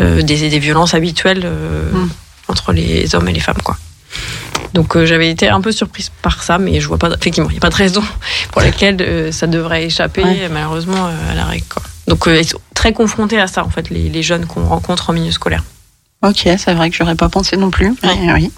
[0.00, 2.08] euh, des, des violences habituelles euh, Mm.
[2.48, 3.76] entre les hommes et les femmes, quoi.
[4.74, 7.52] Donc euh, j'avais été un peu surprise par ça, mais je vois pas, effectivement, il
[7.54, 8.02] n'y a pas de raison
[8.52, 10.48] pour laquelle euh, ça devrait échapper Ouais.
[10.50, 11.64] malheureusement euh, à la règle.
[11.68, 11.82] Quoi.
[12.08, 15.10] Donc euh, ils sont très confrontés à ça en fait, les, les jeunes qu'on rencontre
[15.10, 15.62] en milieu scolaire.
[16.22, 17.94] Ok, c'est vrai que j'aurais pas pensé non plus.
[18.02, 18.50] mais oui.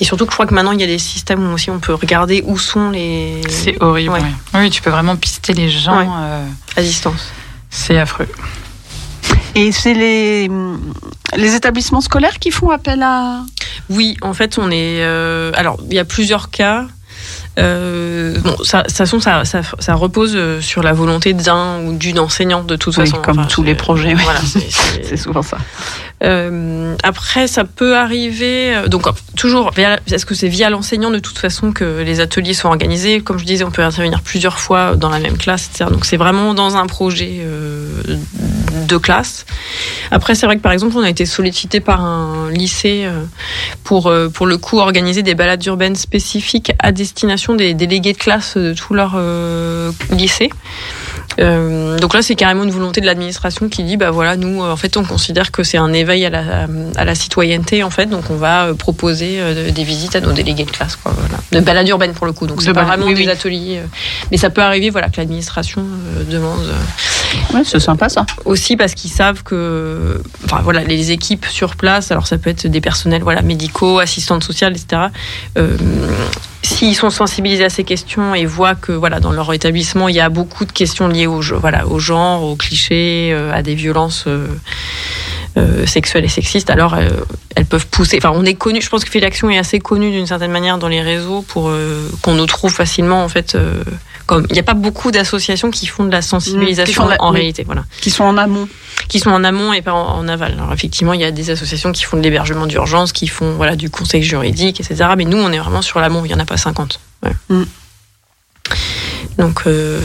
[0.00, 1.78] Et surtout que je crois que maintenant il y a des systèmes où aussi on
[1.78, 4.12] peut regarder où sont les C'est horrible.
[4.12, 4.20] Ouais.
[4.20, 4.60] ouais.
[4.60, 5.98] Oui, tu peux vraiment pister les gens.
[5.98, 6.06] Ouais.
[6.10, 6.46] euh,
[6.76, 7.30] à distance.
[7.70, 8.28] c'est affreux.
[9.54, 10.50] Et c'est les,
[11.36, 13.40] les établissements scolaires qui font appel à.
[13.90, 15.02] Oui, en fait on est.
[15.04, 16.86] euh, alors il y a plusieurs cas.
[17.56, 21.78] Euh, bon, ça, de toute façon, ça, ça, ça repose euh, sur la volonté d'un
[21.84, 23.22] ou d'une enseignante de toute Oui, façon.
[23.22, 24.14] comme tous les projets.
[24.14, 24.40] Voilà,
[25.04, 25.58] c'est- souvent ça.
[26.24, 28.74] Euh, après, ça peut arriver.
[28.88, 29.06] Donc,
[29.36, 33.20] toujours, est-ce que c'est via l'enseignant de toute façon que les ateliers sont organisés?
[33.20, 35.90] Comme je disais, on peut intervenir plusieurs fois dans la même classe, etc.
[35.92, 38.02] Donc, c'est vraiment dans un projet euh,
[38.86, 39.46] de classe.
[40.10, 43.24] Après, c'est vrai que par exemple, on a été sollicité par un lycée euh,
[43.82, 48.18] pour, euh, pour le coup, organiser des balades urbaines spécifiques à destination des délégués de
[48.18, 50.50] classe de tout leur euh, lycée.
[51.40, 54.72] Euh, donc là, c'est carrément une volonté de l'administration qui dit, bah voilà, nous, euh,
[54.72, 58.06] en fait, on considère que c'est un éveil à la, à la citoyenneté, en fait,
[58.06, 59.40] donc on va euh, proposer
[59.72, 61.38] des visites à nos délégués de classe, quoi, voilà.
[61.52, 63.30] De balade urbaine pour le coup, donc c'est pas vraiment oui, des oui.
[63.30, 63.80] ateliers,
[64.30, 65.84] mais ça peut arriver, voilà, que l'administration
[66.30, 66.72] demande.
[67.52, 68.26] Ouais, c'est sympa ça.
[68.44, 72.66] aussi parce qu'ils savent que, enfin voilà, les équipes sur place, alors ça peut être
[72.66, 75.02] des personnels, voilà, médicaux, assistantes sociales, etc.
[75.58, 75.76] euh,
[76.64, 80.20] S'ils sont sensibilisés à ces questions et voient que, voilà, dans leur établissement, il y
[80.20, 84.24] a beaucoup de questions liées au, voilà, au genre, aux clichés, euh, à des violences.
[84.26, 84.46] euh,
[85.56, 86.96] euh, sexuelles et sexistes, alors
[87.54, 88.16] elles peuvent pousser.
[88.18, 88.82] Enfin, on est connu.
[88.82, 91.70] Je pense que Filaction est assez connu d'une certaine manière dans les réseaux pour
[92.22, 93.56] qu'on nous trouve facilement en fait.
[94.26, 97.38] Comme il n'y a pas beaucoup d'associations qui font de la sensibilisation la- en oui.
[97.40, 98.68] réalité, voilà Qui sont en amont.
[99.08, 100.52] qui sont en amont et pas en, en aval.
[100.52, 103.76] Alors effectivement, il y a des associations qui font de l'hébergement d'urgence, qui font voilà
[103.76, 105.10] du conseil juridique, etc.
[105.16, 106.24] Mais nous, on est vraiment sur l'amont.
[106.24, 107.00] Il y en a pas 50.
[107.22, 107.32] Ouais.
[107.50, 107.64] Mm.
[109.38, 110.00] Donc euh,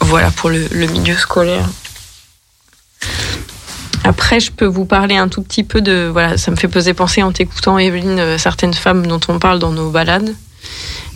[0.00, 1.64] voilà pour le, le milieu scolaire.
[4.06, 6.92] Après, je peux vous parler un tout petit peu de voilà, ça me fait poser
[6.92, 10.34] penser en t'écoutant Evelyne euh, certaines femmes dont on parle dans nos balades.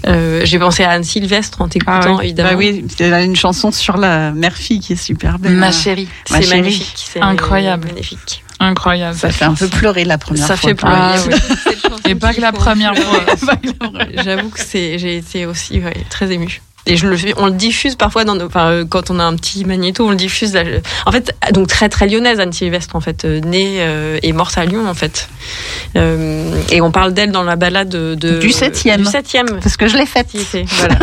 [0.07, 2.27] Euh, J'ai pensé à Anne Sylvestre en t'écoutant Ah oui.
[2.27, 2.51] évidemment.
[2.51, 5.53] Bah oui, elle a une chanson sur la mère-fille qui est super belle.
[5.53, 6.09] Ma chérie.
[6.31, 6.61] Ma c'est chérie.
[6.61, 7.89] magnifique, c'est Incroyable.
[7.89, 8.45] magnifique.
[8.61, 9.17] Incroyable.
[9.17, 10.69] Ça fait un peu pleurer la première Ça fois.
[10.71, 10.95] fait pleurer.
[10.97, 11.35] Ah, oui.
[11.65, 13.37] Cette chanson Et pas que la première pleurer.
[13.37, 13.55] fois.
[14.25, 16.61] J'avoue que c'est, j'ai été aussi ouais, très émue.
[16.91, 19.37] Et je le on le diffuse parfois dans nos, enfin, euh, quand on a un
[19.37, 20.57] petit magnéto, on le diffuse.
[21.07, 24.57] en fait, donc très très lyonnaise Anne Sylvestre en fait, euh, née euh, et morte
[24.59, 25.29] à Lyon en fait.
[25.97, 29.03] Euh, et on parle d'elle dans la balade de, de- Du septième.
[29.03, 29.47] Du septième.
[29.61, 30.29] Parce que je l'ai faite.
[30.79, 30.99] voilà.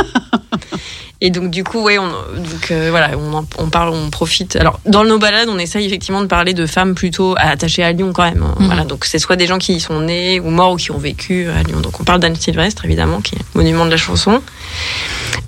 [1.22, 4.58] Et donc du coup, ouais, on, donc euh, voilà, on, en- on parle, on profite.
[4.58, 8.12] Alors dans nos balades, on essaye effectivement de parler de femmes plutôt attachées à Lyon
[8.14, 8.44] quand même.
[8.44, 8.54] hein.
[8.60, 8.66] Mhm.
[8.68, 10.98] Voilà, donc c'est soit des gens qui y sont nés ou morts ou qui ont
[10.98, 11.80] vécu à Lyon.
[11.80, 14.42] Donc on parle d'Anne Sylvestre évidemment, qui est monument de la chanson.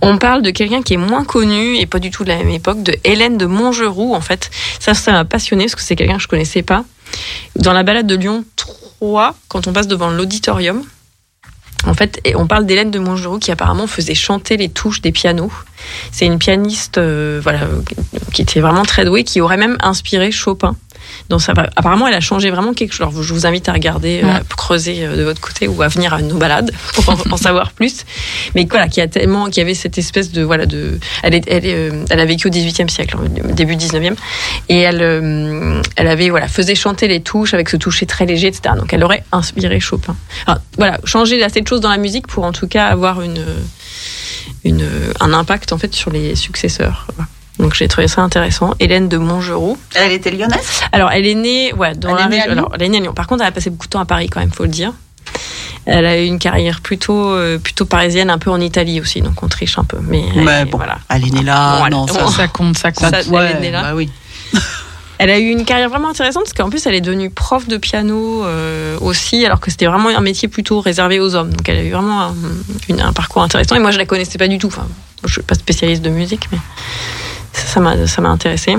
[0.02, 2.50] On parle de quelqu'un qui est moins connu et pas du tout de la même
[2.50, 4.50] époque, de Hélène de Montgeroux, en fait.
[4.80, 6.84] Ça, ça m'a passionné parce que c'est quelqu'un que je connaissais pas.
[7.56, 10.84] Dans la balade de Lyon 3, quand on passe devant l'auditorium,
[11.86, 15.52] en fait, on parle d'Hélène de Montgeroux qui apparemment faisait chanter les touches des pianos.
[16.12, 17.62] C'est une pianiste, euh, voilà,
[18.34, 20.76] qui était vraiment très douée, qui aurait même inspiré Chopin.
[21.30, 23.08] Donc ça, va- apparemment, elle a changé vraiment quelque chose.
[23.08, 25.88] Alors, je vous invite à regarder, euh, à creuser euh, de votre côté ou à
[25.88, 28.06] venir à nos balades pour en, en savoir plus.
[28.56, 31.66] Mais voilà, qui a tellement, qui avait cette espèce de voilà de, elle est, elle,
[31.66, 34.16] est, euh, elle a vécu au 18e siècle, hein, début 19e,
[34.70, 38.76] et elle, elle avait voilà faisait chanter les touches avec ce toucher très léger, etc.
[38.78, 40.16] Donc elle aurait inspiré Chopin.
[40.46, 43.44] Alors, voilà, changer assez de choses dans la musique pour en tout cas avoir une
[44.64, 44.88] une,
[45.20, 47.08] un impact en fait sur les successeurs.
[47.16, 47.30] Voilà.
[47.60, 48.74] Donc j'ai trouvé ça intéressant.
[48.80, 49.78] Hélène de Montgeroux.
[49.96, 50.82] Elle était lyonnaise?
[50.92, 52.58] Alors elle est née, ouais, dans Elle la est née à région- Lyon?
[52.66, 53.14] Alors elle est née à Lyon.
[53.14, 54.94] Par contre, elle a passé beaucoup de temps à Paris quand même, faut le dire.
[55.86, 59.42] Elle a eu une carrière plutôt euh, plutôt parisienne, un peu en Italie aussi, donc
[59.42, 59.98] on triche un peu.
[60.02, 60.98] Mais elle bon, voilà.
[61.10, 61.78] elle est née là.
[61.78, 61.96] Voilà.
[61.96, 63.10] non, ça, compte, ça compte.
[63.10, 63.82] Ça, elle est née là.
[63.84, 64.10] bah oui.
[65.20, 67.78] Elle a eu une carrière vraiment intéressante parce qu'en plus elle est devenue prof de
[67.78, 71.50] piano euh, aussi, alors que c'était vraiment un métier plutôt réservé aux hommes.
[71.50, 72.36] Donc elle a eu vraiment un,
[72.88, 73.76] une- un parcours intéressant.
[73.76, 74.68] Et moi je la connaissais pas du tout.
[74.68, 74.88] Enfin,
[75.26, 76.60] je suis pas spécialiste de musique, mais
[77.58, 78.78] ça ça m'a ça m'a intéressé.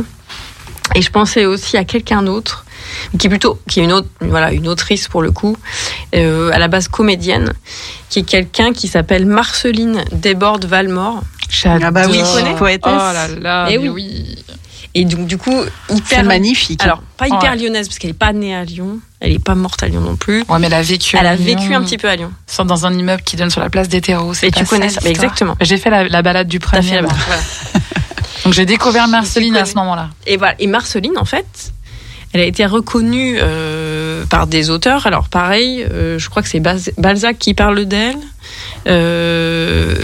[0.95, 2.65] Et je pensais aussi à quelqu'un d'autre
[3.19, 5.57] qui est plutôt qui est une autre voilà une autrice pour le coup
[6.15, 7.53] euh, à la base comédienne
[8.09, 11.23] qui est quelqu'un qui s'appelle Marceline Desbordes Valmore.
[11.65, 12.93] Ah bah oui, connais poétesse.
[12.95, 13.89] Oh là là, mais oui.
[13.89, 14.45] oui.
[14.95, 15.55] et donc du coup
[15.89, 16.83] C'est hyper magnifique.
[16.83, 17.57] alors pas hyper Ouais.
[17.59, 20.17] lyonnaise parce qu'elle est pas née à Lyon elle est pas morte à Lyon non
[20.17, 21.17] plus Ouais, mais elle a vécu.
[21.19, 23.37] elle à a vécu Lyon, un petit peu à Lyon sans- Dans un immeuble qui
[23.37, 24.33] donne sur la place des terreaux.
[24.43, 25.57] Et tu connais ça, mais exactement.
[25.61, 26.89] J'ai fait la, la balade du T'as premier.
[26.89, 27.13] fait la- moi.
[28.49, 30.09] Donc j'ai découvert Marceline à ce moment-là.
[30.27, 30.55] Et voilà.
[30.59, 31.75] Et Marceline, en fait,
[32.33, 35.07] elle a été reconnue euh, par des auteurs.
[35.07, 38.17] Alors pareil, euh, je crois que c'est Balzac qui parle d'elle.
[38.87, 39.95] Euh,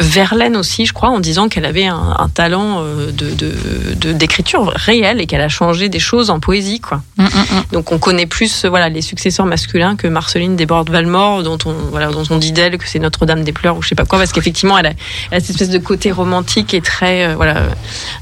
[0.00, 4.12] Verlaine aussi, je crois, en disant qu'elle avait un, un talent euh, de de- de-
[4.12, 7.02] d'écriture réel et qu'elle a changé des choses en poésie, quoi.
[7.16, 7.62] Mm, mm, mm.
[7.72, 11.72] Donc on connaît plus euh, voilà les successeurs masculins que Marceline Desbordes Valmore dont on
[11.90, 14.18] voilà dont on dit d'elle que c'est Notre-Dame des pleurs ou je sais pas quoi
[14.18, 14.92] parce qu'effectivement elle a,
[15.30, 17.62] elle a cette espèce de côté romantique et très euh, voilà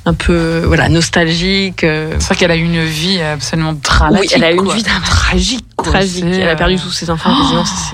[0.06, 4.30] un peu voilà nostalgique euh, C'est vrai qu'elle a eu une vie absolument dramatique.
[4.30, 4.74] oui elle a eu une quoi.
[4.74, 5.66] vie tragique.
[5.76, 5.92] quoi.
[5.92, 7.30] tragique elle a perdu tous ses enfants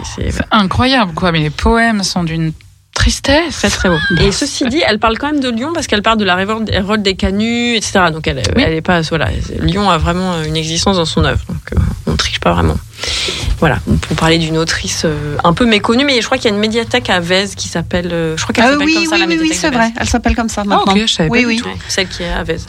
[0.05, 1.33] c'est C'est incroyable, quoi.
[1.33, 2.53] Mais les poèmes sont d'une
[3.03, 3.57] tristesse.
[3.57, 6.19] très très beau et ceci dit elle parle quand même de Lyon parce qu'elle parle
[6.19, 8.63] de la révolte, des canuts etc donc elle Oui.
[8.65, 9.29] elle est pas voilà
[9.61, 12.77] Lyon a vraiment une existence dans son œuvre donc euh, on triche pas vraiment
[13.59, 16.55] voilà pour parler d'une autrice euh, un peu méconnue mais je crois qu'il y a
[16.55, 19.15] une médiathèque à Vèze qui s'appelle euh, je crois qu'elle Ah s'appelle oui, comme ça
[19.15, 19.93] oui, la oui, c'est vrai.
[20.01, 20.93] Elle s'appelle comme ça Ah, maintenant.
[20.95, 21.57] ok, je savais oui, pas oui.
[21.57, 21.69] du tout.
[21.89, 22.67] Celle qui est à Vèze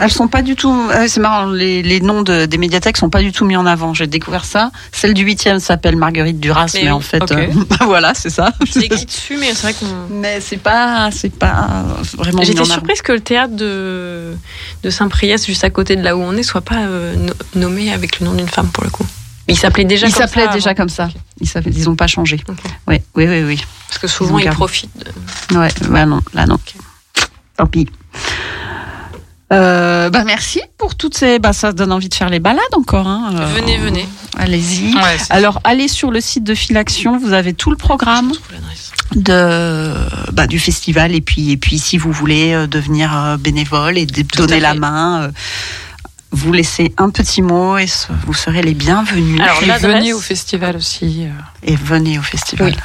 [0.00, 0.72] Elles sont pas du tout.
[0.94, 1.46] euh, c'est marrant.
[1.50, 3.94] Les, les noms de- des médiathèques sont pas du tout mis en avant.
[3.94, 4.70] J'ai découvert ça.
[4.92, 8.52] Celle du 8e s'appelle Marguerite Duras, mais, Mais en fait, euh, bah voilà, c'est ça.
[8.76, 11.84] écrit dessus mais c'est vrai qu'on Mais c'est pas, c'est pas
[12.16, 12.42] vraiment.
[12.42, 14.34] J'étais surprise que le théâtre de,
[14.82, 17.92] de Saint-Priest, juste à côté de là où on est, soit pas euh, no- nommé
[17.92, 19.06] avec le nom d'une femme pour le coup.
[19.48, 20.76] Il s'appelait déjà Il comme ça déjà avant.
[20.76, 21.08] comme ça.
[21.40, 22.40] Ils ils ont pas changé.
[22.86, 23.64] Oui, oui, oui, oui.
[23.88, 24.56] Parce que souvent, Ils gardé.
[24.56, 24.90] profitent.
[25.50, 26.58] de- Ouais, bah non, là non.
[27.56, 27.88] Tant pis.
[29.52, 31.38] Euh, bah merci pour toutes ces.
[31.38, 33.06] Bah ça donne envie de faire les balades encore.
[33.06, 33.32] Hein.
[33.38, 34.08] Euh, Venez, venez.
[34.38, 34.94] Allez-y.
[34.94, 38.32] Ouais, Alors allez sur le site de Filaction, vous avez tout le programme
[39.14, 39.92] de
[40.32, 44.06] bah, du festival et puis et puis si vous voulez euh, devenir euh, bénévole et
[44.06, 45.30] de- donner la main.
[46.32, 49.40] Vous laissez un petit mot et ce- vous serez les bienvenus.
[49.40, 51.26] Alors, Et l'adresse- venez au festival aussi.
[51.26, 51.30] euh.
[51.62, 52.72] et venez au festival.
[52.72, 52.76] Oui.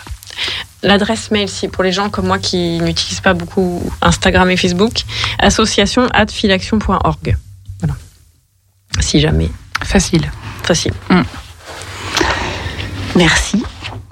[0.84, 5.02] L'adresse mail, si pour les gens comme moi qui n'utilisent pas beaucoup Instagram et Facebook,
[5.40, 7.38] association filaction.org.
[7.80, 7.95] Voilà.
[8.99, 9.49] Si jamais.
[9.84, 10.30] Facile.
[10.64, 10.94] Facile.
[13.15, 13.64] Merci.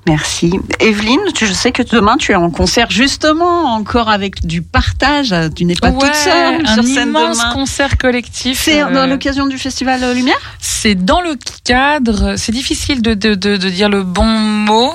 [0.08, 0.52] Merci.
[0.80, 5.34] Evelyne, tu- je sais que demain tu es en concert justement encore avec du partage.
[5.56, 7.54] Tu n'es pas Ouais, toute seule un sur scène immense demain.
[7.54, 8.62] concert collectif.
[8.64, 12.36] C'est euh, dans l'occasion du festival Lumière C'est dans le cadre.
[12.38, 14.94] C'est difficile de, de, de, de dire le bon mot.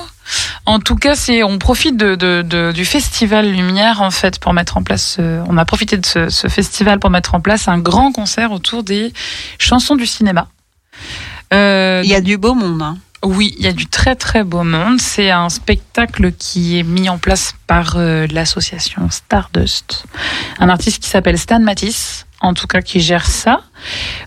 [0.65, 4.53] En tout cas, c'est on profite de, de, de- du festival Lumière en fait pour
[4.53, 5.17] mettre en place.
[5.19, 8.53] euh, on a profité de ce, ce festival pour mettre en place un grand concert
[8.53, 9.11] autour des
[9.59, 10.47] chansons du cinéma.
[11.53, 12.81] Euh, Il y a du beau monde.
[12.81, 12.97] hein.
[13.23, 14.99] Oui, il y a du très très beau monde.
[14.99, 20.05] C'est un spectacle qui est mis en place par euh, l'association Stardust,
[20.59, 23.61] un artiste qui s'appelle Stan Matisse, en tout cas qui gère ça.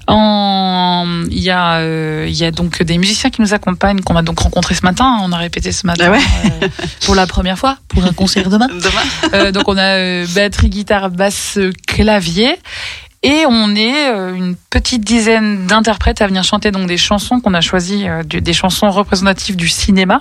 [0.07, 1.25] En...
[1.31, 4.23] Il, y a, euh, il y a donc des musiciens qui nous accompagnent, qu'on a
[4.23, 5.19] donc rencontrés ce matin.
[5.23, 6.21] On a répété ce matin Ah ouais.
[6.63, 6.69] euh,
[7.05, 8.69] pour la première fois, pour un concert demain.
[9.33, 9.51] Demain.
[9.51, 12.57] Donc on a batterie, guitare, basse, clavier.
[13.25, 17.55] Et on est euh, une petite dizaine d'interprètes à venir chanter donc des chansons qu'on
[17.55, 20.21] a choisies, euh, des chansons représentatives du cinéma.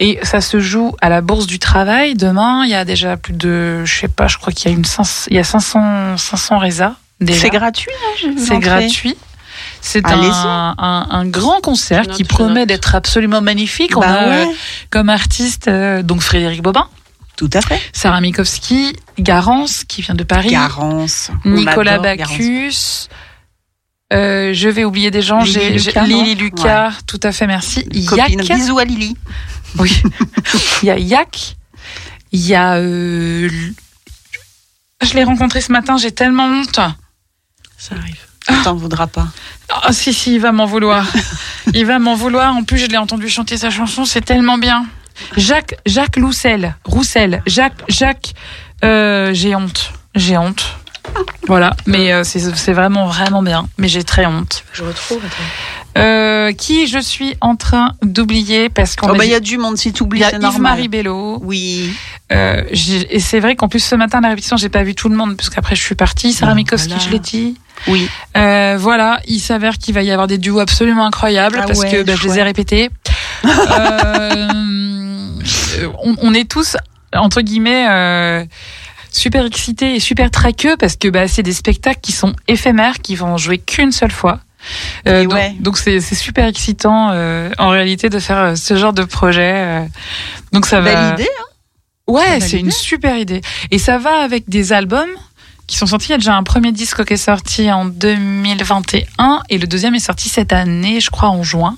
[0.00, 2.14] Et ça se joue à la Bourse du Travail.
[2.14, 4.76] Demain, il y a déjà plus de, je sais pas, je crois qu'il y a
[4.76, 6.92] une 500, il y a 500, 500 résas.
[7.26, 7.90] C'est gratuit,
[8.24, 9.16] hein, C'est gratuit.
[9.82, 13.96] C'est un, un, un grand concert qui promet d'être absolument magnifique.
[13.96, 14.54] On Bah a euh, ouais,
[14.90, 16.86] comme artiste euh, donc Frédéric Bobin,
[17.40, 17.80] tout à fait.
[17.94, 21.30] Sarah Mikowski, Garance qui vient de Paris, Garance.
[21.46, 21.98] Nicolas.
[21.98, 23.08] Bacchus.
[24.12, 25.42] Euh, je vais oublier des gens.
[25.42, 27.84] Lily Lucas, Lily Lucas, tout à fait, merci.
[28.06, 29.16] Copine, Yak, bisous à Lily.
[29.78, 30.02] oui.
[30.82, 31.56] Il y a Yak.
[32.32, 32.74] Il y a.
[32.74, 33.48] euh,
[35.02, 35.96] Je l'ai rencontré ce matin.
[35.96, 36.78] J'ai tellement honte.
[37.78, 38.18] Ça arrive.
[38.64, 39.28] T'en voudras pas.
[39.70, 41.06] Ah si si, il va m'en vouloir.
[41.72, 42.54] il va m'en vouloir.
[42.54, 44.84] En plus, je l'ai entendu chanter sa chanson, c'est tellement bien.
[45.36, 48.32] Jacques Jacques Roussel, Roussel, Jacques Jacques.
[48.84, 50.76] euh, j'ai honte, j'ai honte.
[51.48, 53.66] Voilà, mais euh, c'est vraiment vraiment bien.
[53.78, 54.64] Mais j'ai très honte.
[54.72, 55.20] Je retrouve.
[55.98, 59.58] Euh, qui je suis en train d'oublier parce qu'on Oh, bah, il y a du
[59.58, 60.78] monde si tu il oublies, y a c'est normal.
[60.78, 61.40] Yves-Marie Bello.
[61.42, 61.92] Oui.
[62.30, 65.08] Euh, et c'est vrai qu'en plus ce matin à la répétition, j'ai pas vu tout
[65.08, 66.32] le monde parce qu'après je suis partie.
[66.32, 67.04] Sarah Ah, Mikowski, voilà.
[67.04, 67.56] je l'ai dit.
[67.88, 68.08] Oui.
[68.36, 71.90] Euh, voilà, il s'avère qu'il va y avoir des duos absolument incroyables Ah parce ouais,
[71.90, 72.90] que bah, je les ai répétés.
[73.42, 74.46] Euh,
[76.02, 76.76] on, on est tous
[77.14, 78.44] entre guillemets euh,
[79.12, 83.16] super excités et super traqueux parce que bah, c'est des spectacles qui sont éphémères, qui
[83.16, 84.40] vont jouer qu'une seule fois.
[85.08, 86.00] Euh, donc- ouais.
[86.00, 89.52] c'est super excitant euh, en réalité de faire euh, ce genre de projet.
[89.54, 89.84] euh.
[90.52, 91.12] donc ça va.
[91.12, 91.30] Belle idée.
[91.40, 91.44] hein.
[92.06, 93.40] Ouais, c'est une super idée.
[93.70, 95.08] Et ça va avec des albums
[95.66, 96.08] qui sont sortis.
[96.08, 99.94] Il y a déjà un premier disque qui est sorti en 2021 et le deuxième
[99.94, 101.76] est sorti cette année, je crois, en juin.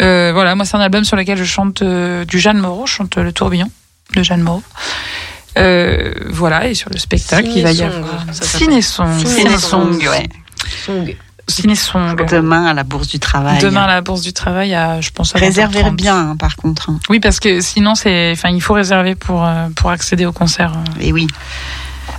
[0.00, 2.92] Euh, voilà, moi c'est un album sur lequel je chante euh, du Jeanne Moreau, je
[2.94, 3.70] chante le tourbillon
[4.16, 4.62] de Jeanne Moreau.
[5.58, 8.24] Euh, voilà, et sur le spectacle, il va y avoir.
[8.32, 9.18] Ciné-song.
[9.24, 10.28] Ciné-song, ouais.
[10.86, 11.14] Song.
[11.48, 12.26] Ciné-song.
[12.30, 13.58] Demain à la Bourse du Travail.
[13.60, 15.94] Demain à la Bourse du Travail, à, je pense à Réservez 20h30.
[15.96, 16.88] bien, hein, par contre.
[16.90, 16.98] hein.
[17.10, 20.72] Oui, parce que sinon, c'est, enfin, il faut réserver pour, euh, pour accéder au concert.
[20.72, 21.00] euh.
[21.02, 21.26] Et oui.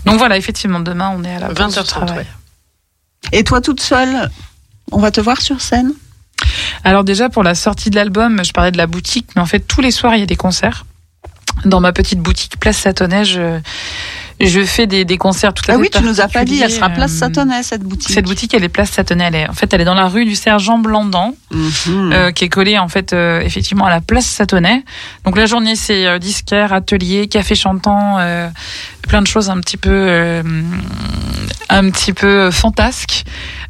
[0.06, 2.18] Donc voilà, effectivement, demain, on est à la Bourse du 20h30, Travail.
[2.18, 2.26] ouais.
[3.32, 4.30] Et toi toute seule,
[4.92, 5.94] on va te voir sur scène?
[6.84, 9.60] Alors déjà pour la sortie de l'album, je parlais de la boutique, mais en fait
[9.60, 10.86] tous les soirs il y a des concerts.
[11.66, 13.60] Dans ma petite boutique Place Satonnet, je,
[14.40, 16.72] je fais des, des concerts tout à Ah oui, tu nous as pas dit, elle
[16.72, 18.12] sera place euh, Satonnet, cette boutique.
[18.12, 19.26] Cette boutique, elle est Place Satonnet.
[19.28, 22.12] Elle est, en fait, elle est dans la rue du Sergent Blandan, Mhm.
[22.14, 24.84] euh, qui est collée en fait euh, effectivement à la Place Satonnet.
[25.26, 28.50] Donc la journée, c'est euh, disquaire, atelier, café chantant, euh,
[29.08, 30.42] plein de choses un petit peu, euh,
[31.70, 33.24] un petit peu fantasques.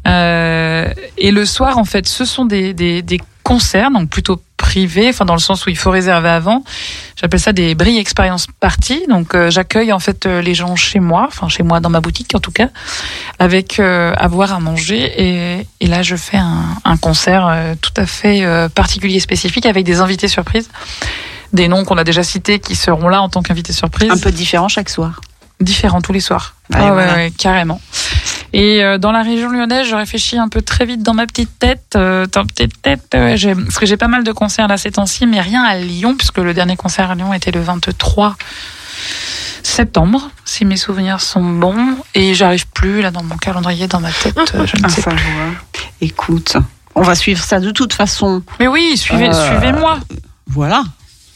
[0.06, 0.88] Euh,
[1.18, 4.40] et le soir, en fait, ce sont des, des, des concerts, donc plutôt
[5.08, 6.64] enfin dans le sens où il faut réserver avant.
[7.16, 9.02] J'appelle ça des brilles expérience parties.
[9.08, 12.00] Donc euh, j'accueille en fait euh, les gens chez moi, enfin chez moi dans ma
[12.00, 12.68] boutique en tout cas,
[13.38, 15.64] avec euh, à boire, à manger.
[15.80, 18.42] Et, là, je fais un, un concert tout à fait
[18.74, 20.70] particulier, spécifique, avec des invités surprises,
[21.52, 24.32] des noms qu'on a déjà cités qui seront là en tant qu'invités surprises Un peu
[24.32, 25.20] différent chaque soir.
[25.60, 26.54] Différent tous les soirs.
[26.72, 27.14] Ah ouais, voilà.
[27.14, 27.80] ouais, carrément.
[28.52, 31.58] Et euh, dans la région lyonnaise, je réfléchis un peu très vite dans ma petite
[31.58, 31.94] tête.
[31.96, 34.76] Euh, dans ma petite tête, ouais, j'ai- parce que j'ai pas mal de concerts là
[34.76, 38.36] ces temps-ci, mais rien à Lyon, puisque le dernier concert à Lyon était le 23
[39.62, 41.96] septembre, si mes souvenirs sont bons.
[42.14, 45.18] Et j'arrive plus là dans mon calendrier, dans ma tête, euh, je ne sais plus.
[46.00, 46.56] Écoute,
[46.94, 48.42] on va suivre ça de toute façon.
[48.60, 49.98] Mais oui, suivez, Euh, suivez-moi.
[50.46, 50.84] Voilà.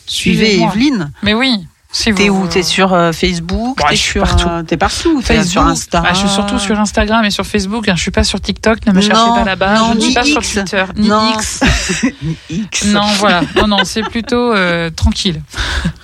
[0.06, 0.72] Suivez Suivez-moi.
[0.72, 1.10] Evelyne.
[1.22, 1.66] Mais oui.
[1.90, 4.46] Si T'es où T'es sur euh, Facebook Bah, T'es suis sur, partout.
[4.48, 5.22] euh, T'es partout.
[5.22, 6.02] T'es sur Insta.
[6.04, 7.88] Ah, je suis surtout sur Instagram et sur Facebook.
[7.88, 7.94] hein.
[7.96, 8.84] Je suis pas sur TikTok.
[8.86, 9.78] Ne me cherchez pas là-bas.
[9.78, 10.42] non, je ne suis ni pas sur.
[10.42, 11.32] Twitter ni Non.
[11.34, 11.60] X.
[12.50, 12.84] X.
[12.86, 13.40] Non, voilà.
[13.56, 15.40] Non, non, c'est plutôt euh, tranquille.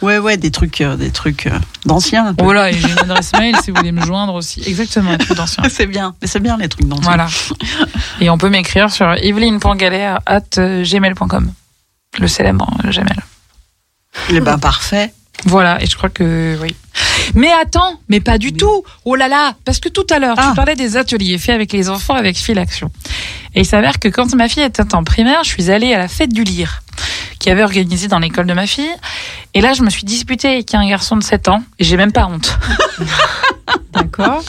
[0.00, 2.34] Ouais, ouais, des trucs, euh, des trucs euh, d'anciens.
[2.38, 4.62] Voilà, et j'ai une adresse mail si vous voulez me joindre aussi.
[4.66, 5.64] Exactement, un truc d'ancien.
[5.68, 6.14] C'est bien.
[6.22, 7.04] Mais c'est bien les trucs d'anciens.
[7.04, 7.26] Voilà.
[8.22, 11.52] Et on peut m'écrire sur at gmail.com.
[12.18, 13.16] Le célèbre euh, Gmail.
[14.30, 15.12] Eh ben parfait.
[15.44, 16.74] Voilà, et je crois que oui.
[17.34, 18.82] Mais attends, mais pas du tout.
[19.04, 20.48] Oh là là, parce que tout à l'heure, Ah.
[20.50, 22.90] tu parlais des ateliers faits avec les enfants avec Fil Action.
[23.54, 26.08] Et il s'avère que quand ma fille était en primaire, je suis allée à la
[26.08, 26.80] fête du lire
[27.38, 28.90] qui avait organisé dans l'école de ma fille.
[29.54, 32.12] Et là, je me suis disputée avec un garçon de 7 ans et j'ai même
[32.12, 32.58] pas honte.
[33.92, 34.42] D'accord.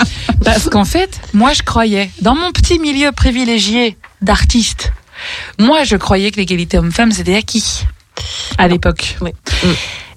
[0.43, 4.91] Parce qu'en fait, moi, je croyais, dans mon petit milieu privilégié d'artistes,
[5.59, 7.83] moi, je croyais que l'égalité homme-femme, c'était acquis
[8.57, 9.17] à l'époque.
[9.21, 9.31] Oui.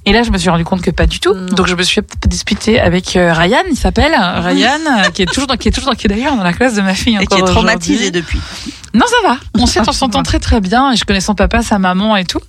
[0.09, 1.35] Et là, je me suis rendu compte que pas du tout.
[1.35, 1.47] Non.
[1.55, 5.47] Donc, je me suis disputée avec euh, Ryan, il s'appelle Ryan, euh, qui est toujours,
[5.47, 7.27] dans, qui est toujours, dans- qui est d'ailleurs dans la classe de ma fille Et
[7.27, 8.41] qui est traumatisé depuis.
[8.95, 9.37] Non, ça va.
[9.59, 10.93] On s'entend très très bien.
[10.93, 12.41] Et je connais son papa, sa maman et tout.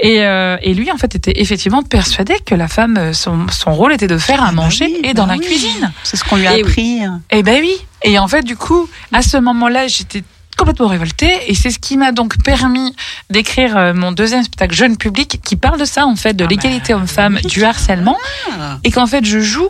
[0.00, 3.92] Et, euh, et lui, en fait, était effectivement persuadé que la femme, son, son rôle
[3.92, 5.40] était de faire à bah manger oui, et bah dans la oui.
[5.40, 5.92] cuisine.
[6.02, 6.68] C'est ce qu'on lui a Eh oui.
[6.68, 7.00] appris.
[7.30, 7.76] Eh ben oui.
[8.02, 10.24] Et en fait, du coup, à ce moment-là, j'étais
[10.56, 12.94] complètement révoltée et c'est ce qui m'a donc permis
[13.30, 16.48] d'écrire euh, mon deuxième spectacle jeune public qui parle de ça en fait de Ah
[16.48, 17.48] l'égalité bah, homme-femme oui.
[17.50, 18.16] du harcèlement
[18.60, 18.78] Ah.
[18.84, 19.68] et qu'en fait je joue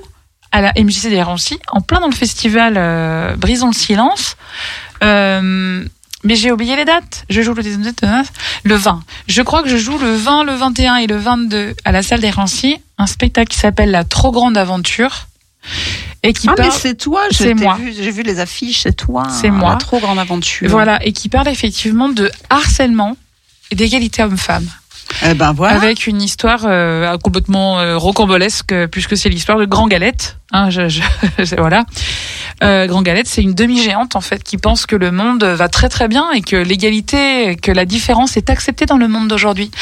[0.52, 4.36] à la MJC des Rancy en plein dans le festival euh, Brisons le silence
[5.02, 5.84] Euh,
[6.26, 7.24] mais j'ai oublié les dates.
[7.28, 7.94] Je joue le 19,
[8.62, 9.02] le 20.
[9.28, 12.20] Je crois que je joue le 20, le 21 et le 22 à la salle
[12.20, 15.26] des Rancy, un spectacle qui s'appelle La trop grande aventure
[16.24, 17.78] et qui Ah, mais parle c'est toi, C'est moi.
[17.92, 19.24] J'ai vu les affiches, c'est toi.
[19.28, 19.72] C'est moi.
[19.72, 20.68] La trop grande aventure.
[20.70, 23.16] voilà et qui parle effectivement de harcèlement
[23.70, 24.66] et d'égalité homme-femme.
[25.26, 25.76] Eh ben voilà.
[25.76, 30.38] avec une histoire euh, complètement euh, rocambolesque puisque c'est l'histoire de Grand Galette.
[30.54, 31.84] Hein, je, voilà.
[32.62, 35.88] Euh, Grand Galette, c'est une demi-géante en fait qui pense que le monde va très
[35.88, 39.72] très bien et que l'égalité, que la différence est acceptée dans le monde d'aujourd'hui.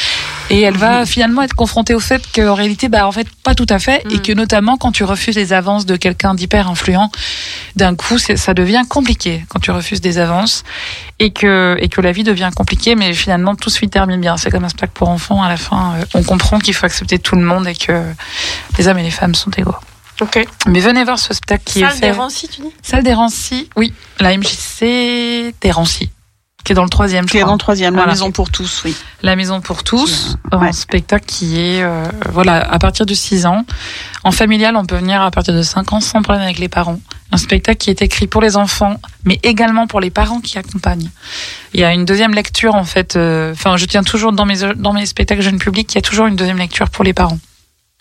[0.49, 3.67] Et elle va finalement être confrontée au fait qu'en réalité, bah en fait pas tout
[3.69, 4.23] à fait et Mm.
[4.23, 7.11] que notamment quand tu refuses les avances de quelqu'un d'hyper influent,
[7.77, 10.65] d'un coup ça devient compliqué quand tu refuses des avances
[11.19, 14.39] et que et que la vie devient compliquée, mais finalement tout se finit termine bien.
[14.39, 15.43] C'est comme un spectacle pour enfants.
[15.43, 18.03] À la fin, euh, on comprend qu'il faut accepter tout le monde et que
[18.79, 19.77] les hommes et les femmes sont égaux.
[20.21, 20.45] Ok.
[20.67, 22.01] Mais venez voir ce spectacle qui est Salle fait.
[22.01, 26.11] des Rancy, tu dis Salle des Rancy, oui, la MJC des Rancy,
[26.65, 28.07] qui est dans le troisième, je Qui est dans le troisième, Voilà.
[28.09, 28.95] la maison pour tous, oui.
[29.23, 30.73] La Maison pour tous, euh, un ouais.
[30.73, 33.65] spectacle qui est, euh, voilà, à partir de 6 ans.
[34.25, 37.01] En familial, on peut venir à partir de 5 ans sans problème avec les parents.
[37.33, 41.09] Un spectacle qui est écrit pour les enfants, mais également pour les parents qui accompagnent.
[41.73, 43.17] Il y a une deuxième lecture, en fait.
[43.17, 46.03] euh, Enfin, je tiens toujours dans mes, dans mes spectacles jeunes publics, il y a
[46.03, 47.39] toujours une deuxième lecture pour les parents.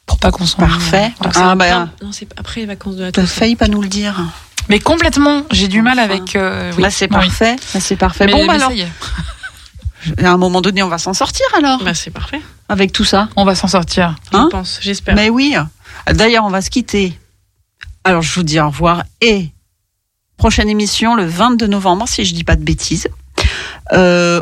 [0.05, 0.67] Pour pas qu'on s'ennuie.
[0.67, 1.11] Parfait.
[1.19, 1.33] Voilà.
[1.51, 3.33] Ah, bah, Non, c'est après les vacances de la t'as Toussaint.
[3.39, 4.19] failli pas nous le dire.
[4.69, 6.09] Mais complètement, j'ai du mal Enfin.
[6.09, 6.35] avec.
[6.35, 6.83] euh, oui.
[6.83, 7.11] Là, c'est Oui.
[7.11, 7.55] parfait.
[7.73, 8.25] Là, c'est parfait.
[8.25, 11.13] Mais- bon, bah mais alors, ça y est, à un moment donné, on va s'en
[11.13, 12.41] sortir alors, Bah, c'est parfait.
[12.69, 13.29] avec tout ça.
[13.35, 14.15] on va s'en sortir.
[14.33, 15.15] Hein je pense, j'espère.
[15.15, 15.55] Mais oui.
[16.11, 17.17] D'ailleurs, on va se quitter.
[18.03, 19.51] Alors, je vous dis au revoir et
[20.37, 23.07] prochaine émission le 22 novembre, si je dis pas de bêtises.
[23.93, 24.41] Euh,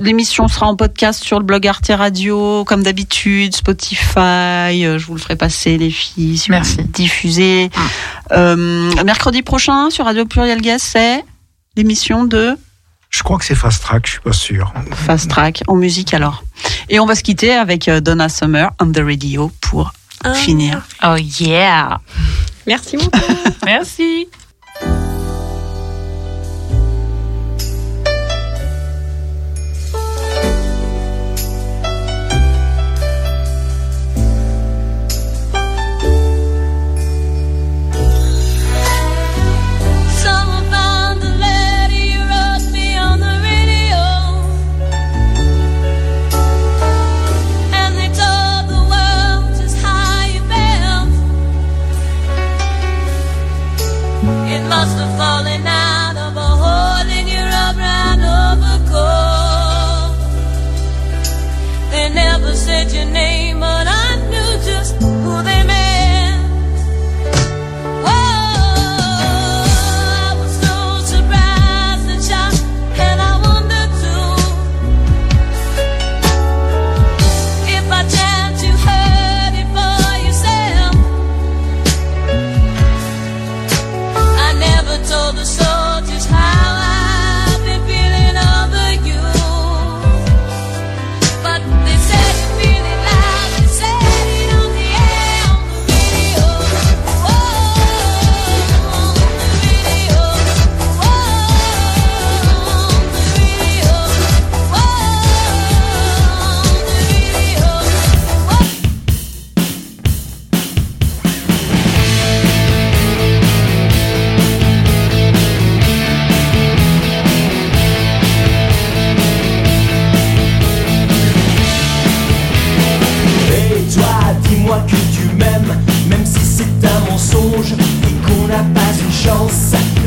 [0.00, 4.84] L'émission sera en podcast sur le blog Arte Radio, comme d'habitude, Spotify.
[4.86, 6.78] euh, je vous le ferai passer, les filles, si Merci.
[6.78, 7.70] le diffusez.
[8.32, 11.24] Euh, mercredi prochain sur Radio Pluriel Gas, c'est
[11.76, 12.56] l'émission de
[13.10, 14.72] Je crois que c'est Fast Track, je suis pas sûr.
[15.06, 16.44] Fast Track en musique alors.
[16.88, 19.92] Et on va se quitter avec Donna Summer on the radio pour
[20.24, 20.34] Ah.
[20.34, 20.82] finir.
[21.04, 22.00] Oh yeah!
[22.66, 23.20] Merci beaucoup.
[23.64, 24.28] Merci!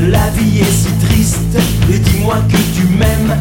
[0.09, 1.57] La vie est si triste.
[1.93, 3.35] Et dis-moi que tu m'aimes,